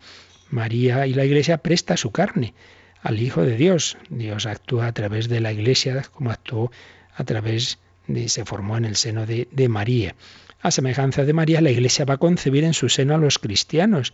María 0.49 1.07
y 1.07 1.13
la 1.13 1.23
Iglesia 1.23 1.59
presta 1.59 1.95
su 1.95 2.11
carne 2.11 2.53
al 3.01 3.19
Hijo 3.19 3.43
de 3.43 3.57
Dios. 3.57 3.97
Dios 4.09 4.45
actúa 4.45 4.87
a 4.87 4.93
través 4.93 5.27
de 5.27 5.41
la 5.41 5.51
Iglesia 5.51 6.03
como 6.11 6.31
actuó 6.31 6.71
a 7.15 7.23
través 7.23 7.79
de, 8.07 8.29
se 8.29 8.45
formó 8.45 8.77
en 8.77 8.85
el 8.85 8.95
seno 8.95 9.25
de, 9.25 9.47
de 9.51 9.69
María. 9.69 10.15
A 10.61 10.71
semejanza 10.71 11.25
de 11.25 11.33
María, 11.33 11.61
la 11.61 11.71
Iglesia 11.71 12.05
va 12.05 12.15
a 12.15 12.17
concebir 12.17 12.63
en 12.63 12.73
su 12.73 12.89
seno 12.89 13.15
a 13.15 13.17
los 13.17 13.39
cristianos, 13.39 14.13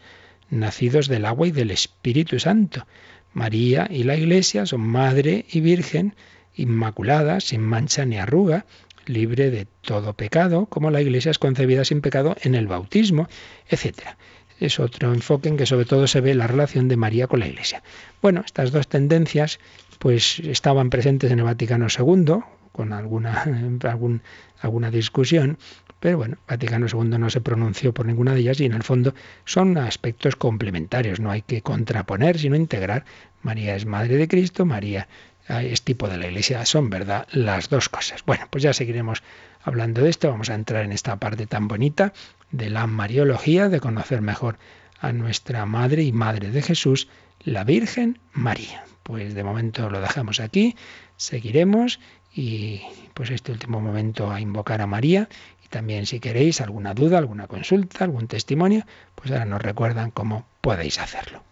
nacidos 0.50 1.08
del 1.08 1.26
agua 1.26 1.48
y 1.48 1.52
del 1.52 1.72
Espíritu 1.72 2.40
Santo. 2.40 2.88
María 3.34 3.88
y 3.90 4.04
la 4.04 4.16
Iglesia 4.16 4.66
son 4.66 4.82
madre 4.82 5.46
y 5.52 5.60
virgen, 5.60 6.16
inmaculada, 6.56 7.42
sin 7.42 7.62
mancha 7.62 8.06
ni 8.06 8.18
arruga, 8.18 8.66
libre 9.06 9.52
de 9.52 9.68
todo 9.82 10.14
pecado, 10.14 10.66
como 10.66 10.90
la 10.90 11.02
Iglesia 11.02 11.32
es 11.32 11.40
concebida 11.40 11.86
sin 11.86 12.02
pecado 12.02 12.36
en 12.42 12.56
el 12.56 12.68
bautismo, 12.68 13.28
etc 13.70 14.16
es 14.60 14.80
otro 14.80 15.14
enfoque 15.14 15.50
en 15.50 15.58
que 15.58 15.66
sobre 15.66 15.86
todo 15.86 16.08
se 16.08 16.22
ve 16.22 16.36
la 16.36 16.48
relación 16.48 16.88
de 16.88 16.98
María 16.98 17.28
con 17.28 17.40
la 17.40 17.48
Iglesia. 17.48 17.84
Bueno, 18.22 18.44
estas 18.46 18.72
dos 18.72 18.88
tendencias 18.88 19.60
pues 20.00 20.40
estaban 20.40 20.90
presentes 20.90 21.32
en 21.32 21.40
el 21.40 21.46
Vaticano 21.46 21.88
II, 21.88 22.40
con 22.72 22.94
alguna, 22.94 23.44
alguna 24.62 24.92
discusión, 24.92 25.58
pero 26.00 26.18
bueno, 26.18 26.38
Vaticano 26.48 26.86
II 26.88 27.18
no 27.18 27.30
se 27.30 27.42
pronunció 27.42 27.94
por 27.94 28.06
ninguna 28.06 28.34
de 28.34 28.42
ellas 28.42 28.60
y 28.60 28.66
en 28.66 28.74
el 28.74 28.84
fondo 28.84 29.16
son 29.46 29.78
aspectos 29.78 30.36
complementarios, 30.36 31.20
no 31.20 31.32
hay 31.32 31.42
que 31.42 31.62
contraponer, 31.62 32.38
sino 32.38 32.56
integrar. 32.56 33.06
María 33.42 33.76
es 33.76 33.86
Madre 33.86 34.18
de 34.18 34.28
Cristo, 34.28 34.66
María 34.66 35.08
es 35.50 35.82
tipo 35.82 36.08
de 36.08 36.18
la 36.18 36.28
Iglesia, 36.28 36.66
son 36.66 36.90
verdad 36.90 37.28
las 37.32 37.70
dos 37.70 37.90
cosas. 37.90 38.24
Bueno, 38.26 38.46
pues 38.50 38.64
ya 38.64 38.74
seguiremos 38.74 39.24
hablando 39.68 40.02
de 40.02 40.10
esto, 40.10 40.30
vamos 40.30 40.50
a 40.50 40.56
entrar 40.56 40.86
en 40.86 40.94
esta 40.94 41.18
parte 41.18 41.46
tan 41.46 41.68
bonita 41.68 42.14
de 42.52 42.70
la 42.70 42.88
Mariología, 42.88 43.68
de 43.68 43.82
conocer 43.82 44.22
mejor 44.22 44.58
a 45.02 45.12
nuestra 45.12 45.66
Madre 45.66 46.04
y 46.04 46.14
Madre 46.14 46.52
de 46.52 46.62
Jesús, 46.62 47.10
la 47.44 47.66
Virgen 47.66 48.18
María. 48.32 48.86
Pues 49.04 49.36
de 49.36 49.44
momento 49.44 49.90
lo 49.90 50.00
dejamos 50.00 50.40
aquí, 50.40 50.78
seguiremos 51.18 52.00
y 52.34 52.82
pues 53.14 53.30
este 53.30 53.52
último 53.52 53.82
momento 53.82 54.32
a 54.32 54.40
invocar 54.40 54.82
a 54.82 54.88
María 54.88 55.28
y 55.66 55.68
también 55.68 56.06
si 56.06 56.22
queréis 56.22 56.62
alguna 56.62 56.94
duda, 56.94 57.18
alguna 57.18 57.48
consulta, 57.48 58.06
algún 58.06 58.28
testimonio, 58.28 58.86
pues 59.16 59.32
ahora 59.32 59.44
nos 59.44 59.62
recuerdan 59.62 60.12
cómo 60.12 60.48
podéis 60.62 60.98
hacerlo. 60.98 61.44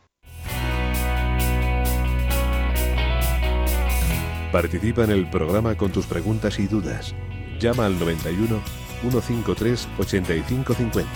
Participa 4.53 5.03
en 5.03 5.11
el 5.11 5.29
programa 5.29 5.75
con 5.75 5.91
tus 5.91 6.05
preguntas 6.05 6.59
y 6.59 6.67
dudas. 6.67 7.13
Llama 7.59 7.85
al 7.85 7.99
91 7.99 8.59
153 9.01 9.87
8550. 9.99 11.09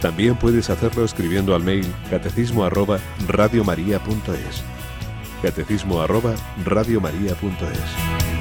También 0.00 0.36
puedes 0.36 0.68
hacerlo 0.70 1.04
escribiendo 1.04 1.54
al 1.54 1.62
mail 1.62 1.86
catecismo 2.10 2.64
arroba 2.64 2.98
radiomaria.es. 3.28 4.64
Catecismo 5.42 6.00
arroba 6.00 6.34
radiomaria.es. 6.64 8.31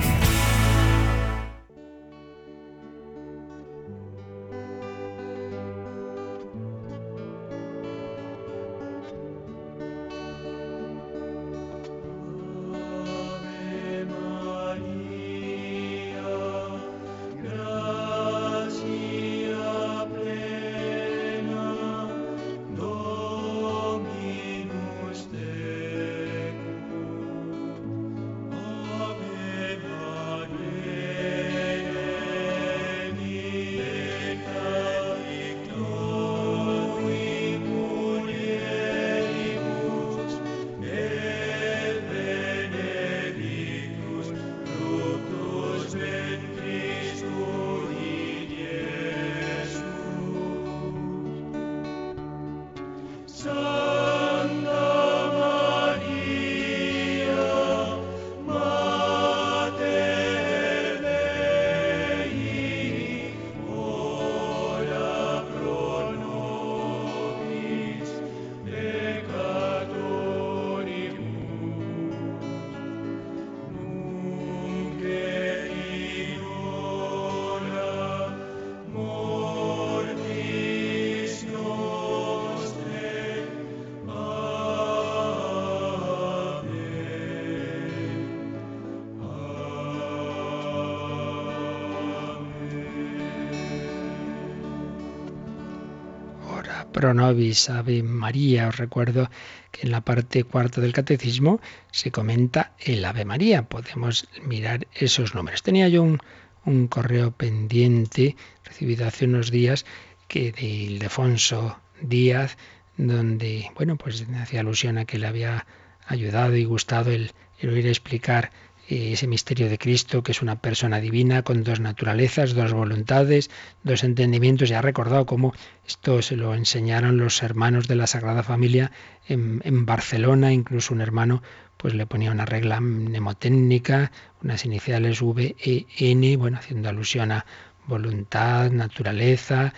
nobis, 97.14 97.70
Ave 97.70 98.04
María. 98.04 98.68
Os 98.70 98.78
recuerdo 98.78 99.30
que 99.72 99.82
en 99.86 99.92
la 99.92 100.02
parte 100.02 100.44
cuarta 100.44 100.82
del 100.82 100.94
catecismo 100.94 101.60
se 101.92 102.12
comenta 102.12 102.74
el 102.80 103.04
Ave 103.04 103.26
María. 103.26 103.64
Podemos 103.64 104.28
mirar 104.44 104.88
esos 104.94 105.36
números. 105.36 105.64
Tenía 105.64 105.88
yo 105.90 106.04
un, 106.04 106.88
correo 106.88 107.32
pendiente 107.32 108.36
recibido 108.64 109.08
hace 109.08 109.26
unos 109.26 109.50
días 109.50 109.86
que 110.28 110.52
de 110.52 110.66
Ildefonso 110.66 111.80
Díaz, 112.02 112.58
donde, 112.98 113.72
bueno, 113.76 113.98
pues 113.98 114.26
hacía 114.40 114.60
alusión 114.60 114.98
a 114.98 115.06
que 115.06 115.18
le 115.18 115.28
había 115.28 115.66
ayudado 116.06 116.56
y 116.56 116.66
gustado 116.66 117.12
el, 117.12 117.32
el 117.60 117.70
oír 117.70 117.88
explicar 117.88 118.52
ese 118.92 119.26
misterio 119.28 119.70
de 119.70 119.78
Cristo, 119.78 120.22
que 120.22 120.34
es 120.34 120.42
una 120.42 120.58
persona 120.58 121.00
divina 121.00 121.44
con 121.44 121.64
dos 121.64 121.80
naturalezas, 121.80 122.54
dos 122.54 122.74
voluntades, 122.74 123.50
dos 123.84 124.04
entendimientos. 124.04 124.70
Y 124.70 124.74
ha 124.74 124.82
recordado 124.82 125.26
cómo 125.26 125.54
esto 125.88 126.22
se 126.22 126.36
lo 126.36 126.54
enseñaron 126.54 127.18
los 127.18 127.42
hermanos 127.42 127.88
de 127.88 127.96
la 127.96 128.08
Sagrada 128.08 128.44
Familia 128.44 128.92
en, 129.28 129.62
en 129.64 129.86
Barcelona, 129.86 130.52
incluso 130.52 130.94
un 130.94 131.02
hermano 131.02 131.42
pues 131.78 131.96
le 131.96 132.06
ponía 132.06 132.32
una 132.32 132.46
regla 132.46 132.80
mnemotécnica, 132.80 134.12
unas 134.44 134.66
iniciales 134.66 135.22
V, 135.22 135.56
E, 135.58 135.86
N, 135.98 136.38
bueno, 136.38 136.58
haciendo 136.58 136.90
alusión 136.90 137.32
a 137.32 137.46
voluntad, 137.88 138.70
naturaleza, 138.72 139.74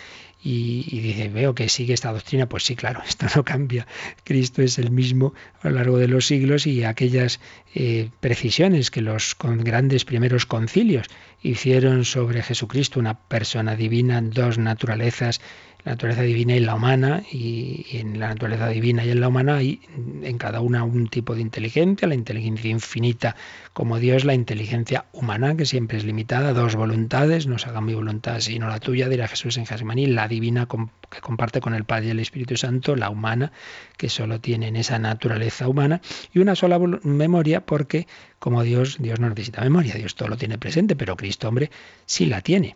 y, 0.46 1.00
dice, 1.00 1.30
veo 1.30 1.56
que 1.56 1.70
sigue 1.70 1.94
esta 1.94 2.12
doctrina, 2.12 2.50
pues 2.50 2.64
sí, 2.66 2.76
claro, 2.76 3.02
esto 3.08 3.28
no 3.36 3.44
cambia. 3.44 3.88
Cristo 4.24 4.62
es 4.62 4.78
el 4.78 4.92
mismo 4.92 5.34
a 5.62 5.70
lo 5.70 5.76
largo 5.76 5.98
de 5.98 6.10
los 6.10 6.28
siglos 6.28 6.68
y 6.68 6.84
aquellas 6.84 7.40
eh, 7.74 8.10
precisiones 8.20 8.92
que 8.92 9.02
los 9.02 9.38
grandes 9.40 10.04
primeros 10.04 10.46
concilios 10.46 11.08
hicieron 11.42 12.04
sobre 12.04 12.44
Jesucristo, 12.44 13.00
una 13.00 13.20
persona 13.20 13.76
divina, 13.76 14.22
dos 14.22 14.58
naturalezas, 14.58 15.40
la 15.86 15.92
naturaleza 15.92 16.22
divina 16.22 16.56
y 16.56 16.60
la 16.62 16.76
humana, 16.76 17.24
y, 17.30 17.86
en 17.98 18.20
la 18.20 18.30
naturaleza 18.30 18.70
divina 18.70 19.06
y 19.06 19.12
en 19.12 19.20
la 19.20 19.28
humana 19.28 19.58
hay 19.58 19.82
en 20.22 20.38
cada 20.38 20.62
una 20.62 20.84
un 20.84 21.08
tipo 21.08 21.36
de 21.36 21.42
inteligencia, 21.42 22.08
la 22.08 22.16
inteligencia 22.16 22.70
infinita 22.70 23.36
como 23.74 24.00
Dios, 24.00 24.24
la 24.24 24.34
inteligencia 24.34 25.06
humana, 25.12 25.56
que 25.56 25.66
siempre 25.66 25.98
es 25.98 26.06
limitada, 26.06 26.54
dos 26.54 26.76
voluntades, 26.76 27.48
no 27.48 27.58
se 27.58 27.70
haga 27.70 27.82
mi 27.82 27.94
voluntad 27.94 28.40
sino 28.40 28.68
la 28.68 28.80
tuya, 28.80 29.10
dirá 29.10 29.28
Jesús 29.28 29.58
en 29.58 29.66
Jasmaní, 29.66 30.06
la 30.08 30.28
divina 30.28 30.68
que 30.68 31.20
comparte 31.22 31.60
con 31.60 31.74
el 31.74 31.84
Padre 31.84 32.08
y 32.08 32.10
el 32.12 32.20
Espíritu 32.20 32.56
Santo, 32.56 32.96
la 32.96 33.10
humana, 33.10 33.52
que 33.98 34.10
solo 34.10 34.40
tiene 34.40 34.68
en 34.68 34.78
esa 34.78 35.00
naturaleza 35.00 35.68
humana, 35.68 36.02
y 36.34 36.40
una 36.40 36.56
sola 36.56 36.80
memoria, 36.80 37.66
porque 37.66 38.08
como 38.40 38.64
Dios, 38.64 38.98
Dios 39.00 39.20
no 39.20 39.30
necesita 39.30 39.62
memoria, 39.62 39.96
Dios 39.96 40.16
todo 40.16 40.30
lo 40.30 40.38
tiene 40.38 40.58
presente, 40.58 40.96
pero 40.96 41.16
Cristo, 41.18 41.48
hombre, 41.48 41.72
sí 42.06 42.26
la 42.26 42.42
tiene. 42.42 42.76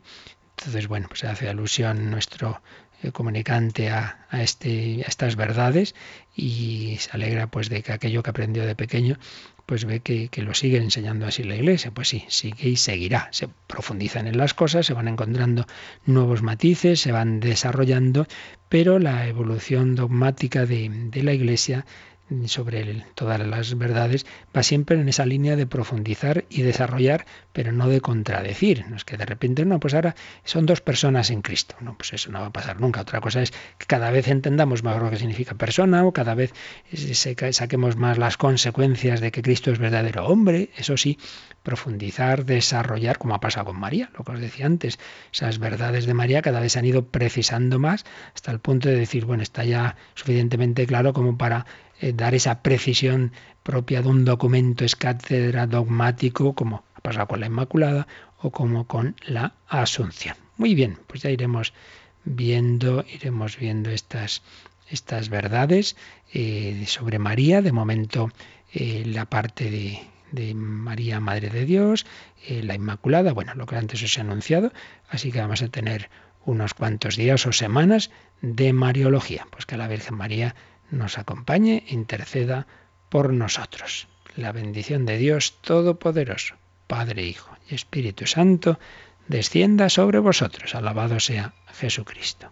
Entonces, 0.57 0.87
bueno, 0.87 1.07
pues 1.07 1.23
hace 1.23 1.49
alusión 1.49 2.09
nuestro 2.09 2.61
eh, 3.03 3.11
comunicante 3.11 3.89
a, 3.89 4.25
este, 4.31 5.03
a 5.05 5.07
estas 5.07 5.35
verdades 5.35 5.95
y 6.35 6.97
se 6.99 7.11
alegra 7.11 7.47
pues 7.47 7.69
de 7.69 7.83
que 7.83 7.91
aquello 7.91 8.23
que 8.23 8.29
aprendió 8.29 8.65
de 8.65 8.75
pequeño 8.75 9.17
pues 9.67 9.83
ve 9.83 9.99
que, 9.99 10.29
que, 10.29 10.41
lo 10.43 10.53
sigue 10.53 10.77
enseñando 10.77 11.25
así 11.25 11.43
la 11.43 11.55
iglesia. 11.55 11.91
Pues 11.91 12.07
sí, 12.07 12.23
sigue 12.29 12.69
y 12.69 12.77
seguirá. 12.77 13.27
Se 13.31 13.49
profundizan 13.67 14.25
en 14.25 14.37
las 14.37 14.53
cosas, 14.53 14.85
se 14.85 14.93
van 14.93 15.09
encontrando 15.09 15.67
nuevos 16.05 16.41
matices, 16.41 17.01
se 17.01 17.11
van 17.11 17.41
desarrollando, 17.41 18.27
pero 18.69 18.97
la 18.97 19.27
evolución 19.27 19.95
dogmática 19.95 20.65
de, 20.65 20.89
de 20.89 21.21
la 21.21 21.33
iglesia 21.33 21.85
sobre 22.45 23.05
todas 23.15 23.39
las 23.39 23.77
verdades, 23.77 24.25
va 24.55 24.63
siempre 24.63 24.99
en 24.99 25.07
esa 25.07 25.25
línea 25.25 25.55
de 25.55 25.65
profundizar 25.65 26.45
y 26.49 26.61
desarrollar, 26.61 27.25
pero 27.53 27.71
no 27.71 27.87
de 27.87 28.01
contradecir. 28.01 28.85
No 28.89 28.95
es 28.97 29.05
que 29.05 29.17
de 29.17 29.25
repente, 29.25 29.65
no, 29.65 29.79
pues 29.79 29.93
ahora 29.93 30.15
son 30.43 30.65
dos 30.65 30.81
personas 30.81 31.29
en 31.29 31.41
Cristo. 31.41 31.75
No, 31.79 31.97
pues 31.97 32.13
eso 32.13 32.31
no 32.31 32.41
va 32.41 32.47
a 32.47 32.53
pasar 32.53 32.81
nunca. 32.81 33.01
Otra 33.01 33.21
cosa 33.21 33.41
es 33.41 33.51
que 33.77 33.85
cada 33.85 34.11
vez 34.11 34.27
entendamos 34.27 34.83
más 34.83 35.01
lo 35.01 35.09
que 35.09 35.17
significa 35.17 35.55
persona 35.55 36.05
o 36.05 36.11
cada 36.11 36.35
vez 36.35 36.53
saquemos 37.51 37.95
más 37.95 38.17
las 38.17 38.37
consecuencias 38.37 39.21
de 39.21 39.31
que 39.31 39.41
Cristo 39.41 39.71
es 39.71 39.79
verdadero 39.79 40.25
hombre. 40.27 40.69
Eso 40.77 40.97
sí, 40.97 41.17
profundizar, 41.63 42.45
desarrollar, 42.45 43.17
como 43.17 43.35
ha 43.35 43.39
pasado 43.39 43.67
con 43.67 43.79
María, 43.79 44.09
lo 44.17 44.23
que 44.23 44.33
os 44.33 44.39
decía 44.39 44.65
antes. 44.65 44.99
Esas 45.31 45.59
verdades 45.59 46.05
de 46.05 46.13
María 46.13 46.41
cada 46.41 46.59
vez 46.59 46.73
se 46.73 46.79
han 46.79 46.85
ido 46.85 47.07
precisando 47.07 47.79
más 47.79 48.05
hasta 48.35 48.51
el 48.51 48.59
punto 48.59 48.89
de 48.89 48.95
decir, 48.95 49.25
bueno, 49.25 49.43
está 49.43 49.63
ya 49.63 49.95
suficientemente 50.15 50.85
claro 50.85 51.13
como 51.13 51.37
para 51.37 51.65
eh, 51.99 52.13
dar 52.13 52.35
esa 52.35 52.61
precisión 52.61 53.31
propia 53.63 54.01
de 54.01 54.09
un 54.09 54.25
documento 54.25 54.85
es 54.85 54.95
cátedra 54.95 55.67
dogmático, 55.67 56.53
como 56.53 56.83
ha 56.95 57.01
pasado 57.01 57.27
con 57.27 57.39
la 57.39 57.47
Inmaculada 57.47 58.07
o 58.37 58.51
como 58.51 58.85
con 58.87 59.15
la 59.25 59.53
Asunción. 59.67 60.35
Muy 60.57 60.75
bien, 60.75 60.97
pues 61.07 61.21
ya 61.23 61.29
iremos 61.29 61.73
viendo, 62.23 63.03
iremos 63.11 63.57
viendo 63.57 63.89
estas, 63.89 64.43
estas 64.89 65.29
verdades 65.29 65.95
eh, 66.33 66.83
sobre 66.87 67.19
María. 67.19 67.61
De 67.61 67.71
momento, 67.71 68.31
eh, 68.73 69.03
la 69.05 69.25
parte 69.25 69.69
de, 69.71 69.99
de, 70.31 70.53
María, 70.53 71.19
Madre 71.19 71.49
de 71.49 71.65
Dios, 71.65 72.05
la 72.47 72.75
Inmaculada, 72.75 73.33
bueno, 73.33 73.55
lo 73.55 73.65
que 73.65 73.75
antes 73.75 74.01
os 74.03 74.17
he 74.17 74.21
anunciado, 74.21 74.71
así 75.09 75.31
que 75.31 75.41
vamos 75.41 75.61
a 75.61 75.67
tener 75.67 76.09
unos 76.47 76.73
cuantos 76.73 77.17
días 77.17 77.45
o 77.45 77.51
semanas 77.51 78.09
de 78.41 78.71
Mariología, 78.71 79.45
pues 79.51 79.65
que 79.65 79.75
la 79.75 79.89
Virgen 79.89 80.15
María 80.15 80.55
nos 80.91 81.17
acompañe, 81.17 81.83
interceda 81.87 82.67
por 83.09 83.33
nosotros. 83.33 84.07
La 84.35 84.51
bendición 84.51 85.05
de 85.05 85.17
Dios 85.17 85.55
Todopoderoso, 85.61 86.55
Padre, 86.87 87.23
Hijo 87.23 87.57
y 87.69 87.75
Espíritu 87.75 88.27
Santo, 88.27 88.79
descienda 89.27 89.89
sobre 89.89 90.19
vosotros. 90.19 90.75
Alabado 90.75 91.19
sea 91.19 91.53
Jesucristo. 91.73 92.51